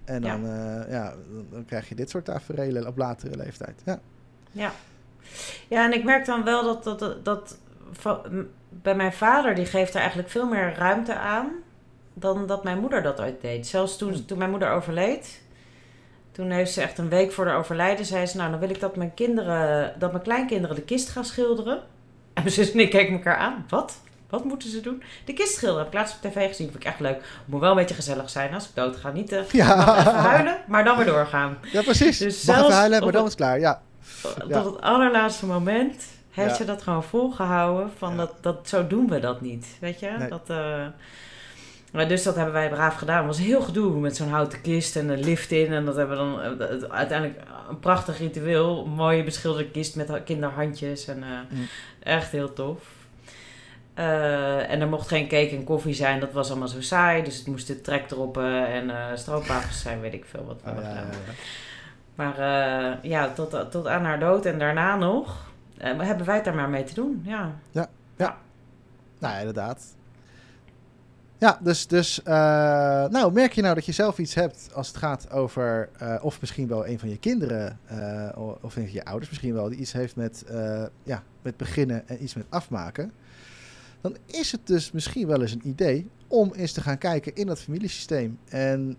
En 0.03 0.21
Ja. 0.23 0.31
dan, 0.37 0.45
eh, 0.45 0.91
ja, 0.91 1.13
dan, 1.33 1.45
dan 1.51 1.65
krijg 1.65 1.89
je 1.89 1.95
dit 1.95 2.09
soort 2.09 2.25
tafereelen 2.25 2.87
op 2.87 2.97
latere 2.97 3.37
leeftijd. 3.37 3.81
Ja. 3.85 3.99
Ja. 4.51 4.71
Ja, 5.67 5.85
en 5.85 5.93
ik 5.93 6.03
merk 6.03 6.25
dan 6.25 6.43
wel 6.43 6.63
dat, 6.63 6.99
dat, 6.99 7.25
dat, 7.25 7.57
bij 8.69 8.95
mijn 8.95 9.13
vader, 9.13 9.55
die 9.55 9.65
geeft 9.65 9.93
er 9.93 9.99
eigenlijk 9.99 10.29
veel 10.29 10.47
meer 10.49 10.73
ruimte 10.73 11.15
aan 11.15 11.47
dan 12.13 12.47
dat 12.47 12.63
mijn 12.63 12.79
moeder 12.79 13.03
dat 13.03 13.19
ooit 13.21 13.41
deed. 13.41 13.67
Zelfs 13.67 13.97
toen, 13.97 14.13
Hmm. 14.13 14.25
toen 14.25 14.37
mijn 14.37 14.49
moeder 14.49 14.69
overleed, 14.71 15.41
toen 16.35 16.49
heeft 16.51 16.71
ze 16.73 16.81
echt 16.81 16.97
een 16.97 17.09
week 17.09 17.31
voor 17.31 17.45
haar 17.47 17.57
overlijden, 17.57 18.05
zei 18.05 18.25
ze, 18.25 18.37
nou 18.37 18.51
dan 18.51 18.59
wil 18.59 18.69
ik 18.69 18.79
dat 18.79 18.95
mijn 18.95 19.13
kinderen, 19.13 19.93
dat 19.99 20.11
mijn 20.11 20.23
kleinkinderen 20.23 20.75
de 20.75 20.81
kist 20.81 21.09
gaan 21.09 21.25
schilderen. 21.25 21.75
En 22.33 22.43
mijn 22.43 22.51
zus 22.51 22.71
en 22.71 22.79
ik 22.79 22.89
keken 22.89 23.13
elkaar 23.13 23.37
aan. 23.37 23.65
Wat? 23.69 23.97
Wat 24.29 24.43
moeten 24.43 24.69
ze 24.69 24.81
doen? 24.81 25.03
De 25.25 25.33
kist 25.33 25.53
schilderen. 25.55 25.83
Heb 25.83 25.93
ik 25.93 25.99
laatst 25.99 26.15
op 26.15 26.31
tv 26.31 26.47
gezien. 26.47 26.67
Vind 26.71 26.79
ik 26.83 26.83
echt 26.89 26.99
leuk. 26.99 27.23
Moet 27.45 27.59
wel 27.59 27.69
een 27.69 27.75
beetje 27.75 27.95
gezellig 27.95 28.29
zijn 28.29 28.53
als 28.53 28.63
ik 28.65 28.75
dood 28.75 28.95
ga. 28.95 29.11
Niet 29.11 29.27
te 29.27 29.43
Ja. 29.51 29.97
even 29.99 30.13
huilen, 30.13 30.57
maar 30.67 30.83
dan 30.83 30.97
weer 30.97 31.05
doorgaan. 31.05 31.57
ja, 31.71 31.81
precies. 31.81 32.17
Dus 32.17 32.43
mag 32.43 32.55
zelfs 32.55 32.73
huilen, 32.75 33.03
maar 33.03 33.11
dan 33.11 33.21
is 33.23 33.27
het 33.29 33.37
klaar. 33.37 33.59
Ja. 33.59 33.81
tot 34.21 34.43
Ja. 34.47 34.63
het 34.65 34.81
allerlaatste 34.81 35.45
moment 35.45 36.03
heeft 36.31 36.49
Ja. 36.49 36.55
ze 36.55 36.65
dat 36.65 36.81
gewoon 36.81 37.03
volgehouden. 37.03 37.91
Van 37.97 38.17
dat, 38.17 38.31
dat, 38.41 38.69
zo 38.69 38.87
doen 38.87 39.09
we 39.09 39.19
dat 39.19 39.41
niet. 39.41 39.67
Weet 39.79 39.99
je? 39.99 40.09
Nee. 40.19 40.29
Dat, 40.29 40.49
eh, 40.49 40.85
Maar 41.91 42.07
dus 42.07 42.23
dat 42.23 42.35
hebben 42.35 42.53
wij 42.53 42.69
braaf 42.69 42.95
gedaan. 42.95 43.17
Het 43.17 43.25
was 43.37 43.45
heel 43.45 43.61
gedoe 43.61 43.99
met 43.99 44.15
zo'n 44.15 44.29
houten 44.29 44.61
kist 44.61 44.95
en 44.95 45.09
een 45.09 45.19
lift 45.19 45.51
in. 45.51 45.73
En 45.73 45.85
dat 45.85 45.95
hebben 45.95 46.17
we 46.17 46.23
dan 46.23 46.59
eh, 46.61 46.89
uiteindelijk 46.91 47.39
een 47.69 47.79
prachtig 47.79 48.17
ritueel. 48.17 48.83
Een 48.85 48.91
mooie 48.91 49.23
beschilderde 49.23 49.71
kist 49.71 49.95
met 49.95 50.23
kinderhandjes. 50.23 51.07
En 51.07 51.23
eh, 51.23 51.29
Mm. 51.49 51.65
echt 51.99 52.31
heel 52.31 52.53
tof. 52.53 52.79
Eh, 53.93 54.71
en 54.71 54.81
er 54.81 54.87
mocht 54.87 55.07
geen 55.07 55.27
cake 55.27 55.49
en 55.49 55.63
koffie 55.63 55.93
zijn. 55.93 56.19
Dat 56.19 56.31
was 56.31 56.49
allemaal 56.49 56.67
zo 56.67 56.81
saai. 56.81 57.23
Dus 57.23 57.37
het 57.37 57.47
moesten 57.47 57.81
trekdroppen 57.81 58.67
en 58.67 58.89
eh 58.89 59.05
stroopwafels 59.15 59.81
zijn. 59.81 59.99
Weet 60.01 60.13
ik 60.13 60.25
veel 60.25 60.45
wat 60.45 60.61
we 60.63 60.69
Oh, 60.69 60.75
hebben 60.75 60.93
ja, 60.93 60.99
ja, 60.99 61.05
ja. 61.25 61.33
Maar 62.15 62.39
ja, 63.01 63.29
tot, 63.33 63.71
tot 63.71 63.87
aan 63.87 64.03
haar 64.05 64.19
dood 64.19 64.45
en 64.45 64.59
daarna 64.59 64.95
nog... 64.95 65.51
hebben 65.77 66.25
wij 66.25 66.35
het 66.35 66.45
daar 66.45 66.55
maar 66.55 66.69
mee 66.69 66.83
te 66.83 66.93
doen. 66.93 67.21
Ja. 67.25 67.55
Nou, 69.19 69.39
inderdaad. 69.39 69.94
Ja, 71.45 71.59
dus, 71.61 71.87
dus 71.87 72.23
eh, 72.23 72.33
nou, 73.09 73.33
merk 73.33 73.53
je 73.53 73.61
nou 73.61 73.75
dat 73.75 73.85
je 73.85 73.91
zelf 73.91 74.17
iets 74.17 74.33
hebt 74.33 74.69
als 74.73 74.87
het 74.87 74.97
gaat 74.97 75.31
over, 75.31 75.89
eh, 75.97 76.15
of 76.21 76.41
misschien 76.41 76.67
wel 76.67 76.87
een 76.87 76.99
van 76.99 77.09
je 77.09 77.17
kinderen, 77.17 77.79
eh, 77.85 78.29
of 78.61 78.75
een 78.75 78.83
van 78.83 78.91
je 78.91 79.05
ouders 79.05 79.29
misschien 79.29 79.53
wel, 79.53 79.69
die 79.69 79.79
iets 79.79 79.91
heeft 79.91 80.15
met, 80.15 80.43
ja, 81.03 81.23
met 81.41 81.57
beginnen 81.57 82.07
en 82.07 82.23
iets 82.23 82.33
met 82.33 82.45
afmaken. 82.49 83.11
Dan 84.01 84.15
is 84.25 84.51
het 84.51 84.67
dus 84.67 84.91
misschien 84.91 85.27
wel 85.27 85.41
eens 85.41 85.51
een 85.51 85.67
idee 85.67 86.09
om 86.27 86.53
eens 86.53 86.71
te 86.71 86.81
gaan 86.81 86.97
kijken 86.97 87.35
in 87.35 87.47
dat 87.47 87.61
familiesysteem. 87.61 88.39
En 88.49 88.97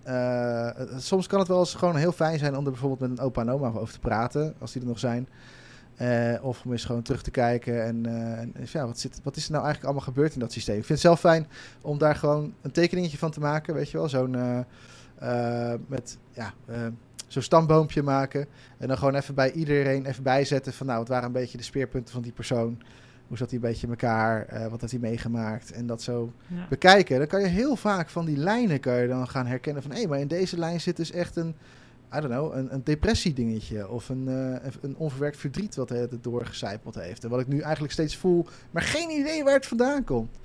soms 0.96 1.26
kan 1.26 1.38
het 1.38 1.48
wel 1.48 1.58
eens 1.58 1.74
gewoon 1.74 1.96
heel 1.96 2.12
fijn 2.12 2.38
zijn 2.38 2.56
om 2.56 2.64
er 2.64 2.70
bijvoorbeeld 2.70 3.10
met 3.10 3.18
een 3.18 3.24
opa 3.24 3.40
en 3.40 3.50
oma 3.50 3.68
over 3.68 3.94
te 3.94 4.00
praten, 4.00 4.54
als 4.58 4.72
die 4.72 4.82
er 4.82 4.88
nog 4.88 4.98
zijn. 4.98 5.28
Eh, 5.96 6.34
of 6.40 6.64
om 6.64 6.72
eens 6.72 6.84
gewoon 6.84 7.02
terug 7.02 7.22
te 7.22 7.30
kijken 7.30 7.84
en, 7.84 8.06
eh, 8.06 8.38
en 8.40 8.54
ja, 8.64 8.86
wat, 8.86 8.98
zit, 8.98 9.20
wat 9.22 9.36
is 9.36 9.44
er 9.44 9.50
nou 9.50 9.64
eigenlijk 9.64 9.84
allemaal 9.94 10.12
gebeurd 10.14 10.34
in 10.34 10.40
dat 10.40 10.52
systeem? 10.52 10.76
Ik 10.76 10.84
vind 10.84 11.02
het 11.02 11.08
zelf 11.08 11.20
fijn 11.20 11.46
om 11.80 11.98
daar 11.98 12.14
gewoon 12.14 12.54
een 12.62 12.70
tekeningetje 12.70 13.18
van 13.18 13.30
te 13.30 13.40
maken, 13.40 13.74
weet 13.74 13.90
je 13.90 13.96
wel. 13.96 14.08
Zo'n 14.08 14.34
eh, 15.18 15.72
met 15.86 16.18
ja, 16.32 16.54
zo'n 17.26 17.42
stamboompje 17.42 18.02
maken. 18.02 18.46
En 18.78 18.88
dan 18.88 18.98
gewoon 18.98 19.14
even 19.14 19.34
bij 19.34 19.52
iedereen 19.52 20.06
even 20.06 20.22
bijzetten 20.22 20.72
van 20.72 20.86
nou, 20.86 20.98
wat 20.98 21.08
waren 21.08 21.26
een 21.26 21.32
beetje 21.32 21.58
de 21.58 21.64
speerpunten 21.64 22.12
van 22.12 22.22
die 22.22 22.32
persoon. 22.32 22.82
Hoe 23.26 23.36
zat 23.36 23.50
hij 23.50 23.58
een 23.58 23.64
beetje 23.64 23.86
in 23.86 23.92
elkaar? 23.92 24.46
Wat 24.70 24.80
heeft 24.80 24.92
hij 24.92 25.00
meegemaakt? 25.00 25.72
En 25.72 25.86
dat 25.86 26.02
zo 26.02 26.32
Ja. 26.46 26.66
bekijken. 26.68 27.18
Dan 27.18 27.26
kan 27.26 27.40
je 27.40 27.46
heel 27.46 27.76
vaak 27.76 28.08
van 28.08 28.24
die 28.24 28.36
lijnen 28.36 28.80
kan 28.80 28.94
je 28.94 29.08
dan 29.08 29.28
gaan 29.28 29.46
herkennen 29.46 29.82
van... 29.82 29.92
hé, 29.92 30.06
maar 30.06 30.20
in 30.20 30.28
deze 30.28 30.58
lijn 30.58 30.80
zit 30.80 30.96
dus 30.96 31.10
echt 31.10 31.36
een... 31.36 31.54
I 32.16 32.20
don't 32.20 32.32
know, 32.32 32.54
een, 32.54 32.74
een 32.74 32.84
depressiedingetje 32.84 33.88
of 33.88 34.08
een, 34.08 34.28
eh, 34.28 34.72
een 34.80 34.96
onverwerkt 34.96 35.36
verdriet 35.36 35.74
wat 35.74 35.88
het 35.88 36.22
doorgecijpeld 36.24 36.94
heeft. 36.94 37.24
En 37.24 37.30
wat 37.30 37.40
ik 37.40 37.46
nu 37.46 37.60
eigenlijk 37.60 37.92
steeds 37.92 38.16
voel, 38.16 38.46
maar 38.70 38.82
geen 38.82 39.10
idee 39.10 39.44
waar 39.44 39.54
het 39.54 39.66
vandaan 39.66 40.04
komt. 40.04 40.38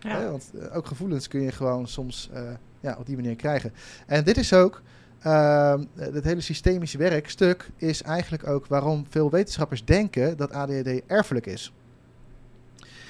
Ja. 0.00 0.18
Hè, 0.18 0.30
want 0.30 0.50
eh, 0.60 0.76
ook 0.76 0.86
gevoelens 0.86 1.28
kun 1.28 1.40
je 1.40 1.52
gewoon 1.52 1.88
soms 1.88 2.30
eh, 2.32 2.42
ja, 2.80 2.96
op 2.98 3.06
die 3.06 3.16
manier 3.16 3.36
krijgen. 3.36 3.72
En 4.06 4.24
dit 4.24 4.36
is 4.36 4.52
ook, 4.52 4.82
ehm, 5.18 5.84
het 5.94 6.24
hele 6.24 6.40
systemische 6.40 6.98
werkstuk 6.98 7.70
is 7.76 8.02
eigenlijk 8.02 8.46
ook 8.46 8.66
waarom 8.66 9.06
veel 9.08 9.30
wetenschappers 9.30 9.84
denken 9.84 10.36
dat 10.36 10.52
ADHD 10.52 11.02
erfelijk 11.06 11.46
is. 11.46 11.72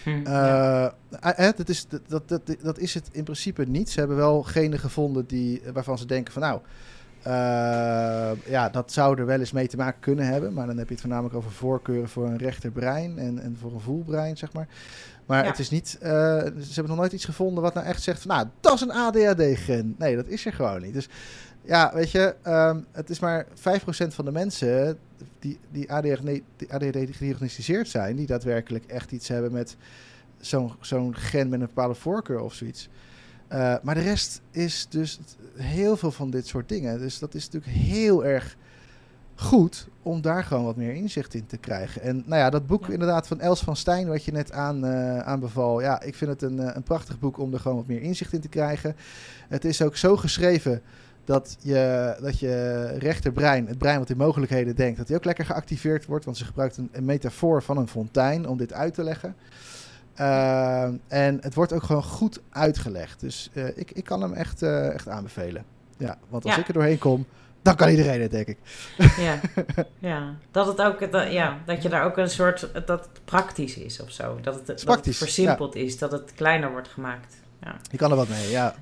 Hm, 0.02 0.20
ja. 0.24 0.94
Eh, 1.20 1.48
eh, 1.48 1.56
dat, 1.56 1.68
is, 1.68 1.86
dat, 2.08 2.28
dat, 2.28 2.42
dat 2.62 2.78
is 2.78 2.94
het 2.94 3.08
in 3.12 3.24
principe 3.24 3.64
niet. 3.64 3.90
Ze 3.90 3.98
hebben 3.98 4.16
wel 4.16 4.42
genen 4.42 4.78
gevonden 4.78 5.26
die, 5.26 5.62
waarvan 5.72 5.98
ze 5.98 6.06
denken 6.06 6.32
van 6.32 6.42
nou, 6.42 6.60
eh, 7.22 8.30
ja, 8.46 8.68
dat 8.68 8.92
zou 8.92 9.18
er 9.18 9.26
wel 9.26 9.38
eens 9.38 9.52
mee 9.52 9.68
te 9.68 9.76
maken 9.76 10.00
kunnen 10.00 10.26
hebben. 10.26 10.52
Maar 10.52 10.66
dan 10.66 10.76
heb 10.76 10.86
je 10.86 10.92
het 10.92 11.00
voornamelijk 11.02 11.34
over 11.34 11.50
voorkeuren 11.50 12.08
voor 12.08 12.26
een 12.26 12.36
rechterbrein 12.38 13.18
en, 13.18 13.38
en 13.38 13.56
voor 13.60 13.72
een 13.72 13.80
voelbrein, 13.80 14.36
zeg 14.36 14.52
maar. 14.52 14.68
Maar 15.26 15.42
Ja. 15.44 15.50
het 15.50 15.58
is 15.58 15.70
niet, 15.70 15.98
eh, 16.00 16.10
ze 16.10 16.72
hebben 16.74 16.86
nog 16.88 16.96
nooit 16.96 17.12
iets 17.12 17.24
gevonden 17.24 17.62
wat 17.62 17.74
nou 17.74 17.86
echt 17.86 18.02
zegt 18.02 18.22
van 18.22 18.36
nou, 18.36 18.46
dat 18.60 18.74
is 18.74 18.80
een 18.80 18.92
ADHD-gen. 18.92 19.94
Nee, 19.98 20.16
dat 20.16 20.26
is 20.26 20.46
er 20.46 20.52
gewoon 20.52 20.82
niet. 20.82 20.94
Dus 20.94 21.08
ja, 21.64 21.90
weet 21.94 22.10
je, 22.10 22.34
ehm, 22.42 22.80
het 22.92 23.10
is 23.10 23.18
maar 23.20 23.46
5% 23.54 24.14
van 24.14 24.24
de 24.24 24.32
mensen 24.32 24.98
die, 25.38 25.58
die 25.70 25.92
ADHD, 25.92 26.22
die 26.56 26.72
ADHD 26.72 27.16
gediagnosticeerd 27.16 27.88
zijn, 27.88 28.16
die 28.16 28.26
daadwerkelijk 28.26 28.84
echt 28.86 29.12
iets 29.12 29.28
hebben 29.28 29.52
met 29.52 29.76
zo'n 30.40 30.72
zo'n 30.80 31.16
gen 31.16 31.48
met 31.48 31.60
een 31.60 31.66
bepaalde 31.66 31.94
voorkeur 31.94 32.40
of 32.40 32.54
zoiets. 32.54 32.88
Eh, 33.52 33.74
maar 33.82 33.94
de 33.94 34.00
rest 34.00 34.40
is 34.50 34.86
dus 34.90 35.18
heel 35.56 35.96
veel 35.96 36.10
van 36.10 36.30
dit 36.30 36.46
soort 36.46 36.68
dingen. 36.68 36.98
Dus 36.98 37.18
dat 37.18 37.34
is 37.34 37.44
natuurlijk 37.50 37.72
heel 37.72 38.24
erg 38.24 38.56
goed 39.34 39.88
om 40.02 40.20
daar 40.20 40.44
gewoon 40.44 40.64
wat 40.64 40.76
meer 40.76 40.92
inzicht 40.92 41.34
in 41.34 41.46
te 41.46 41.56
krijgen. 41.56 42.02
En 42.02 42.22
nou 42.26 42.40
ja, 42.40 42.50
dat 42.50 42.66
boek 42.66 42.86
Ja. 42.86 42.92
inderdaad 42.92 43.26
van 43.26 43.40
Els 43.40 43.60
van 43.60 43.76
Stijn, 43.76 44.08
wat 44.08 44.24
je 44.24 44.32
net 44.32 44.52
aan, 44.52 44.84
eh, 44.84 45.18
aanbeval. 45.18 45.80
Ja, 45.80 46.02
ik 46.02 46.14
vind 46.14 46.30
het 46.30 46.42
een, 46.42 46.60
eh, 46.60 46.74
een 46.74 46.82
prachtig 46.82 47.18
boek 47.18 47.38
om 47.38 47.52
er 47.52 47.60
gewoon 47.60 47.76
wat 47.76 47.86
meer 47.86 48.02
inzicht 48.02 48.32
in 48.32 48.40
te 48.40 48.48
krijgen. 48.48 48.96
Het 49.48 49.64
is 49.64 49.82
ook 49.82 49.96
zo 49.96 50.16
geschreven 50.16 50.82
dat 51.24 51.56
je, 51.60 52.14
dat 52.20 52.38
je 52.38 52.84
rechterbrein, 52.98 53.66
het 53.66 53.78
brein 53.78 53.98
wat 53.98 54.10
in 54.10 54.16
mogelijkheden 54.16 54.76
denkt, 54.76 54.98
dat 54.98 55.06
die 55.06 55.16
ook 55.16 55.24
lekker 55.24 55.44
geactiveerd 55.44 56.06
wordt. 56.06 56.24
Want 56.24 56.36
ze 56.36 56.44
gebruikt 56.44 56.76
een, 56.76 56.88
een 56.92 57.04
metafoor 57.04 57.62
van 57.62 57.76
een 57.76 57.88
fontein 57.88 58.48
om 58.48 58.56
dit 58.56 58.72
uit 58.72 58.94
te 58.94 59.02
leggen. 59.02 59.34
Uh, 60.20 60.82
en 61.08 61.38
het 61.40 61.54
wordt 61.54 61.72
ook 61.72 61.82
gewoon 61.82 62.02
goed 62.02 62.40
uitgelegd. 62.50 63.20
Dus 63.20 63.50
uh, 63.52 63.66
ik, 63.74 63.90
ik 63.90 64.04
kan 64.04 64.22
hem 64.22 64.32
echt, 64.32 64.62
uh, 64.62 64.94
echt 64.94 65.08
aanbevelen. 65.08 65.64
Ja, 65.98 66.18
want 66.28 66.44
als 66.44 66.54
Ja. 66.54 66.60
ik 66.60 66.66
er 66.68 66.74
doorheen 66.74 66.98
kom, 66.98 67.26
dan 67.62 67.74
kan 67.76 67.88
iedereen 67.88 68.20
het, 68.20 68.30
denk 68.30 68.46
ik. 68.46 68.58
Ja, 69.18 69.40
ja. 69.98 70.34
Dat, 70.50 70.66
het 70.66 70.80
ook, 70.82 71.12
dat, 71.12 71.32
ja, 71.32 71.58
dat 71.66 71.82
je 71.82 71.88
daar 71.88 72.04
ook 72.04 72.16
een 72.16 72.30
soort, 72.30 72.68
dat 72.74 72.88
het 72.88 73.08
praktisch 73.24 73.76
is 73.76 74.00
of 74.00 74.10
zo. 74.10 74.38
Dat 74.42 74.54
het, 74.54 74.66
dat 74.84 75.04
het 75.06 75.16
versimpeld 75.16 75.74
is, 75.74 75.98
dat 75.98 76.12
het 76.12 76.32
kleiner 76.34 76.70
wordt 76.70 76.88
gemaakt. 76.88 77.34
Ja. 77.62 77.76
Je 77.90 77.96
kan 77.96 78.10
er 78.10 78.16
wat 78.16 78.28
mee, 78.28 78.50
ja. 78.50 78.74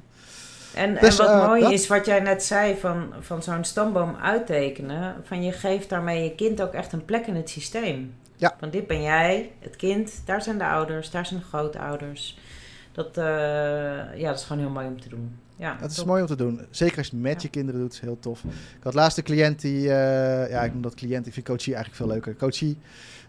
En, 0.75 0.95
Dus, 1.01 1.19
en 1.19 1.27
wat 1.27 1.35
eh, 1.35 1.47
mooi 1.47 1.61
dat- 1.61 1.73
is, 1.73 1.87
wat 1.87 2.07
jij 2.07 2.21
net 2.21 2.45
zei 2.45 2.77
van, 2.77 3.13
van 3.21 3.43
zo'n 3.43 3.65
stamboom 3.65 4.17
uittekenen, 4.17 5.15
van 5.23 5.43
je 5.43 5.53
geeft 5.53 5.89
daarmee 5.89 6.23
je 6.25 6.35
kind 6.35 6.63
ook 6.63 6.73
echt 6.73 6.93
een 6.93 7.05
plek 7.05 7.27
in 7.27 7.35
het 7.37 7.49
systeem. 7.51 8.15
Ja. 8.41 8.55
Van 8.59 8.71
dit 8.71 8.87
ben 8.87 9.03
jij, 9.03 9.53
het 9.59 9.77
kind, 9.77 10.23
daar 10.25 10.43
zijn 10.43 10.59
de 10.59 10.67
ouders, 10.67 11.11
daar 11.11 11.27
zijn 11.27 11.41
de 11.41 11.47
grootouders. 11.47 12.39
Dat, 12.93 13.17
eh, 13.19 13.25
ja, 14.17 14.29
dat 14.29 14.39
is 14.39 14.45
gewoon 14.45 14.63
heel 14.63 14.71
mooi 14.73 14.87
om 14.87 15.01
te 15.01 15.09
doen. 15.09 15.37
Ja, 15.57 15.77
Het 15.81 15.91
is 15.91 16.05
mooi 16.05 16.21
om 16.21 16.27
te 16.27 16.37
doen. 16.37 16.61
Zeker 16.71 16.99
als 16.99 17.07
je 17.07 17.13
het 17.13 17.23
met 17.23 17.33
Ja. 17.33 17.39
je 17.43 17.49
kinderen 17.49 17.81
doet, 17.81 17.93
is 17.93 18.01
heel 18.01 18.19
tof. 18.19 18.45
Ik 18.45 18.83
had 18.83 18.95
laatst 18.95 19.19
een 19.19 19.25
cliënt 19.25 19.61
die, 19.61 19.89
eh, 19.93 20.51
ja, 20.51 20.63
ik 20.63 20.73
noem 20.73 20.83
dat 20.83 20.95
cliënt, 20.95 21.27
ik 21.27 21.33
vind 21.33 21.47
coachie 21.47 21.75
eigenlijk 21.75 22.03
veel 22.05 22.13
leuker. 22.15 22.37
Coachie, 22.37 22.79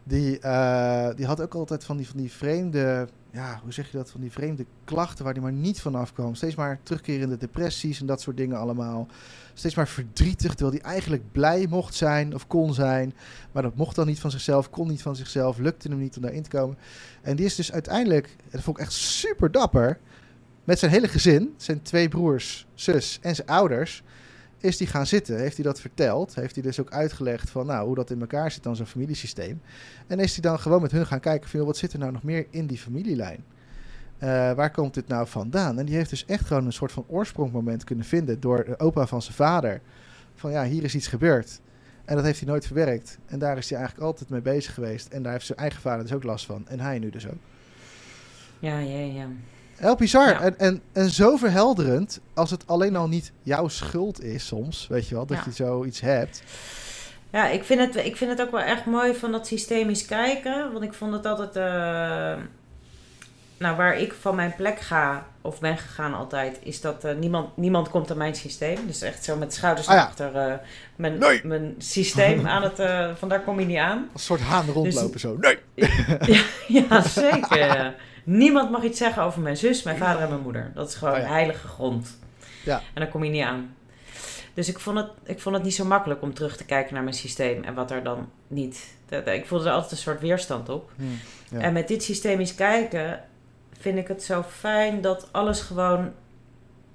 die, 0.03 0.39
eh, 0.39 1.09
die 1.15 1.25
had 1.25 1.41
ook 1.41 1.53
altijd 1.53 1.83
van 1.83 1.97
die, 1.97 2.07
van 2.07 2.17
die 2.17 2.31
vreemde, 2.31 3.07
ja, 3.31 3.59
hoe 3.63 3.73
zeg 3.73 3.91
je 3.91 3.97
dat, 3.97 4.11
van 4.11 4.21
die 4.21 4.31
vreemde 4.31 4.65
klachten 4.83 5.23
waar 5.23 5.33
die 5.33 5.43
maar 5.43 5.51
niet 5.51 5.81
vanaf 5.81 6.13
kwam. 6.13 6.35
Steeds 6.35 6.55
maar 6.55 6.79
terugkerende 6.83 7.37
depressies 7.37 7.99
en 7.99 8.05
dat 8.05 8.21
soort 8.21 8.37
dingen 8.37 8.57
allemaal. 8.57 9.07
Steeds 9.53 9.75
maar 9.75 9.87
verdrietig, 9.87 10.49
terwijl 10.49 10.71
die 10.71 10.81
eigenlijk 10.81 11.31
blij 11.31 11.67
mocht 11.69 11.95
zijn 11.95 12.33
of 12.33 12.47
kon 12.47 12.73
zijn. 12.73 13.13
Maar 13.51 13.63
dat 13.63 13.75
mocht 13.75 13.95
dan 13.95 14.07
niet 14.07 14.19
van 14.19 14.31
zichzelf, 14.31 14.69
kon 14.69 14.87
niet 14.87 15.01
van 15.01 15.15
zichzelf, 15.15 15.57
lukte 15.57 15.87
hem 15.87 15.99
niet 15.99 16.15
om 16.15 16.21
daarin 16.21 16.43
te 16.43 16.49
komen. 16.49 16.77
En 17.21 17.35
die 17.35 17.45
is 17.45 17.55
dus 17.55 17.71
uiteindelijk, 17.71 18.35
dat 18.49 18.61
vond 18.61 18.77
ik 18.77 18.83
echt 18.83 18.93
super 18.93 19.51
dapper, 19.51 19.99
met 20.63 20.79
zijn 20.79 20.91
hele 20.91 21.07
gezin, 21.07 21.53
zijn 21.57 21.81
twee 21.81 22.07
broers, 22.07 22.67
zus 22.73 23.19
en 23.21 23.35
zijn 23.35 23.47
ouders, 23.47 24.03
is 24.61 24.77
die 24.77 24.87
gaan 24.87 25.07
zitten. 25.07 25.39
Heeft 25.39 25.55
hij 25.55 25.65
dat 25.65 25.81
verteld? 25.81 26.35
Heeft 26.35 26.55
hij 26.55 26.63
dus 26.63 26.79
ook 26.79 26.91
uitgelegd 26.91 27.49
van 27.49 27.65
nou, 27.65 27.85
hoe 27.85 27.95
dat 27.95 28.09
in 28.09 28.21
elkaar 28.21 28.51
zit 28.51 28.63
dan 28.63 28.75
zo'n 28.75 28.85
familiesysteem. 28.85 29.61
En 30.07 30.19
is 30.19 30.31
hij 30.31 30.41
dan 30.41 30.59
gewoon 30.59 30.81
met 30.81 30.91
hun 30.91 31.05
gaan 31.05 31.19
kijken 31.19 31.49
van 31.49 31.65
wat 31.65 31.77
zit 31.77 31.93
er 31.93 31.99
nou 31.99 32.11
nog 32.11 32.23
meer 32.23 32.45
in 32.49 32.67
die 32.67 32.77
familielijn? 32.77 33.43
Eh, 34.17 34.27
waar 34.53 34.71
komt 34.71 34.93
dit 34.93 35.07
nou 35.07 35.27
vandaan? 35.27 35.79
En 35.79 35.85
die 35.85 35.95
heeft 35.95 36.09
dus 36.09 36.25
echt 36.25 36.45
gewoon 36.45 36.65
een 36.65 36.73
soort 36.73 36.91
van 36.91 37.05
oorsprongmoment 37.07 37.83
kunnen 37.83 38.05
vinden 38.05 38.39
door 38.39 38.65
de 38.65 38.79
opa 38.79 39.07
van 39.07 39.21
zijn 39.21 39.35
vader. 39.35 39.81
Van 40.35 40.51
ja, 40.51 40.65
hier 40.65 40.83
is 40.83 40.95
iets 40.95 41.07
gebeurd. 41.07 41.61
En 42.05 42.15
dat 42.15 42.25
heeft 42.25 42.39
hij 42.39 42.47
nooit 42.47 42.65
verwerkt. 42.65 43.17
En 43.25 43.39
daar 43.39 43.57
is 43.57 43.69
hij 43.69 43.79
eigenlijk 43.79 44.07
altijd 44.07 44.29
mee 44.29 44.41
bezig 44.41 44.73
geweest. 44.73 45.07
En 45.07 45.23
daar 45.23 45.31
heeft 45.31 45.45
zijn 45.45 45.57
eigen 45.57 45.81
vader 45.81 46.03
dus 46.03 46.13
ook 46.13 46.23
last 46.23 46.45
van. 46.45 46.67
En 46.67 46.79
hij 46.79 46.99
nu 46.99 47.09
dus 47.09 47.27
ook. 47.27 47.39
Ja, 48.59 48.79
ja, 48.79 48.99
ja. 48.99 49.27
Heel 49.81 49.95
bizar. 49.95 50.29
Ja. 50.29 50.41
En, 50.41 50.59
en, 50.59 50.81
en 50.93 51.09
zo 51.09 51.35
verhelderend 51.37 52.19
als 52.33 52.51
het 52.51 52.63
alleen 52.67 52.95
al 52.95 53.07
niet 53.07 53.31
jouw 53.43 53.67
schuld 53.67 54.23
is 54.23 54.47
soms. 54.47 54.87
Weet 54.89 55.07
je 55.07 55.15
wel, 55.15 55.25
dat 55.25 55.37
Ja. 55.37 55.43
je 55.45 55.51
zoiets 55.51 56.01
hebt. 56.01 56.43
Ja, 57.31 57.47
ik 57.47 57.63
vind, 57.63 57.79
het, 57.79 58.05
ik 58.05 58.15
vind 58.17 58.31
het 58.31 58.41
ook 58.41 58.51
wel 58.51 58.59
echt 58.61 58.85
mooi 58.85 59.13
van 59.15 59.31
dat 59.31 59.47
systemisch 59.47 60.05
kijken. 60.05 60.71
Want 60.71 60.83
ik 60.83 60.93
vond 60.93 61.13
het 61.13 61.25
altijd... 61.25 61.55
eh, 61.55 62.43
nou, 63.57 63.75
waar 63.75 63.97
ik 63.97 64.13
van 64.19 64.35
mijn 64.35 64.53
plek 64.55 64.79
ga, 64.79 65.25
of 65.41 65.59
ben 65.59 65.77
gegaan 65.77 66.13
altijd... 66.13 66.59
is 66.63 66.81
dat 66.81 67.03
eh, 67.03 67.15
niemand, 67.15 67.57
niemand 67.57 67.89
komt 67.89 68.11
aan 68.11 68.17
mijn 68.17 68.35
systeem. 68.35 68.77
Dus 68.87 69.01
echt 69.01 69.23
zo 69.23 69.35
met 69.35 69.53
schouders 69.53 69.87
Ah, 69.87 69.95
ja. 69.95 70.01
achter 70.03 70.35
eh, 70.35 70.53
mijn, 70.95 71.17
Nee. 71.17 71.41
mijn 71.43 71.75
systeem 71.77 72.47
aan 72.55 72.63
het... 72.63 72.79
eh 72.79 73.09
van 73.15 73.29
daar 73.29 73.41
kom 73.41 73.59
je 73.59 73.65
niet 73.65 73.77
aan. 73.77 73.97
Als 74.13 74.21
een 74.21 74.37
soort 74.37 74.41
haan 74.49 74.65
rondlopen 74.69 75.11
Dus- 75.11 75.21
zo. 75.31 75.37
Nee! 75.39 75.57
ja, 76.27 76.41
ja, 76.67 77.01
zeker. 77.01 77.93
Niemand 78.23 78.71
mag 78.71 78.83
iets 78.83 78.97
zeggen 78.97 79.23
over 79.23 79.41
mijn 79.41 79.57
zus, 79.57 79.83
mijn 79.83 79.97
vader 79.97 80.21
en 80.21 80.29
mijn 80.29 80.41
moeder. 80.41 80.71
Dat 80.73 80.87
is 80.89 80.95
gewoon 80.95 81.13
Oh 81.13 81.19
ja. 81.19 81.25
heilige 81.27 81.67
grond. 81.67 82.17
Ja. 82.65 82.77
En 82.77 83.01
daar 83.01 83.07
kom 83.07 83.23
je 83.23 83.29
niet 83.31 83.43
aan. 83.43 83.75
Dus 84.53 84.67
ik 84.69 84.79
vond, 84.79 84.97
het, 84.97 85.09
ik 85.23 85.39
vond 85.39 85.55
het 85.55 85.63
niet 85.63 85.75
zo 85.75 85.85
makkelijk 85.85 86.21
om 86.21 86.33
terug 86.33 86.57
te 86.57 86.65
kijken 86.65 86.93
naar 86.93 87.03
mijn 87.03 87.15
systeem 87.15 87.63
en 87.63 87.73
wat 87.73 87.91
er 87.91 88.03
dan 88.03 88.29
niet. 88.47 88.93
Ik 89.25 89.45
voelde 89.45 89.65
er 89.65 89.71
altijd 89.71 89.91
een 89.91 89.97
soort 89.97 90.21
weerstand 90.21 90.69
op. 90.69 90.91
Hm, 90.95 91.03
ja. 91.55 91.61
En 91.61 91.73
met 91.73 91.87
dit 91.87 92.03
systemisch 92.03 92.55
kijken 92.55 93.23
vind 93.79 93.97
ik 93.97 94.07
het 94.07 94.23
zo 94.23 94.43
fijn 94.43 95.01
dat 95.01 95.27
alles 95.31 95.61
gewoon 95.61 96.11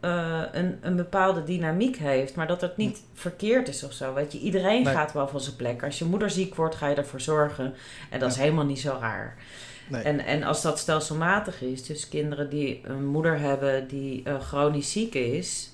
eh, 0.00 0.40
een, 0.52 0.78
een 0.80 0.96
bepaalde 0.96 1.44
dynamiek 1.44 1.96
heeft, 1.96 2.34
maar 2.34 2.46
dat 2.46 2.60
het 2.60 2.76
niet 2.76 3.02
verkeerd 3.14 3.68
is 3.68 3.84
of 3.84 3.92
zo. 3.92 4.14
Weet 4.14 4.32
je, 4.32 4.38
iedereen 4.38 4.82
Nee. 4.82 4.94
gaat 4.94 5.12
wel 5.12 5.28
van 5.28 5.40
zijn 5.40 5.56
plek. 5.56 5.82
Als 5.84 5.98
je 5.98 6.04
moeder 6.04 6.30
ziek 6.30 6.54
wordt, 6.54 6.74
ga 6.74 6.88
je 6.88 6.94
ervoor 6.94 7.20
zorgen. 7.20 7.74
En 8.10 8.18
dat 8.20 8.30
is 8.30 8.36
helemaal 8.36 8.64
niet 8.64 8.80
zo 8.80 8.96
raar. 9.00 9.36
Nee. 9.88 10.02
En, 10.02 10.20
en 10.20 10.42
als 10.42 10.62
dat 10.62 10.78
stelselmatig 10.78 11.62
is, 11.62 11.84
dus 11.86 12.08
kinderen 12.08 12.48
die 12.50 12.80
een 12.84 13.06
moeder 13.06 13.38
hebben 13.38 13.88
die 13.88 14.22
eh, 14.24 14.40
chronisch 14.40 14.92
ziek 14.92 15.14
is, 15.14 15.70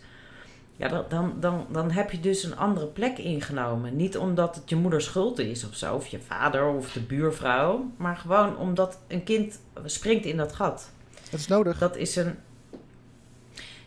ja, 0.76 0.88
dan, 0.88 1.04
dan, 1.08 1.34
dan, 1.40 1.66
dan 1.70 1.90
heb 1.90 2.10
je 2.10 2.20
dus 2.20 2.42
een 2.44 2.56
andere 2.56 2.86
plek 2.86 3.18
ingenomen. 3.18 3.96
Niet 3.96 4.16
omdat 4.18 4.54
het 4.54 4.68
je 4.70 4.76
moeders 4.76 5.04
schuld 5.04 5.38
is 5.38 5.64
of 5.64 5.74
zo, 5.74 5.94
of 5.94 6.06
je 6.06 6.18
vader 6.26 6.66
of 6.68 6.92
de 6.92 7.00
buurvrouw, 7.00 7.90
maar 7.96 8.16
gewoon 8.16 8.56
omdat 8.56 8.98
een 9.08 9.24
kind 9.24 9.58
springt 9.84 10.24
in 10.24 10.36
dat 10.36 10.52
gat. 10.52 10.90
Het 11.30 11.40
is 11.40 11.46
nodig. 11.46 11.78
Dat 11.78 11.96
is 11.96 12.16
een. 12.16 12.38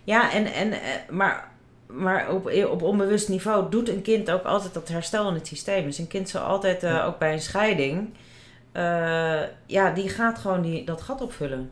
Ja, 0.03 0.31
en, 0.33 0.45
en, 0.53 0.71
eh, 0.71 0.79
maar, 1.09 1.51
maar 1.87 2.31
op, 2.31 2.51
op 2.69 2.81
onbewust 2.81 3.29
niveau 3.29 3.69
doet 3.69 3.89
een 3.89 4.01
kind 4.01 4.31
ook 4.31 4.43
altijd 4.43 4.73
dat 4.73 4.87
herstel 4.87 5.27
in 5.27 5.33
het 5.33 5.47
systeem. 5.47 5.83
Dus 5.85 5.97
een 5.97 6.07
kind 6.07 6.29
zal 6.29 6.41
altijd, 6.41 6.83
eh, 6.83 6.89
Ja. 6.89 7.05
ook 7.05 7.17
bij 7.19 7.33
een 7.33 7.41
scheiding, 7.41 8.09
eh, 8.75 9.41
ja, 9.65 9.91
die 9.91 10.09
gaat 10.09 10.37
gewoon 10.37 10.61
die, 10.61 10.83
dat 10.85 11.01
gat 11.01 11.21
opvullen. 11.21 11.71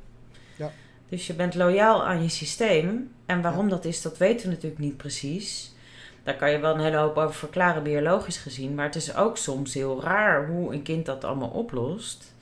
Ja. 0.56 0.72
Dus 1.10 1.28
je 1.28 1.34
bent 1.34 1.56
loyaal 1.56 2.06
aan 2.06 2.24
je 2.24 2.30
systeem. 2.30 3.12
En 3.26 3.41
waarom 3.41 3.70
dat 3.70 3.86
is, 3.86 4.01
dat 4.01 4.18
weten 4.18 4.47
we 4.47 4.54
natuurlijk 4.54 4.82
niet 4.82 4.97
precies. 4.97 5.72
Daar 6.24 6.36
kan 6.36 6.51
je 6.51 6.60
wel 6.60 6.74
een 6.74 6.80
hele 6.80 6.97
hoop 6.97 7.18
over 7.18 7.36
verklaren, 7.36 7.84
biologisch 7.84 8.38
gezien. 8.38 8.76
Maar 8.76 8.86
het 8.86 8.95
is 8.95 9.16
ook 9.16 9.38
soms 9.38 9.74
heel 9.74 10.01
raar 10.01 10.47
hoe 10.47 10.74
een 10.74 10.82
kind 10.82 11.06
dat 11.06 11.24
allemaal 11.24 11.49
oplost. 11.49 12.34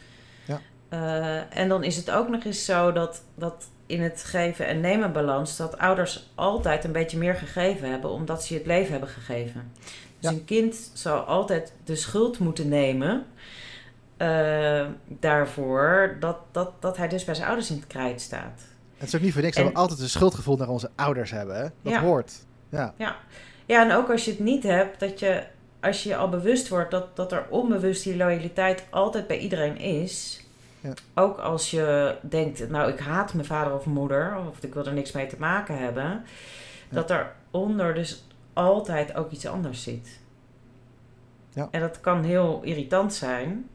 Ja. 0.46 0.62
Eh, 0.90 1.58
en 1.58 1.70
dan 1.70 1.84
is 1.84 1.96
het 1.96 2.12
ook 2.12 2.30
nog 2.30 2.44
eens 2.44 2.66
zo 2.66 2.92
dat, 2.92 3.24
dat 3.36 3.70
in 3.86 4.02
het 4.02 4.24
geven 4.24 4.68
en 4.68 4.80
nemen 4.80 5.12
balans... 5.14 5.58
dat 5.58 5.78
ouders 5.78 6.30
altijd 6.36 6.84
een 6.84 6.92
beetje 6.92 7.18
meer 7.18 7.36
gegeven 7.36 7.90
hebben... 7.90 8.10
omdat 8.10 8.44
ze 8.44 8.54
je 8.54 8.60
het 8.60 8.68
leven 8.68 8.92
hebben 8.92 9.10
gegeven. 9.10 9.72
Dus 10.20 10.30
Ja. 10.32 10.38
een 10.38 10.46
kind 10.46 10.92
zal 10.94 11.20
altijd 11.20 11.74
de 11.84 11.96
schuld 11.96 12.40
moeten 12.40 12.68
nemen... 12.68 13.26
eh, 14.22 14.86
daarvoor 15.08 16.18
dat, 16.20 16.38
dat, 16.52 16.72
dat 16.80 16.98
hij 16.98 17.08
dus 17.08 17.24
bij 17.24 17.36
zijn 17.36 17.48
ouders 17.48 17.70
in 17.70 17.76
het 17.76 17.88
krijt 17.88 18.22
staat. 18.22 18.62
Het 18.98 19.08
is 19.08 19.16
ook 19.16 19.22
niet 19.22 19.34
voor 19.34 19.42
niks 19.42 19.58
En- 19.58 19.64
dat 19.64 19.72
we 19.74 19.78
altijd 19.80 20.00
een 20.00 20.10
schuldgevoel 20.10 20.58
naar 20.58 20.68
onze 20.70 20.90
ouders 20.96 21.32
hebben. 21.32 21.56
Hè? 21.56 21.62
Dat 21.82 21.94
Ja. 21.94 22.00
hoort. 22.02 22.34
Ja. 22.70 22.94
Ja, 23.66 23.84
en 23.90 23.92
ook 23.92 24.10
als 24.10 24.26
je 24.26 24.32
het 24.32 24.40
niet 24.40 24.64
hebt, 24.64 25.00
dat 25.00 25.20
je, 25.20 25.44
als 25.82 26.04
je 26.04 26.10
je 26.10 26.16
al 26.16 26.30
bewust 26.30 26.68
wordt 26.70 26.92
dat, 26.92 27.16
dat 27.16 27.32
er 27.32 27.46
onbewust 27.50 28.04
die 28.04 28.16
loyaliteit 28.18 28.84
altijd 28.90 29.28
bij 29.28 29.38
iedereen 29.38 29.78
is. 29.78 30.46
Ja. 30.80 30.94
Ook 31.14 31.38
als 31.38 31.72
je 31.72 32.16
denkt, 32.22 32.70
nou 32.70 32.92
ik 32.92 33.00
haat 33.00 33.34
mijn 33.34 33.46
vader 33.46 33.74
of 33.74 33.86
moeder, 33.86 34.38
of 34.50 34.64
ik 34.64 34.74
wil 34.74 34.86
er 34.86 34.94
niks 34.94 35.12
mee 35.12 35.28
te 35.28 35.36
maken 35.40 35.78
hebben. 35.78 36.24
Dat 36.90 37.10
er 37.10 37.32
onder 37.52 37.94
dus 37.94 38.26
altijd 38.54 39.16
ook 39.16 39.32
iets 39.32 39.46
anders 39.46 39.84
zit. 39.84 40.20
Ja. 41.54 41.68
En 41.72 41.80
dat 41.82 42.02
kan 42.02 42.24
heel 42.24 42.62
irritant 42.64 43.14
zijn, 43.14 43.70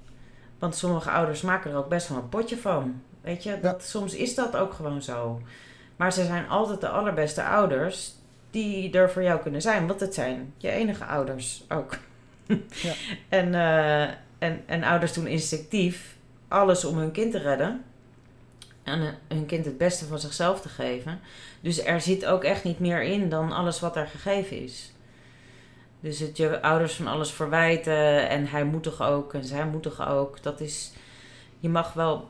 want 0.66 0.78
sommige 0.78 1.10
ouders 1.10 1.40
maken 1.40 1.70
er 1.70 1.76
ook 1.76 1.88
best 1.88 2.08
wel 2.08 2.18
een 2.18 2.28
potje 2.28 2.56
van. 2.56 3.02
Weet 3.20 3.42
je, 3.42 3.60
dat, 3.60 3.84
soms 3.84 4.14
is 4.14 4.34
dat 4.34 4.56
ook 4.56 4.72
gewoon 4.72 5.02
zo. 5.02 5.42
Maar 5.96 6.12
ze 6.12 6.24
zijn 6.24 6.48
altijd 6.48 6.80
de 6.80 6.88
allerbeste 6.88 7.42
ouders 7.44 8.12
die 8.50 8.92
er 8.92 9.10
voor 9.10 9.22
jou 9.22 9.40
kunnen 9.40 9.62
zijn. 9.62 9.86
Want 9.86 10.00
het 10.00 10.14
zijn 10.14 10.52
je 10.56 10.70
enige 10.70 11.04
ouders 11.04 11.64
ook. 11.68 11.98
Ja. 12.82 12.92
en, 13.28 13.54
eh, 13.54 14.02
en, 14.38 14.62
en 14.66 14.84
ouders 14.84 15.12
doen 15.12 15.26
instinctief 15.26 16.16
alles 16.48 16.84
om 16.84 16.98
hun 16.98 17.12
kind 17.12 17.32
te 17.32 17.38
redden. 17.38 17.84
En 18.82 19.00
eh, 19.00 19.08
hun 19.28 19.46
kind 19.46 19.64
het 19.64 19.78
beste 19.78 20.04
van 20.04 20.18
zichzelf 20.18 20.60
te 20.60 20.68
geven. 20.68 21.20
Dus 21.60 21.84
er 21.84 22.00
zit 22.00 22.26
ook 22.26 22.44
echt 22.44 22.64
niet 22.64 22.78
meer 22.78 23.02
in 23.02 23.28
dan 23.28 23.52
alles 23.52 23.80
wat 23.80 23.96
er 23.96 24.06
gegeven 24.06 24.62
is. 24.62 24.92
Dus 26.06 26.18
het 26.18 26.36
je 26.36 26.62
ouders 26.62 26.94
van 26.94 27.06
alles 27.06 27.32
verwijten 27.32 28.28
en 28.28 28.46
hij 28.46 28.64
moet 28.64 28.82
toch 28.82 29.02
ook 29.02 29.34
en 29.34 29.44
zij 29.44 29.66
moet 29.66 29.82
toch 29.82 30.08
ook. 30.08 30.42
Dat 30.42 30.60
is, 30.60 30.92
je 31.58 31.68
mag 31.68 31.92
wel 31.92 32.28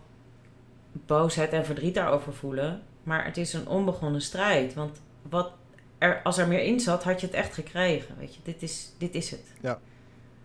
boosheid 0.93 1.53
en 1.53 1.64
verdriet 1.64 1.95
daarover 1.95 2.33
voelen. 2.35 2.83
Maar 3.03 3.24
het 3.24 3.37
is 3.37 3.53
een 3.53 3.68
onbegonnen 3.68 4.20
strijd. 4.20 4.74
Want 4.74 5.01
wat 5.29 5.53
er, 5.99 6.22
als 6.22 6.39
er 6.39 6.49
meer 6.49 6.62
in 6.62 6.81
zat, 6.81 7.05
had 7.05 7.20
je 7.20 7.27
het 7.27 7.35
echt 7.37 7.55
gekregen. 7.55 8.14
Weet 8.18 8.35
je, 8.35 8.41
dit 8.45 8.62
is, 8.62 8.93
dit 8.99 9.14
is 9.14 9.31
het. 9.31 9.53
Ja. 9.61 9.79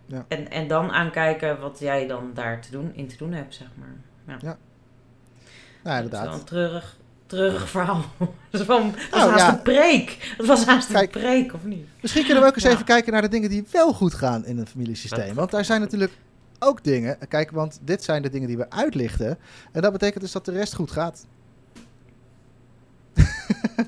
Ja. 0.06 0.26
En, 0.28 0.50
en 0.52 0.68
dan 0.68 0.92
aankijken 0.92 1.60
wat 1.60 1.80
jij 1.80 2.08
dan 2.08 2.32
daar 2.34 2.62
te 2.62 2.72
doen, 2.72 2.96
in 2.96 3.08
te 3.08 3.18
doen 3.18 3.32
hebt, 3.32 3.56
zeg 3.56 3.68
maar. 3.76 3.96
Nou, 4.26 4.40
Dat 4.40 4.52
is 4.54 5.84
wel 5.84 5.96
inderdaad. 5.96 6.40
een 6.40 6.46
treurig, 6.46 6.98
treurig 7.32 7.70
verhaal. 7.70 8.06
dat, 8.50 8.66
was 8.66 8.82
Nou, 9.12 9.30
haast 9.30 9.46
ja. 9.46 9.50
een 9.50 9.62
preek. 9.62 10.34
Dat 10.38 10.46
was 10.46 10.66
haast 10.66 10.92
Kijk. 10.92 11.16
een 11.16 11.22
preek, 11.22 11.54
of 11.54 11.64
niet? 11.64 11.86
Misschien 12.02 12.26
kunnen 12.26 12.44
we 12.44 12.50
ook 12.50 12.56
eens 12.56 12.64
Ja. 12.64 12.70
even 12.70 12.86
kijken 12.86 13.14
naar 13.14 13.22
de 13.22 13.28
dingen 13.28 13.50
die 13.50 13.66
wel 13.72 13.94
goed 13.94 14.14
gaan 14.14 14.46
in 14.46 14.58
een 14.58 14.68
familiesysteem. 14.68 15.36
Want 15.36 15.52
daar 15.52 15.66
zijn 15.66 15.82
natuurlijk 15.82 16.12
ook 16.60 16.84
dingen. 16.84 17.18
Kijk, 17.28 17.52
want 17.52 17.80
dit 17.84 18.04
zijn 18.04 18.22
de 18.22 18.30
dingen 18.30 18.48
die 18.48 18.58
we 18.58 18.70
uitlichten. 18.70 19.38
En 19.72 19.82
dat 19.82 19.92
betekent 19.92 20.22
dus 20.24 20.32
dat 20.32 20.46
de 20.46 20.52
rest 20.52 20.76
goed 20.76 20.92
gaat. 20.92 21.26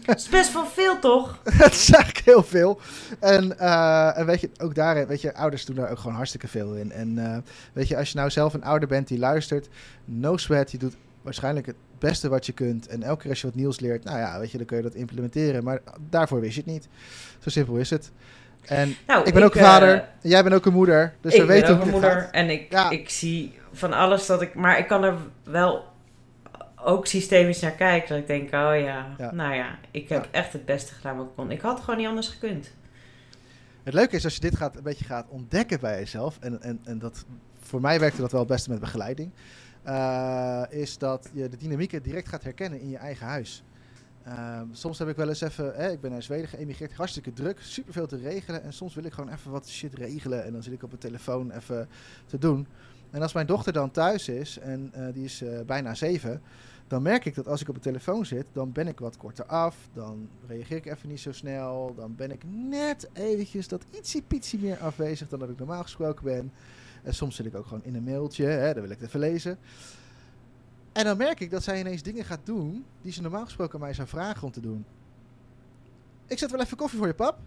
Het 0.05 0.19
is 0.19 0.29
best 0.29 0.53
wel 0.53 0.65
veel, 0.65 0.99
toch? 0.99 1.39
Het 1.63 1.73
is 1.73 1.91
eigenlijk 1.91 2.25
heel 2.25 2.43
veel. 2.43 2.79
En, 3.19 3.59
eh, 3.59 4.17
en 4.17 4.25
weet 4.25 4.41
je, 4.41 4.49
ook 4.57 4.75
daarin, 4.75 5.07
weet 5.07 5.21
je, 5.21 5.35
ouders 5.35 5.65
doen 5.65 5.75
daar 5.75 5.91
ook 5.91 5.99
gewoon 5.99 6.15
hartstikke 6.15 6.47
veel 6.47 6.73
in. 6.75 6.91
En 6.91 7.17
eh, 7.33 7.37
weet 7.73 7.87
je, 7.87 7.97
als 7.97 8.09
je 8.11 8.17
nou 8.17 8.29
zelf 8.29 8.53
een 8.53 8.63
ouder 8.63 8.87
bent 8.87 9.07
die 9.07 9.19
luistert, 9.19 9.69
no 10.05 10.37
sweat, 10.37 10.71
je 10.71 10.77
doet 10.77 10.95
waarschijnlijk 11.21 11.65
het 11.65 11.75
beste 12.09 12.29
wat 12.29 12.45
je 12.45 12.51
kunt. 12.51 12.87
En 12.87 13.03
elke 13.03 13.21
keer 13.21 13.29
als 13.29 13.41
je 13.41 13.47
wat 13.47 13.55
nieuws 13.55 13.79
leert, 13.79 14.03
nou 14.03 14.17
ja, 14.17 14.39
weet 14.39 14.51
je, 14.51 14.57
dan 14.57 14.65
kun 14.65 14.77
je 14.77 14.83
dat 14.83 14.93
implementeren. 14.93 15.63
Maar 15.63 15.81
daarvoor 16.09 16.39
wist 16.39 16.55
je 16.55 16.61
het 16.61 16.69
niet. 16.69 16.87
Zo 17.39 17.49
simpel 17.49 17.75
is 17.75 17.89
het. 17.89 18.11
En 18.65 18.95
Nou, 19.07 19.25
ik 19.25 19.33
ben 19.33 19.43
ook 19.43 19.55
een 19.55 19.61
eh, 19.61 19.67
vader, 19.67 19.93
en 20.21 20.29
jij 20.29 20.43
bent 20.43 20.55
ook 20.55 20.65
een 20.65 20.73
moeder. 20.73 21.13
Dus 21.21 21.35
we 21.35 21.41
ik 21.41 21.47
weten 21.47 21.69
ook 21.69 21.75
hoe 21.75 21.85
een 21.85 21.91
moeder 21.91 22.11
gaat. 22.11 22.31
en 22.31 22.49
ik, 22.49 22.71
Ja. 22.71 22.89
ik 22.89 23.09
zie 23.09 23.53
van 23.71 23.93
alles 23.93 24.25
dat 24.25 24.41
ik... 24.41 24.55
Maar 24.55 24.77
ik 24.79 24.87
kan 24.87 25.03
er 25.03 25.15
wel 25.43 25.91
ook 26.75 27.07
systemisch 27.07 27.59
naar 27.59 27.71
kijken. 27.71 28.09
Dat 28.09 28.17
ik 28.17 28.27
denk, 28.27 28.43
oh 28.45 28.79
ja, 28.79 29.15
Ja. 29.17 29.31
nou 29.33 29.53
ja, 29.53 29.77
ik 29.91 30.09
heb 30.09 30.23
Ja. 30.23 30.29
echt 30.39 30.53
het 30.53 30.65
beste 30.65 30.93
gedaan 30.93 31.17
wat 31.17 31.25
ik 31.25 31.31
kon. 31.35 31.51
Ik 31.51 31.61
had 31.61 31.79
gewoon 31.79 31.97
niet 31.97 32.07
anders 32.07 32.27
gekund. 32.27 32.71
Het 33.83 33.93
leuke 33.93 34.15
is 34.15 34.23
als 34.23 34.33
je 34.35 34.39
dit 34.41 34.55
gaat, 34.55 34.75
een 34.75 34.83
beetje 34.83 35.05
gaat 35.05 35.25
ontdekken 35.29 35.79
bij 35.79 35.99
jezelf. 35.99 36.37
En, 36.39 36.61
en, 36.61 36.79
en 36.83 36.99
dat, 36.99 37.25
voor 37.61 37.81
mij 37.81 37.99
werkte 37.99 38.21
dat 38.21 38.31
wel 38.31 38.39
het 38.39 38.49
beste 38.49 38.69
met 38.69 38.79
begeleiding. 38.79 39.31
Eh, 39.83 40.63
is 40.69 40.97
dat 40.97 41.29
je 41.33 41.49
de 41.49 41.57
dynamieken 41.57 42.03
direct 42.03 42.27
gaat 42.27 42.43
herkennen 42.43 42.79
in 42.79 42.89
je 42.89 42.97
eigen 42.97 43.25
huis. 43.25 43.63
Ehm, 44.23 44.65
soms 44.71 44.99
heb 44.99 45.07
ik 45.07 45.15
wel 45.15 45.29
eens 45.29 45.41
even, 45.41 45.73
hè, 45.75 45.91
ik 45.91 46.01
ben 46.01 46.11
naar 46.11 46.23
Zweden 46.23 46.47
geëmigreerd, 46.47 46.93
hartstikke 46.93 47.33
druk, 47.33 47.59
superveel 47.61 48.07
te 48.07 48.17
regelen. 48.17 48.63
En 48.63 48.73
soms 48.73 48.95
wil 48.95 49.03
ik 49.03 49.13
gewoon 49.13 49.33
even 49.33 49.51
wat 49.51 49.69
shit 49.69 49.93
regelen. 49.93 50.43
En 50.43 50.53
dan 50.53 50.63
zit 50.63 50.73
ik 50.73 50.83
op 50.83 50.89
mijn 50.89 51.01
telefoon 51.01 51.51
even 51.51 51.87
te 52.25 52.37
doen. 52.37 52.67
En 53.09 53.21
als 53.21 53.33
mijn 53.33 53.47
dochter 53.47 53.73
dan 53.73 53.91
thuis 53.91 54.27
is, 54.27 54.59
en 54.59 54.89
eh, 54.93 55.13
die 55.13 55.23
is 55.23 55.41
eh, 55.41 55.59
bijna 55.65 55.93
zeven, 55.93 56.41
dan 56.87 57.01
merk 57.01 57.25
ik 57.25 57.35
dat 57.35 57.47
als 57.47 57.61
ik 57.61 57.69
op 57.69 57.75
de 57.75 57.81
telefoon 57.81 58.25
zit, 58.25 58.45
dan 58.51 58.71
ben 58.71 58.87
ik 58.87 58.99
wat 58.99 59.17
korter 59.17 59.45
af. 59.45 59.75
Dan 59.93 60.29
reageer 60.47 60.77
ik 60.77 60.85
even 60.85 61.09
niet 61.09 61.19
zo 61.19 61.31
snel. 61.31 61.93
Dan 61.95 62.15
ben 62.15 62.31
ik 62.31 62.43
net 62.69 63.09
eventjes 63.13 63.67
dat 63.67 63.85
ietsie 63.89 64.21
pietsie 64.21 64.59
meer 64.59 64.77
afwezig 64.77 65.29
dan 65.29 65.39
dat 65.39 65.49
ik 65.49 65.57
normaal 65.57 65.81
gesproken 65.81 66.23
ben. 66.23 66.51
En 67.03 67.13
soms 67.13 67.35
zit 67.35 67.45
ik 67.45 67.55
ook 67.55 67.65
gewoon 67.65 67.83
in 67.83 67.95
een 67.95 68.03
mailtje, 68.03 68.45
hè, 68.45 68.73
dan 68.73 68.81
wil 68.81 68.91
ik 68.91 68.97
het 68.99 69.07
even 69.07 69.19
lezen. 69.19 69.57
En 70.91 71.03
dan 71.05 71.17
merk 71.17 71.39
ik 71.39 71.51
dat 71.51 71.63
zij 71.63 71.79
ineens 71.79 72.01
dingen 72.03 72.25
gaat 72.25 72.39
doen 72.45 72.85
die 73.01 73.11
ze 73.11 73.21
normaal 73.21 73.43
gesproken 73.43 73.73
aan 73.73 73.79
mij 73.85 73.93
zou 73.93 74.07
vragen 74.07 74.43
om 74.43 74.51
te 74.51 74.61
doen. 74.61 74.85
Ik 76.27 76.37
zet 76.37 76.51
wel 76.51 76.59
even 76.61 76.77
koffie 76.77 76.97
voor 76.97 77.07
je 77.07 77.13
pap. 77.13 77.37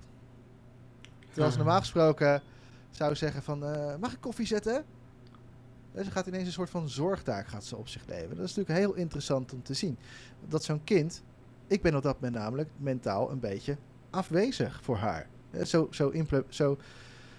Terwijl 1.26 1.46
ze 1.52 1.59
Ah. 1.59 1.64
normaal 1.64 1.80
gesproken 1.80 2.42
zou 2.90 3.14
zeggen 3.14 3.42
van, 3.42 3.64
eh, 3.64 3.96
mag 4.00 4.12
ik 4.12 4.20
koffie 4.20 4.46
zetten? 4.46 4.84
En 5.92 6.04
ze 6.04 6.11
gaat 6.11 6.26
ineens 6.26 6.46
een 6.46 6.52
soort 6.52 6.70
van 6.70 6.88
zorgtaak 6.88 7.46
gaat 7.46 7.64
ze 7.64 7.76
op 7.76 7.88
zich 7.88 8.07
nemen. 8.07 8.36
Dat 8.36 8.44
is 8.48 8.54
natuurlijk 8.54 8.78
heel 8.78 8.94
interessant 8.94 9.52
om 9.52 9.62
te 9.62 9.74
zien. 9.74 9.98
Dat 10.48 10.64
zo'n 10.64 10.84
kind, 10.84 11.22
ik 11.66 11.82
ben 11.82 11.96
op 11.96 12.02
dat 12.02 12.14
moment 12.20 12.34
namelijk 12.34 12.68
mentaal 12.76 13.30
een 13.30 13.40
beetje 13.40 13.76
afwezig 14.11 14.82
voor 14.82 14.96
haar. 14.96 15.26
Zo, 15.64 15.88
zo, 15.90 16.12
zo, 16.48 16.76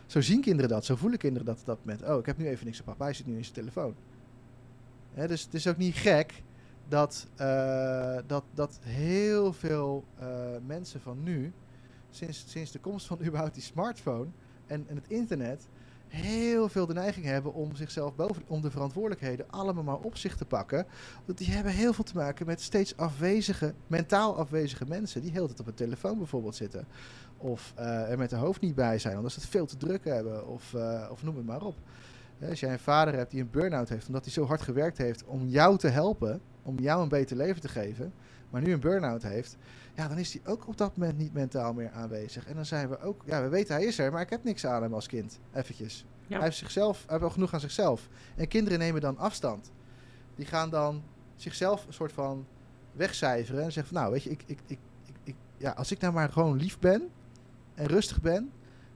zo 0.07 0.21
zien 0.21 0.41
kinderen 0.41 0.69
dat, 0.69 0.85
zo 0.85 0.95
voelen 0.95 1.19
kinderen 1.19 1.45
dat 1.45 1.59
op 1.59 1.65
dat 1.65 1.79
moment. 1.85 2.03
Oh, 2.03 2.19
ik 2.19 2.25
heb 2.25 2.37
nu 2.37 2.47
even 2.47 2.65
niks 2.65 2.79
op 2.79 2.85
papa, 2.85 3.03
hij 3.03 3.13
zit 3.13 3.25
nu 3.25 3.37
in 3.37 3.43
zijn 3.43 3.55
telefoon. 3.55 3.95
Hè, 5.13 5.27
dus 5.27 5.43
het 5.43 5.53
is 5.53 5.67
ook 5.67 5.77
niet 5.77 5.95
gek 5.95 6.43
dat, 6.87 7.27
eh, 7.35 8.17
dat, 8.27 8.43
dat 8.53 8.79
heel 8.81 9.53
veel 9.53 10.05
eh, 10.19 10.27
mensen 10.65 11.01
van 11.01 11.23
nu, 11.23 11.53
sinds, 12.09 12.43
sinds 12.47 12.71
de 12.71 12.79
komst 12.79 13.07
van 13.07 13.19
überhaupt 13.25 13.53
die 13.53 13.63
smartphone 13.63 14.27
en, 14.65 14.85
en 14.87 14.95
het 14.95 15.07
internet, 15.07 15.67
heel 16.07 16.69
veel 16.69 16.85
de 16.85 16.93
neiging 16.93 17.25
hebben 17.25 17.53
om 17.53 17.75
zichzelf 17.75 18.15
boven, 18.15 18.43
om 18.47 18.61
de 18.61 18.71
verantwoordelijkheden 18.71 19.45
allemaal 19.49 19.83
maar 19.83 19.99
op 19.99 20.17
zich 20.17 20.35
te 20.35 20.45
pakken. 20.45 20.85
Want 21.25 21.37
die 21.37 21.51
hebben 21.51 21.71
heel 21.71 21.93
veel 21.93 22.03
te 22.03 22.15
maken 22.15 22.45
met 22.45 22.61
steeds 22.61 22.97
afwezige, 22.97 23.73
mentaal 23.87 24.37
afwezige 24.37 24.85
mensen 24.87 25.21
die 25.21 25.31
heel 25.31 25.41
de 25.41 25.47
tijd 25.47 25.59
op 25.59 25.67
een 25.67 25.73
telefoon 25.73 26.17
bijvoorbeeld 26.17 26.55
zitten. 26.55 26.87
Of 27.37 27.73
eh, 27.75 28.11
er 28.11 28.17
met 28.17 28.31
hun 28.31 28.39
hoofd 28.39 28.61
niet 28.61 28.75
bij 28.75 28.99
zijn, 28.99 29.17
omdat 29.17 29.31
ze 29.31 29.39
het 29.39 29.49
veel 29.49 29.65
te 29.65 29.77
druk 29.77 30.05
hebben. 30.05 30.47
Of, 30.47 30.73
eh, 30.73 31.07
of 31.11 31.23
noem 31.23 31.35
het 31.35 31.45
maar 31.45 31.61
op. 31.61 31.75
Als 32.49 32.59
jij 32.59 32.71
een 32.71 32.79
vader 32.79 33.13
hebt 33.13 33.31
die 33.31 33.41
een 33.41 33.49
burn-out 33.51 33.89
heeft, 33.89 34.07
omdat 34.07 34.23
hij 34.23 34.33
zo 34.33 34.45
hard 34.45 34.61
gewerkt 34.61 34.97
heeft 34.97 35.23
om 35.23 35.47
jou 35.47 35.77
te 35.77 35.87
helpen, 35.87 36.41
om 36.63 36.79
jou 36.79 37.01
een 37.01 37.09
beter 37.09 37.37
leven 37.37 37.61
te 37.61 37.67
geven, 37.67 38.13
maar 38.49 38.61
nu 38.61 38.73
een 38.73 38.79
burn-out 38.79 39.23
heeft, 39.23 39.57
ja, 39.93 40.07
dan 40.07 40.17
is 40.17 40.33
hij 40.33 40.51
ook 40.51 40.67
op 40.67 40.77
dat 40.77 40.97
moment 40.97 41.17
niet 41.17 41.33
mentaal 41.33 41.73
meer 41.73 41.91
aanwezig. 41.91 42.47
En 42.47 42.55
dan 42.55 42.65
zijn 42.65 42.89
we 42.89 42.99
ook, 42.99 43.21
ja, 43.25 43.41
we 43.41 43.47
weten 43.47 43.75
hij 43.75 43.85
is 43.85 43.99
er, 43.99 44.11
maar 44.11 44.21
ik 44.21 44.29
heb 44.29 44.43
niks 44.43 44.65
aan 44.65 44.81
hem 44.81 44.93
als 44.93 45.07
kind, 45.07 45.39
eventjes. 45.53 46.05
Ja. 46.27 46.35
Hij 46.35 46.45
heeft 46.45 46.57
zichzelf, 46.57 46.97
hij 46.97 47.05
heeft 47.09 47.21
wel 47.21 47.29
genoeg 47.29 47.53
aan 47.53 47.59
zichzelf. 47.59 48.07
En 48.35 48.47
kinderen 48.47 48.79
nemen 48.79 49.01
dan 49.01 49.17
afstand. 49.17 49.71
Die 50.35 50.45
gaan 50.45 50.69
dan 50.69 51.03
zichzelf 51.35 51.87
een 51.87 51.93
soort 51.93 52.11
van 52.11 52.45
wegcijferen 52.91 53.63
en 53.63 53.71
zeggen 53.71 53.93
van, 53.93 54.01
nou, 54.01 54.13
weet 54.13 54.23
je, 54.23 54.29
ik, 54.29 54.43
ik, 54.45 54.59
ik, 54.65 54.79
ik, 55.05 55.15
ik- 55.23 55.35
ja, 55.57 55.71
als 55.71 55.91
ik 55.91 55.99
nou 55.99 56.13
maar 56.13 56.29
gewoon 56.31 56.57
lief 56.57 56.79
ben 56.79 57.09
en 57.75 57.85
rustig 57.85 58.21
ben, 58.21 58.51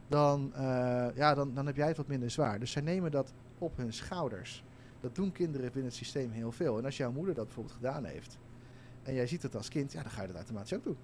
dan, 0.08 0.52
eh, 0.56 1.06
ja, 1.16 1.34
dan, 1.34 1.54
dan 1.54 1.66
heb 1.66 1.76
jij 1.76 1.88
het 1.88 1.98
wat 1.98 2.08
minder 2.08 2.30
zwaar. 2.32 2.60
Dus 2.60 2.72
zij 2.72 2.82
nemen 2.82 3.12
dat 3.12 3.34
op 3.58 3.78
hun 3.78 3.94
schouders. 3.94 4.64
Dat 5.00 5.16
doen 5.16 5.32
kinderen 5.32 5.66
binnen 5.72 5.86
het 5.92 5.94
systeem 6.00 6.32
heel 6.32 6.52
veel. 6.52 6.78
En 6.78 6.86
als 6.86 6.98
jouw 6.98 7.12
moeder 7.12 7.34
dat 7.36 7.46
bijvoorbeeld 7.46 7.76
gedaan 7.76 8.06
heeft, 8.06 8.38
en 9.04 9.14
jij 9.14 9.28
ziet 9.28 9.42
het 9.44 9.56
als 9.56 9.70
kind, 9.70 9.92
ja, 9.92 10.02
dan 10.02 10.12
ga 10.12 10.22
je 10.22 10.28
dat 10.28 10.36
automatisch 10.36 10.74
ook 10.74 10.84
doen. 10.84 10.98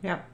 Ja. 0.00 0.24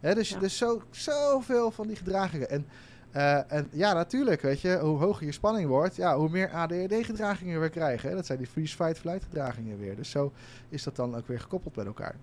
Hè, 0.00 0.14
dus 0.14 0.28
Ja. 0.28 0.38
dus 0.38 0.56
zo, 0.56 0.82
zoveel 0.90 1.70
van 1.70 1.86
die 1.86 1.96
gedragingen. 1.96 2.50
En, 2.50 2.66
eh, 3.10 3.52
en 3.52 3.68
ja, 3.72 3.92
natuurlijk, 3.92 4.40
weet 4.42 4.60
je, 4.60 4.78
hoe 4.78 4.98
hoger 4.98 5.26
je 5.26 5.32
spanning 5.32 5.68
wordt, 5.68 5.96
ja, 5.96 6.16
hoe 6.16 6.28
meer 6.28 6.50
ADHD-gedragingen 6.50 7.60
we 7.60 7.68
krijgen. 7.68 8.08
Hè? 8.08 8.14
Dat 8.14 8.26
zijn 8.26 8.38
die 8.38 8.46
freeze-fight-flight 8.46 9.24
gedragingen 9.24 9.78
weer. 9.78 9.96
Dus 9.96 10.10
zo 10.10 10.32
is 10.68 10.82
dat 10.82 10.96
dan 10.96 11.16
ook 11.16 11.26
weer 11.26 11.40
gekoppeld 11.40 11.76
met 11.76 11.86
elkaar. 11.86 12.14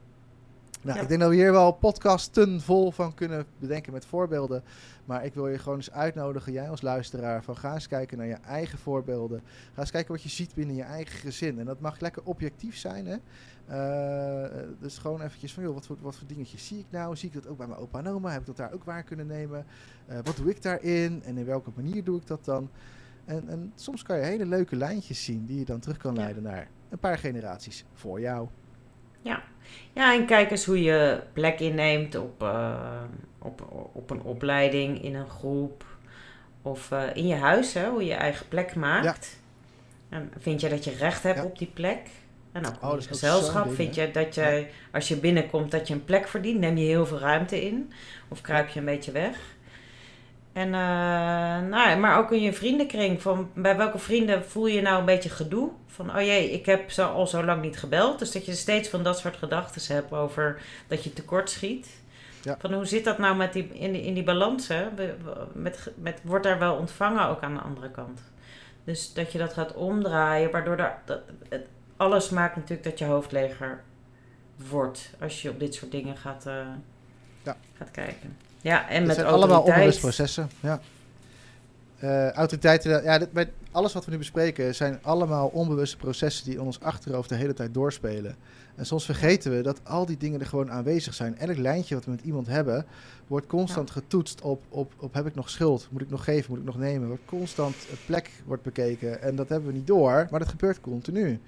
Nou, 0.81 0.97
Ja. 0.97 1.03
ik 1.03 1.09
denk 1.09 1.19
dat 1.21 1.29
we 1.29 1.35
hier 1.35 1.51
wel 1.51 1.71
podcasten 1.71 2.61
vol 2.61 2.91
van 2.91 3.13
kunnen 3.13 3.45
bedenken 3.59 3.93
met 3.93 4.05
voorbeelden. 4.05 4.63
Maar 5.05 5.25
ik 5.25 5.33
wil 5.33 5.47
je 5.47 5.57
gewoon 5.57 5.77
eens 5.77 5.91
uitnodigen, 5.91 6.51
jij 6.51 6.69
als 6.69 6.81
luisteraar, 6.81 7.43
van 7.43 7.57
ga 7.57 7.73
eens 7.73 7.87
kijken 7.87 8.17
naar 8.17 8.27
je 8.27 8.37
eigen 8.47 8.77
voorbeelden. 8.77 9.41
Ga 9.73 9.81
eens 9.81 9.91
kijken 9.91 10.11
wat 10.13 10.23
je 10.23 10.29
ziet 10.29 10.53
binnen 10.53 10.75
je 10.75 10.83
eigen 10.83 11.19
gezin. 11.19 11.59
En 11.59 11.65
dat 11.65 11.79
mag 11.79 11.99
lekker 11.99 12.21
objectief 12.25 12.77
zijn, 12.77 13.05
hè. 13.05 13.15
Eh, 13.67 14.43
dus 14.79 14.97
gewoon 14.97 15.21
eventjes 15.21 15.53
van, 15.53 15.63
joh, 15.63 15.73
wat 15.73 15.85
voor, 15.85 15.97
wat 16.01 16.15
voor 16.15 16.27
dingetjes 16.27 16.67
zie 16.67 16.79
ik 16.79 16.85
nou? 16.89 17.15
Zie 17.15 17.27
ik 17.29 17.33
dat 17.35 17.47
ook 17.47 17.57
bij 17.57 17.67
mijn 17.67 17.79
opa 17.79 17.99
en 17.99 18.07
oma? 18.07 18.31
Heb 18.31 18.39
ik 18.39 18.45
dat 18.45 18.57
daar 18.57 18.73
ook 18.73 18.83
waar 18.83 19.03
kunnen 19.03 19.27
nemen? 19.27 19.65
Eh, 20.05 20.17
wat 20.23 20.35
doe 20.37 20.49
ik 20.49 20.61
daarin? 20.61 21.21
En 21.25 21.37
in 21.37 21.45
welke 21.45 21.69
manier 21.75 22.03
doe 22.03 22.19
ik 22.19 22.27
dat 22.27 22.45
dan? 22.45 22.69
En, 23.25 23.49
en 23.49 23.71
soms 23.75 24.03
kan 24.03 24.17
je 24.17 24.23
hele 24.23 24.45
leuke 24.45 24.75
lijntjes 24.75 25.23
zien 25.23 25.45
die 25.45 25.59
je 25.59 25.65
dan 25.65 25.79
terug 25.79 25.97
kan 25.97 26.13
Ja. 26.15 26.21
leiden 26.21 26.43
naar 26.43 26.67
een 26.89 26.99
paar 26.99 27.17
generaties 27.17 27.85
voor 27.93 28.19
jou. 28.19 28.47
Ja, 29.93 30.13
en 30.13 30.25
kijk 30.25 30.51
eens 30.51 30.65
hoe 30.65 30.81
je 30.83 31.23
plek 31.33 31.59
inneemt 31.59 32.15
op, 32.15 32.41
eh, 32.43 33.03
op, 33.39 33.67
op 33.93 34.09
een 34.09 34.21
opleiding, 34.21 35.03
in 35.03 35.15
een 35.15 35.27
groep 35.29 35.85
of 36.61 36.91
in 37.13 37.27
je 37.27 37.35
huis, 37.35 37.73
hè, 37.73 37.89
hoe 37.89 38.05
je 38.05 38.13
eigen 38.13 38.47
plek 38.47 38.75
maakt. 38.75 39.39
En 40.09 40.31
vind 40.37 40.61
je 40.61 40.69
dat 40.69 40.83
je 40.83 40.91
recht 40.91 41.23
hebt 41.23 41.37
Ja. 41.37 41.43
op 41.45 41.57
die 41.57 41.67
plek? 41.73 41.99
En 42.55 42.65
ook 42.65 42.73
Oh, 42.81 42.89
in 42.91 42.95
ook 42.95 43.03
gezelschap 43.03 43.53
zo'n 43.53 43.63
ding, 43.63 43.75
vind 43.75 43.95
je 43.95 44.11
dat 44.11 44.35
je, 44.35 44.67
als 44.91 45.07
je 45.07 45.15
binnenkomt, 45.15 45.71
dat 45.71 45.87
je 45.87 45.93
een 45.93 46.05
plek 46.05 46.27
verdient. 46.27 46.59
Neem 46.59 46.77
je 46.77 46.85
heel 46.85 47.05
veel 47.05 47.19
ruimte 47.19 47.65
in 47.65 47.91
of 48.27 48.41
kruip 48.41 48.69
je 48.69 48.79
een 48.79 48.85
beetje 48.85 49.11
weg. 49.11 49.37
En, 50.53 50.73
eh, 50.73 51.59
nou, 51.69 51.97
maar 51.97 52.17
ook 52.17 52.31
in 52.31 52.41
je 52.41 52.53
vriendenkring. 52.53 53.21
Van, 53.21 53.49
bij 53.53 53.77
welke 53.77 53.97
vrienden 53.97 54.45
voel 54.45 54.67
je 54.67 54.81
nou 54.81 54.99
een 54.99 55.05
beetje 55.05 55.29
gedoe? 55.29 55.71
Van, 55.87 56.15
oh 56.15 56.21
jee, 56.21 56.51
ik 56.51 56.65
heb 56.65 56.91
zo, 56.91 57.07
al 57.07 57.27
zo 57.27 57.43
lang 57.43 57.61
niet 57.61 57.77
gebeld. 57.77 58.19
Dus 58.19 58.31
dat 58.31 58.45
je 58.45 58.53
steeds 58.53 58.89
van 58.89 59.03
dat 59.03 59.19
soort 59.19 59.37
gedachten 59.37 59.95
hebt 59.95 60.11
over 60.11 60.61
dat 60.87 61.03
je 61.03 61.13
tekort 61.13 61.49
schiet. 61.49 61.87
Ja. 62.41 62.57
Van 62.59 62.73
hoe 62.73 62.85
zit 62.85 63.03
dat 63.03 63.17
nou 63.17 63.35
met 63.35 63.53
die, 63.53 63.67
in, 63.73 63.91
die, 63.91 64.01
in 64.01 64.13
die 64.13 64.23
balans? 64.23 64.67
Hè? 64.67 64.87
Met, 65.53 65.91
met, 65.95 66.19
wordt 66.23 66.45
daar 66.45 66.59
wel 66.59 66.75
ontvangen 66.75 67.27
ook 67.27 67.41
aan 67.41 67.53
de 67.53 67.61
andere 67.61 67.91
kant? 67.91 68.21
Dus 68.83 69.13
dat 69.13 69.31
je 69.31 69.37
dat 69.37 69.53
gaat 69.53 69.73
omdraaien, 69.73 70.51
waardoor 70.51 70.77
daar, 70.77 71.01
dat, 71.05 71.19
het, 71.49 71.67
alles 71.97 72.29
maakt 72.29 72.55
natuurlijk 72.55 72.83
dat 72.83 72.99
je 72.99 73.05
hoofd 73.05 73.31
leger 73.31 73.83
wordt. 74.69 75.09
Als 75.19 75.41
je 75.41 75.49
op 75.49 75.59
dit 75.59 75.73
soort 75.73 75.91
dingen 75.91 76.17
gaat, 76.17 76.45
eh, 76.45 76.67
Ja. 77.43 77.57
gaat 77.77 77.91
kijken. 77.91 78.37
Ja, 78.61 78.89
en 78.89 79.05
met 79.05 79.15
zijn 79.15 79.27
allemaal 79.27 79.63
processen. 79.99 80.49
Ja. 80.59 80.79
Eh, 81.99 82.31
autoriteiten, 82.31 83.03
ja, 83.03 83.17
dit, 83.17 83.31
bij 83.31 83.51
alles 83.71 83.93
wat 83.93 84.05
we 84.05 84.11
nu 84.11 84.17
bespreken 84.17 84.75
zijn 84.75 84.99
allemaal 85.01 85.47
onbewuste 85.47 85.97
processen 85.97 86.45
die 86.45 86.53
in 86.53 86.61
ons 86.61 86.79
achterhoofd 86.79 87.29
de 87.29 87.35
hele 87.35 87.53
tijd 87.53 87.73
doorspelen. 87.73 88.35
En 88.75 88.85
soms 88.85 89.05
vergeten 89.05 89.55
we 89.55 89.61
dat 89.61 89.79
al 89.83 90.05
die 90.05 90.17
dingen 90.17 90.39
er 90.39 90.45
gewoon 90.45 90.71
aanwezig 90.71 91.13
zijn. 91.13 91.37
Elk 91.37 91.57
lijntje 91.57 91.95
wat 91.95 92.05
we 92.05 92.11
met 92.11 92.21
iemand 92.23 92.47
hebben, 92.47 92.85
wordt 93.27 93.47
constant 93.47 93.91
getoetst 93.91 94.41
op, 94.41 94.63
op, 94.69 94.93
op 94.99 95.13
heb 95.13 95.25
ik 95.25 95.35
nog 95.35 95.49
schuld? 95.49 95.87
Moet 95.91 96.01
ik 96.01 96.09
nog 96.09 96.23
geven? 96.23 96.49
Moet 96.49 96.59
ik 96.59 96.65
nog 96.65 96.77
nemen? 96.77 97.07
Wordt 97.07 97.25
constant 97.25 97.75
het 97.89 97.99
plek 98.05 98.31
wordt 98.45 98.63
bekeken. 98.63 99.21
En 99.21 99.35
dat 99.35 99.49
hebben 99.49 99.67
we 99.69 99.75
niet 99.75 99.87
door, 99.87 100.27
maar 100.29 100.39
dat 100.39 100.49
gebeurt 100.49 100.81
continu. 100.81 101.39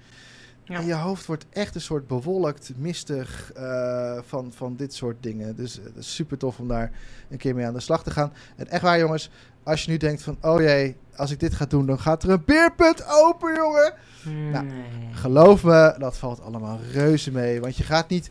Ja. 0.68 0.78
En 0.78 0.86
je 0.86 0.94
hoofd 0.94 1.26
wordt 1.26 1.46
echt 1.50 1.74
een 1.74 1.80
soort 1.80 2.06
bewolkt, 2.06 2.72
mistig 2.76 3.52
eh, 3.52 4.18
van, 4.26 4.52
van 4.52 4.76
dit 4.76 4.94
soort 4.94 5.16
dingen. 5.20 5.56
Dus 5.56 5.78
eh, 5.78 5.84
super 5.98 6.38
tof 6.38 6.58
om 6.58 6.68
daar 6.68 6.92
een 7.30 7.38
keer 7.38 7.54
mee 7.54 7.66
aan 7.66 7.72
de 7.74 7.80
slag 7.80 8.02
te 8.02 8.10
gaan. 8.10 8.32
En 8.56 8.68
echt 8.68 8.82
waar, 8.82 8.98
jongens, 8.98 9.30
als 9.62 9.84
je 9.84 9.90
nu 9.90 9.96
denkt 9.96 10.22
van, 10.22 10.36
oh 10.40 10.60
jee, 10.60 10.96
als 11.16 11.30
ik 11.30 11.40
dit 11.40 11.54
ga 11.54 11.64
doen, 11.64 11.86
dan 11.86 11.98
gaat 11.98 12.22
er 12.22 12.30
een 12.30 12.42
beerput 12.44 13.04
open, 13.08 13.54
jongen. 13.54 13.92
Nou. 14.52 14.66
Geloof 15.12 15.64
me, 15.64 15.94
dat 15.98 16.16
valt 16.16 16.40
allemaal 16.40 16.78
reuze 16.92 17.30
mee. 17.30 17.60
Want 17.60 17.76
je 17.76 17.84
gaat 17.84 18.08
niet 18.08 18.30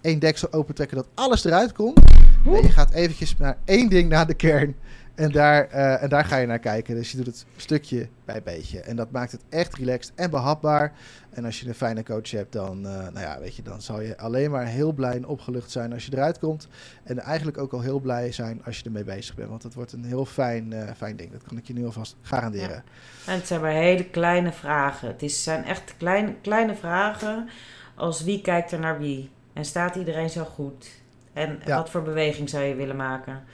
één 0.00 0.18
deksel 0.18 0.52
opentrekken 0.52 0.96
dat 0.96 1.06
alles 1.14 1.44
eruit 1.44 1.72
komt. 1.72 2.00
Nee, 2.44 2.62
je 2.62 2.70
gaat 2.70 2.92
eventjes 2.92 3.36
naar 3.36 3.58
één 3.64 3.88
ding 3.88 4.08
naar 4.08 4.26
de 4.26 4.34
kern. 4.34 4.74
En 5.22 5.30
daar, 5.32 5.68
eh, 5.68 6.02
en 6.02 6.08
daar 6.08 6.24
ga 6.24 6.36
je 6.36 6.46
naar 6.46 6.58
kijken. 6.58 6.94
Dus 6.94 7.10
je 7.10 7.16
doet 7.16 7.26
het 7.26 7.46
stukje 7.56 8.08
bij 8.24 8.42
beetje. 8.42 8.80
En 8.80 8.96
dat 8.96 9.10
maakt 9.10 9.32
het 9.32 9.40
echt 9.48 9.74
relaxed 9.74 10.12
en 10.14 10.30
behapbaar. 10.30 10.92
En 11.30 11.44
als 11.44 11.60
je 11.60 11.68
een 11.68 11.74
fijne 11.74 12.02
coach 12.02 12.30
hebt, 12.30 12.52
dan, 12.52 12.86
eh, 12.86 12.92
nou 12.92 13.20
ja, 13.20 13.40
weet 13.40 13.56
je, 13.56 13.62
dan 13.62 13.82
zal 13.82 14.00
je 14.00 14.18
alleen 14.18 14.50
maar 14.50 14.66
heel 14.66 14.92
blij 14.92 15.12
en 15.12 15.26
opgelucht 15.26 15.70
zijn 15.70 15.92
als 15.92 16.06
je 16.06 16.12
eruit 16.12 16.38
komt. 16.38 16.68
En 17.02 17.18
eigenlijk 17.18 17.58
ook 17.58 17.72
al 17.72 17.80
heel 17.80 18.00
blij 18.00 18.32
zijn 18.32 18.62
als 18.64 18.78
je 18.78 18.84
ermee 18.84 19.04
bezig 19.04 19.34
bent. 19.34 19.48
Want 19.48 19.62
het 19.62 19.74
wordt 19.74 19.92
een 19.92 20.04
heel 20.04 20.24
fijn, 20.24 20.72
eh, 20.72 20.94
fijn 20.96 21.16
ding. 21.16 21.32
Dat 21.32 21.42
kan 21.42 21.56
ik 21.58 21.66
je 21.66 21.72
nu 21.72 21.84
alvast 21.84 22.16
garanderen. 22.22 22.84
En 23.26 23.34
het 23.34 23.46
zijn 23.46 23.60
maar 23.60 23.70
hele 23.70 24.04
kleine 24.04 24.52
vragen. 24.52 25.08
Het 25.08 25.22
is, 25.22 25.42
zijn 25.42 25.64
echt 25.64 25.94
kleine, 25.96 26.34
kleine 26.40 26.74
vragen 26.74 27.48
als 27.94 28.24
wie 28.24 28.40
kijkt 28.40 28.72
er 28.72 28.80
naar 28.80 28.98
wie? 28.98 29.30
En 29.52 29.64
staat 29.64 29.94
iedereen 29.96 30.30
zo 30.30 30.44
goed? 30.44 30.90
En 31.32 31.60
Ja. 31.64 31.76
wat 31.76 31.90
voor 31.90 32.02
beweging 32.02 32.48
zou 32.48 32.64
je 32.64 32.74
willen 32.74 32.96
maken? 32.96 33.44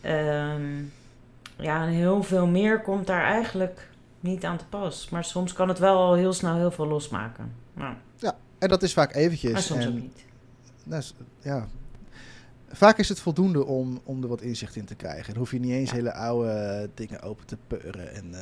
Ehm, 0.00 0.76
ja, 1.56 1.82
en 1.82 1.88
heel 1.88 2.22
veel 2.22 2.46
meer 2.46 2.80
komt 2.80 3.06
daar 3.06 3.22
eigenlijk 3.24 3.88
niet 4.20 4.44
aan 4.44 4.56
te 4.58 4.64
pas. 4.68 5.08
Maar 5.08 5.24
soms 5.24 5.52
kan 5.52 5.68
het 5.68 5.78
wel 5.78 5.96
al 5.96 6.14
heel 6.14 6.32
snel 6.32 6.54
heel 6.56 6.70
veel 6.70 6.86
losmaken. 6.86 7.52
Nou, 7.74 7.94
En 8.58 8.68
dat 8.68 8.82
is 8.82 8.92
vaak 8.92 9.14
eventjes. 9.14 9.52
maar 9.52 9.62
soms 9.62 9.84
en, 9.84 9.88
ook 9.90 9.94
niet. 10.00 10.24
Nou, 10.84 11.02
ja. 11.42 11.66
Vaak 12.70 12.98
is 12.98 13.08
het 13.08 13.20
voldoende 13.20 13.64
om, 13.64 14.00
om 14.04 14.22
er 14.22 14.28
wat 14.28 14.40
inzicht 14.40 14.76
in 14.76 14.84
te 14.84 14.94
krijgen. 14.94 15.26
Dan 15.28 15.36
hoef 15.38 15.50
je 15.50 15.60
niet 15.60 15.72
eens 15.72 15.90
Ja. 15.90 15.96
hele 15.96 16.12
oude 16.14 16.90
dingen 16.94 17.22
open 17.22 17.46
te 17.46 17.56
peuren. 17.66 18.14
En, 18.14 18.34
eh, 18.34 18.40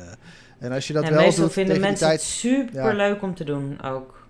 en 0.59 0.71
als 0.71 0.87
je 0.87 0.93
dat 0.93 1.03
en 1.03 1.13
wel 1.13 1.21
meestal 1.21 1.43
doet 1.43 1.53
vinden 1.53 1.79
mensen 1.79 2.07
tijd... 2.07 2.19
het 2.19 2.29
super 2.29 2.95
leuk 2.95 3.21
om 3.21 3.35
te 3.35 3.43
doen 3.43 3.81
ook. 3.83 4.27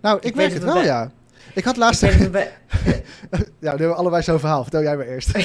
Nou, 0.00 0.16
ik, 0.16 0.24
Ik 0.24 0.34
merk 0.34 0.50
weet 0.52 0.62
het 0.62 0.62
het 0.62 0.72
wel, 0.72 0.82
bij- 0.82 0.92
ja. 0.92 1.10
Ik 1.58 1.64
had 1.64 1.76
laatst... 1.76 2.02
Ik 2.02 2.30
bij- 2.32 2.52
ja, 3.32 3.42
nu 3.60 3.68
hebben 3.68 3.88
we 3.88 3.94
allebei 3.94 4.22
zo'n 4.22 4.38
verhaal. 4.38 4.62
Vertel 4.62 4.82
jij 4.82 4.96
maar 4.96 5.06
eerst. 5.06 5.30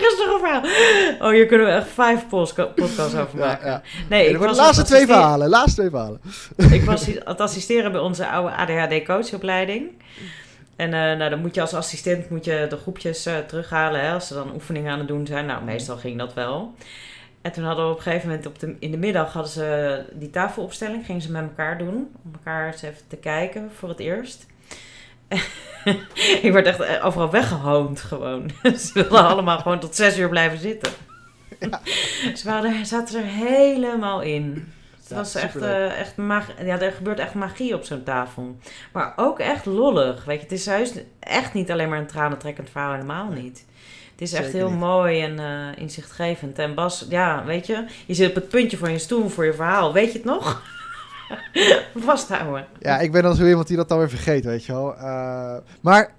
Rustig 0.00 0.32
een 0.32 0.38
verhaal. 0.38 0.62
Oh, 1.20 1.30
hier 1.30 1.46
kunnen 1.46 1.66
we 1.66 1.72
echt 1.72 1.88
vijf 1.88 2.28
podcasts 2.28 3.14
over 3.16 3.38
maken. 3.38 3.66
ja. 3.70 3.82
Nee, 4.08 4.20
ik 4.28 4.28
worden 4.28 4.46
was 4.48 4.56
de 4.56 4.62
laatste 4.62 4.82
twee 4.84 5.06
verhalen. 5.06 5.48
Laatste 5.48 5.74
twee 5.80 5.90
verhalen. 5.90 6.20
Ik 6.70 6.82
was 6.84 7.06
aan 7.08 7.14
het 7.24 7.40
assisteren 7.40 7.92
bij 7.92 8.00
onze 8.00 8.26
oude 8.28 8.54
ADHD-coachopleiding. 8.56 9.90
En 10.76 10.86
eh, 10.94 11.16
nou, 11.18 11.30
dan 11.30 11.40
moet 11.40 11.54
je 11.54 11.60
als 11.60 11.74
assistent 11.74 12.30
moet 12.30 12.44
je 12.44 12.66
de 12.68 12.76
groepjes 12.76 13.26
eh, 13.26 13.38
terughalen 13.38 14.00
hè, 14.00 14.12
als 14.12 14.26
ze 14.26 14.34
dan 14.34 14.52
oefeningen 14.54 14.92
aan 14.92 14.98
het 14.98 15.08
doen 15.08 15.26
zijn. 15.26 15.46
Nou, 15.46 15.64
meestal 15.64 15.96
ging 15.96 16.18
dat 16.18 16.34
wel. 16.34 16.74
En 17.42 17.52
toen 17.52 17.64
hadden 17.64 17.84
we 17.84 17.90
op 17.90 17.96
een 17.96 18.02
gegeven 18.02 18.28
moment 18.28 18.46
op 18.46 18.58
de, 18.58 18.76
in 18.78 18.90
de 18.90 18.96
middag 18.96 19.32
hadden 19.32 19.52
ze 19.52 20.02
die 20.12 20.30
tafelopstelling. 20.30 21.04
Gingen 21.04 21.22
ze 21.22 21.30
met 21.30 21.42
elkaar 21.42 21.78
doen. 21.78 21.94
Om 22.24 22.32
elkaar 22.32 22.66
eens 22.66 22.82
even 22.82 23.02
te 23.08 23.16
kijken 23.16 23.70
voor 23.74 23.88
het 23.88 23.98
eerst. 23.98 24.46
ik 26.42 26.52
werd 26.52 26.66
echt 26.66 26.80
eh, 26.80 27.06
overal 27.06 27.30
weggehoond 27.30 28.00
gewoon. 28.00 28.50
ze 28.78 28.90
wilden 28.92 29.26
allemaal 29.26 29.58
gewoon 29.58 29.80
tot 29.80 29.96
zes 29.96 30.18
uur 30.18 30.28
blijven 30.28 30.58
zitten. 30.58 30.92
Ze 32.34 32.40
waren, 32.44 32.86
zaten 32.86 33.18
er 33.18 33.26
helemaal 33.26 34.20
in. 34.20 34.72
Het 35.00 35.08
Ja, 35.08 35.16
was 35.16 35.34
echt, 35.34 35.56
eh, 35.56 35.98
echt 36.00 36.16
magie. 36.16 36.64
Ja, 36.64 36.80
er 36.80 36.92
gebeurt 36.92 37.18
echt 37.18 37.34
magie 37.34 37.74
op 37.74 37.84
zo'n 37.84 38.02
tafel. 38.02 38.58
Maar 38.92 39.12
ook 39.16 39.38
echt 39.38 39.66
lollig. 39.66 40.24
Weet 40.24 40.36
je, 40.36 40.42
het 40.42 40.52
is 40.52 40.64
juist 40.64 41.00
echt 41.20 41.54
niet 41.54 41.70
alleen 41.70 41.88
maar 41.88 41.98
een 41.98 42.06
tranentrekkend 42.06 42.70
verhaal, 42.70 42.92
helemaal 42.92 43.28
niet. 43.28 43.64
Het 44.20 44.28
is 44.28 44.34
echt 44.34 44.44
Zeker 44.44 44.60
heel 44.60 44.70
niet. 44.70 44.78
mooi 44.78 45.20
en 45.20 45.38
eh, 45.38 45.82
inzichtgevend. 45.82 46.58
En 46.58 46.74
Bas, 46.74 47.06
ja, 47.08 47.44
weet 47.44 47.66
je, 47.66 47.84
je 48.06 48.14
zit 48.14 48.28
op 48.28 48.34
het 48.34 48.48
puntje 48.48 48.76
van 48.76 48.92
je 48.92 48.98
stoel 48.98 49.28
voor 49.28 49.44
je 49.44 49.52
verhaal. 49.54 49.92
Weet 49.92 50.12
je 50.12 50.18
het 50.18 50.24
nog? 50.26 50.62
Vasthouden. 51.94 52.66
Ja, 52.78 52.98
ik 52.98 53.12
ben 53.12 53.22
dan 53.22 53.34
zo 53.34 53.46
iemand 53.46 53.66
die 53.66 53.76
dat 53.76 53.88
dan 53.88 53.98
weer 53.98 54.08
vergeet, 54.08 54.44
weet 54.44 54.64
je 54.64 54.72
wel. 54.72 54.96
Eh, 54.96 55.56
maar 55.80 56.12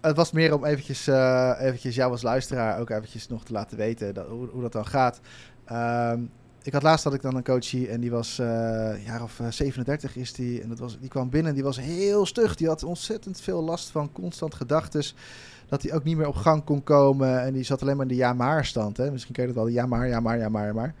het 0.00 0.16
was 0.16 0.32
meer 0.32 0.54
om 0.54 0.64
eventjes, 0.64 1.06
eh, 1.06 1.52
eventjes 1.58 1.94
jou 1.94 2.10
als 2.10 2.22
luisteraar 2.22 2.80
ook 2.80 2.90
eventjes 2.90 3.28
nog 3.28 3.44
te 3.44 3.52
laten 3.52 3.76
weten 3.76 4.14
dat, 4.14 4.26
hoe, 4.26 4.48
hoe 4.48 4.62
dat 4.62 4.72
dan 4.72 4.86
gaat. 4.86 5.20
Ehm, 5.64 6.20
ik 6.62 6.72
had 6.72 6.82
laatst 6.82 7.04
had 7.04 7.14
ik 7.14 7.22
dan 7.22 7.36
een 7.36 7.44
coachie 7.44 7.88
en 7.88 8.00
die 8.00 8.10
was 8.10 8.38
uh, 8.40 8.46
jaar 9.06 9.22
of 9.22 9.40
37 9.48 10.16
is 10.16 10.32
die. 10.32 10.62
En 10.62 10.68
dat 10.68 10.78
was, 10.78 10.98
die 10.98 11.08
kwam 11.08 11.30
binnen 11.30 11.48
en 11.48 11.54
die 11.54 11.64
was 11.64 11.80
heel 11.80 12.26
stug. 12.26 12.54
Die 12.54 12.66
had 12.66 12.82
ontzettend 12.82 13.40
veel 13.40 13.62
last 13.62 13.90
van 13.90 14.12
constant 14.12 14.54
gedachtes. 14.54 15.14
Dat 15.68 15.82
hij 15.82 15.92
ook 15.92 16.04
niet 16.04 16.16
meer 16.16 16.26
op 16.26 16.34
gang 16.34 16.64
kon 16.64 16.82
komen. 16.82 17.42
En 17.42 17.52
die 17.52 17.62
zat 17.62 17.82
alleen 17.82 17.96
maar 17.96 18.06
in 18.06 18.12
de 18.12 18.18
ja-maar 18.18 18.64
stand. 18.64 18.96
Hè? 18.96 19.10
Misschien 19.10 19.34
ken 19.34 19.46
je 19.46 19.52
dat 19.52 19.62
wel. 19.64 19.72
Ja 19.72 19.86
maar, 19.86 20.08
ja 20.08 20.20
maar, 20.20 20.38
ja 20.38 20.48
maar, 20.48 20.66
ja 20.66 20.72
maar. 20.72 20.94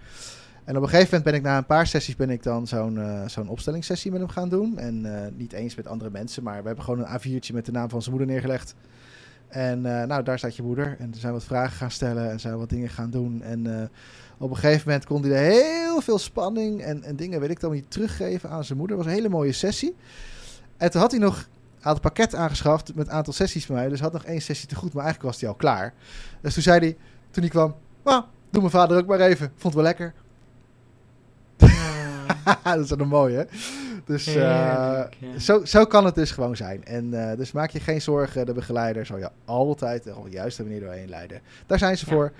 En 0.64 0.76
op 0.76 0.82
een 0.82 0.88
gegeven 0.88 1.08
moment 1.08 1.24
ben 1.24 1.34
ik 1.34 1.42
na 1.42 1.56
een 1.56 1.66
paar 1.66 1.86
sessies 1.86 2.16
ben 2.16 2.30
ik 2.30 2.42
dan 2.42 2.66
zo'n 2.66 2.96
uh, 2.96 3.26
zo'n 3.26 3.48
opstellingssessie 3.48 4.10
met 4.10 4.20
hem 4.20 4.28
gaan 4.28 4.48
doen. 4.48 4.78
En 4.78 5.04
uh, 5.04 5.12
niet 5.36 5.52
eens 5.52 5.74
met 5.74 5.86
andere 5.86 6.10
mensen, 6.10 6.42
maar 6.42 6.60
we 6.60 6.66
hebben 6.66 6.84
gewoon 6.84 7.04
een 7.04 7.20
A4'tje 7.20 7.54
met 7.54 7.64
de 7.64 7.72
naam 7.72 7.88
van 7.88 8.02
zijn 8.02 8.14
moeder 8.16 8.34
neergelegd. 8.34 8.74
En 9.48 9.78
uh, 9.78 10.02
nou, 10.02 10.22
daar 10.22 10.38
staat 10.38 10.56
je 10.56 10.62
moeder. 10.62 10.96
En 10.98 11.12
er 11.12 11.18
zijn 11.18 11.32
wat 11.32 11.44
vragen 11.44 11.76
gaan 11.76 11.90
stellen 11.90 12.30
en 12.30 12.40
zijn 12.40 12.58
wat 12.58 12.68
dingen 12.68 12.88
gaan 12.88 13.10
doen. 13.10 13.42
En 13.42 13.90
op 14.38 14.50
een 14.50 14.56
gegeven 14.56 14.82
moment 14.86 15.06
kon 15.06 15.22
hij 15.22 15.30
er 15.30 15.52
heel 15.52 16.00
veel 16.00 16.18
spanning 16.18 16.82
en, 16.82 17.02
en 17.02 17.16
dingen, 17.16 17.40
weet 17.40 17.50
ik 17.50 17.60
dan, 17.60 17.72
niet 17.72 17.90
teruggeven 17.90 18.50
aan 18.50 18.64
zijn 18.64 18.78
moeder. 18.78 18.96
Het 18.96 19.06
was 19.06 19.14
een 19.14 19.20
hele 19.20 19.34
mooie 19.34 19.52
sessie. 19.52 19.94
En 20.76 20.90
toen 20.90 21.00
had 21.00 21.10
hij 21.10 21.20
nog, 21.20 21.48
had 21.80 21.94
een 21.94 22.00
pakket 22.00 22.34
aangeschaft 22.34 22.94
met 22.94 23.06
een 23.06 23.12
aantal 23.12 23.32
sessies 23.32 23.66
van 23.66 23.74
mij. 23.74 23.88
Dus 23.88 24.00
had 24.00 24.12
nog 24.12 24.24
één 24.24 24.42
sessie 24.42 24.68
te 24.68 24.74
goed, 24.74 24.92
maar 24.92 25.04
eigenlijk 25.04 25.32
was 25.32 25.40
hij 25.40 25.50
al 25.50 25.56
klaar. 25.56 25.94
Dus 26.40 26.54
toen 26.54 26.62
zei 26.62 26.78
hij, 26.78 26.96
toen 27.30 27.42
hij 27.42 27.52
kwam, 27.52 27.74
nou, 28.04 28.24
doe 28.50 28.60
mijn 28.60 28.72
vader 28.72 28.98
ook 28.98 29.06
maar 29.06 29.20
even. 29.20 29.52
Vond 29.56 29.62
het 29.62 29.74
wel 29.74 29.82
lekker. 29.82 30.14
dat 32.64 32.78
is 32.78 32.88
dan 32.88 33.08
mooi, 33.08 33.34
hè? 33.34 33.44
Dus 34.04 34.36
uh, 34.36 35.02
zo, 35.38 35.64
zo 35.64 35.84
kan 35.84 36.04
het 36.04 36.14
dus 36.14 36.30
gewoon 36.30 36.56
zijn. 36.56 36.84
En 36.84 37.04
uh, 37.04 37.32
dus 37.36 37.52
maak 37.52 37.70
je 37.70 37.80
geen 37.80 38.02
zorgen, 38.02 38.46
de 38.46 38.52
begeleider 38.52 39.06
zal 39.06 39.18
je 39.18 39.30
altijd 39.44 40.14
op 40.14 40.24
de 40.24 40.30
juiste 40.30 40.62
manier 40.62 40.80
doorheen 40.80 41.08
leiden. 41.08 41.40
Daar 41.66 41.78
zijn 41.78 41.98
ze 41.98 42.04
ja. 42.08 42.12
voor. 42.12 42.32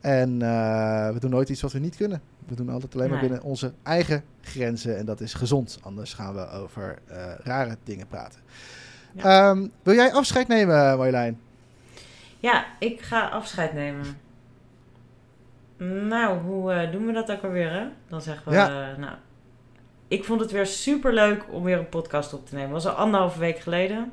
En 0.00 0.30
uh, 0.40 1.08
we 1.10 1.20
doen 1.20 1.30
nooit 1.30 1.48
iets 1.48 1.60
wat 1.60 1.72
we 1.72 1.78
niet 1.78 1.96
kunnen. 1.96 2.22
We 2.44 2.54
doen 2.54 2.68
altijd 2.68 2.94
alleen 2.94 3.10
maar 3.10 3.20
binnen 3.20 3.42
onze 3.42 3.72
eigen 3.82 4.24
grenzen. 4.40 4.98
En 4.98 5.06
dat 5.06 5.20
is 5.20 5.34
gezond. 5.34 5.78
Anders 5.82 6.14
gaan 6.14 6.34
we 6.34 6.50
over 6.50 6.98
rare 7.42 7.76
dingen 7.84 8.06
praten. 8.06 8.40
Ja. 9.12 9.50
Um, 9.50 9.72
wil 9.82 9.94
jij 9.94 10.12
afscheid 10.12 10.48
nemen, 10.48 10.96
Marjolein? 10.96 11.40
Ja, 12.40 12.64
ik 12.78 13.00
ga 13.00 13.28
afscheid 13.28 13.72
nemen. 13.72 14.04
Nou, 16.08 16.38
hoe 16.38 16.88
doen 16.92 17.06
we 17.06 17.12
dat 17.12 17.30
ook 17.30 17.42
alweer, 17.42 17.72
hè? 17.72 17.86
Dan 18.08 18.22
zeggen 18.22 18.52
we, 18.52 18.58
ja. 18.58 18.96
nou, 18.96 19.16
ik 20.08 20.24
vond 20.24 20.40
het 20.40 20.50
weer 20.50 20.66
super 20.66 21.12
leuk 21.12 21.44
om 21.50 21.62
weer 21.62 21.78
een 21.78 21.88
podcast 21.88 22.32
op 22.32 22.46
te 22.46 22.54
nemen. 22.54 22.74
Het 22.74 22.82
was 22.82 22.92
al 22.92 22.98
anderhalve 22.98 23.38
week 23.38 23.58
geleden. 23.58 24.12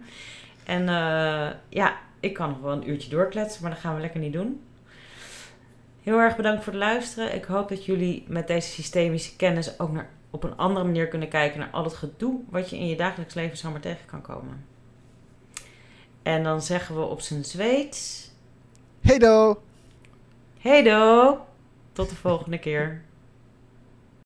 En 0.64 0.86
ja, 1.70 1.98
ik 2.20 2.34
kan 2.34 2.50
nog 2.50 2.60
wel 2.60 2.72
een 2.72 2.90
uurtje 2.90 3.10
doorkletsen, 3.10 3.62
maar 3.62 3.72
dat 3.72 3.80
gaan 3.80 3.96
we 3.96 4.02
lekker 4.02 4.20
niet 4.20 4.34
doen. 4.34 4.62
Heel 6.04 6.20
erg 6.20 6.36
bedankt 6.36 6.64
voor 6.64 6.74
het 6.74 6.82
luisteren. 6.82 7.36
Ik 7.36 7.44
hoop 7.44 7.70
dat 7.70 7.86
jullie 7.86 8.24
met 8.28 8.48
deze 8.48 8.70
systemische 8.70 9.36
kennis 9.36 9.80
ook 9.80 9.92
naar, 9.92 10.10
op 10.30 10.44
een 10.44 10.58
andere 10.58 10.86
manier 10.86 11.08
kunnen 11.08 11.30
kijken 11.30 11.60
naar 11.60 11.70
al 11.72 11.84
het 11.84 11.94
gedoe 11.94 12.40
wat 12.50 12.70
je 12.70 12.78
in 12.78 12.88
je 12.88 12.96
dagelijks 12.96 13.34
leven 13.34 13.58
zomaar 13.58 13.80
tegen 13.80 14.06
kan 14.06 14.22
komen. 14.22 14.66
En 16.22 16.44
dan 16.44 16.62
zeggen 16.62 16.96
we 16.96 17.02
op 17.02 17.22
zijn 17.22 17.46
Zweeds. 17.46 18.30
Hey 19.02 19.18
do! 19.20 19.62
Hey 20.60 20.84
do! 20.84 21.38
Tot 21.94 22.10
de 22.10 22.16
volgende 22.16 22.60
keer. 22.60 23.02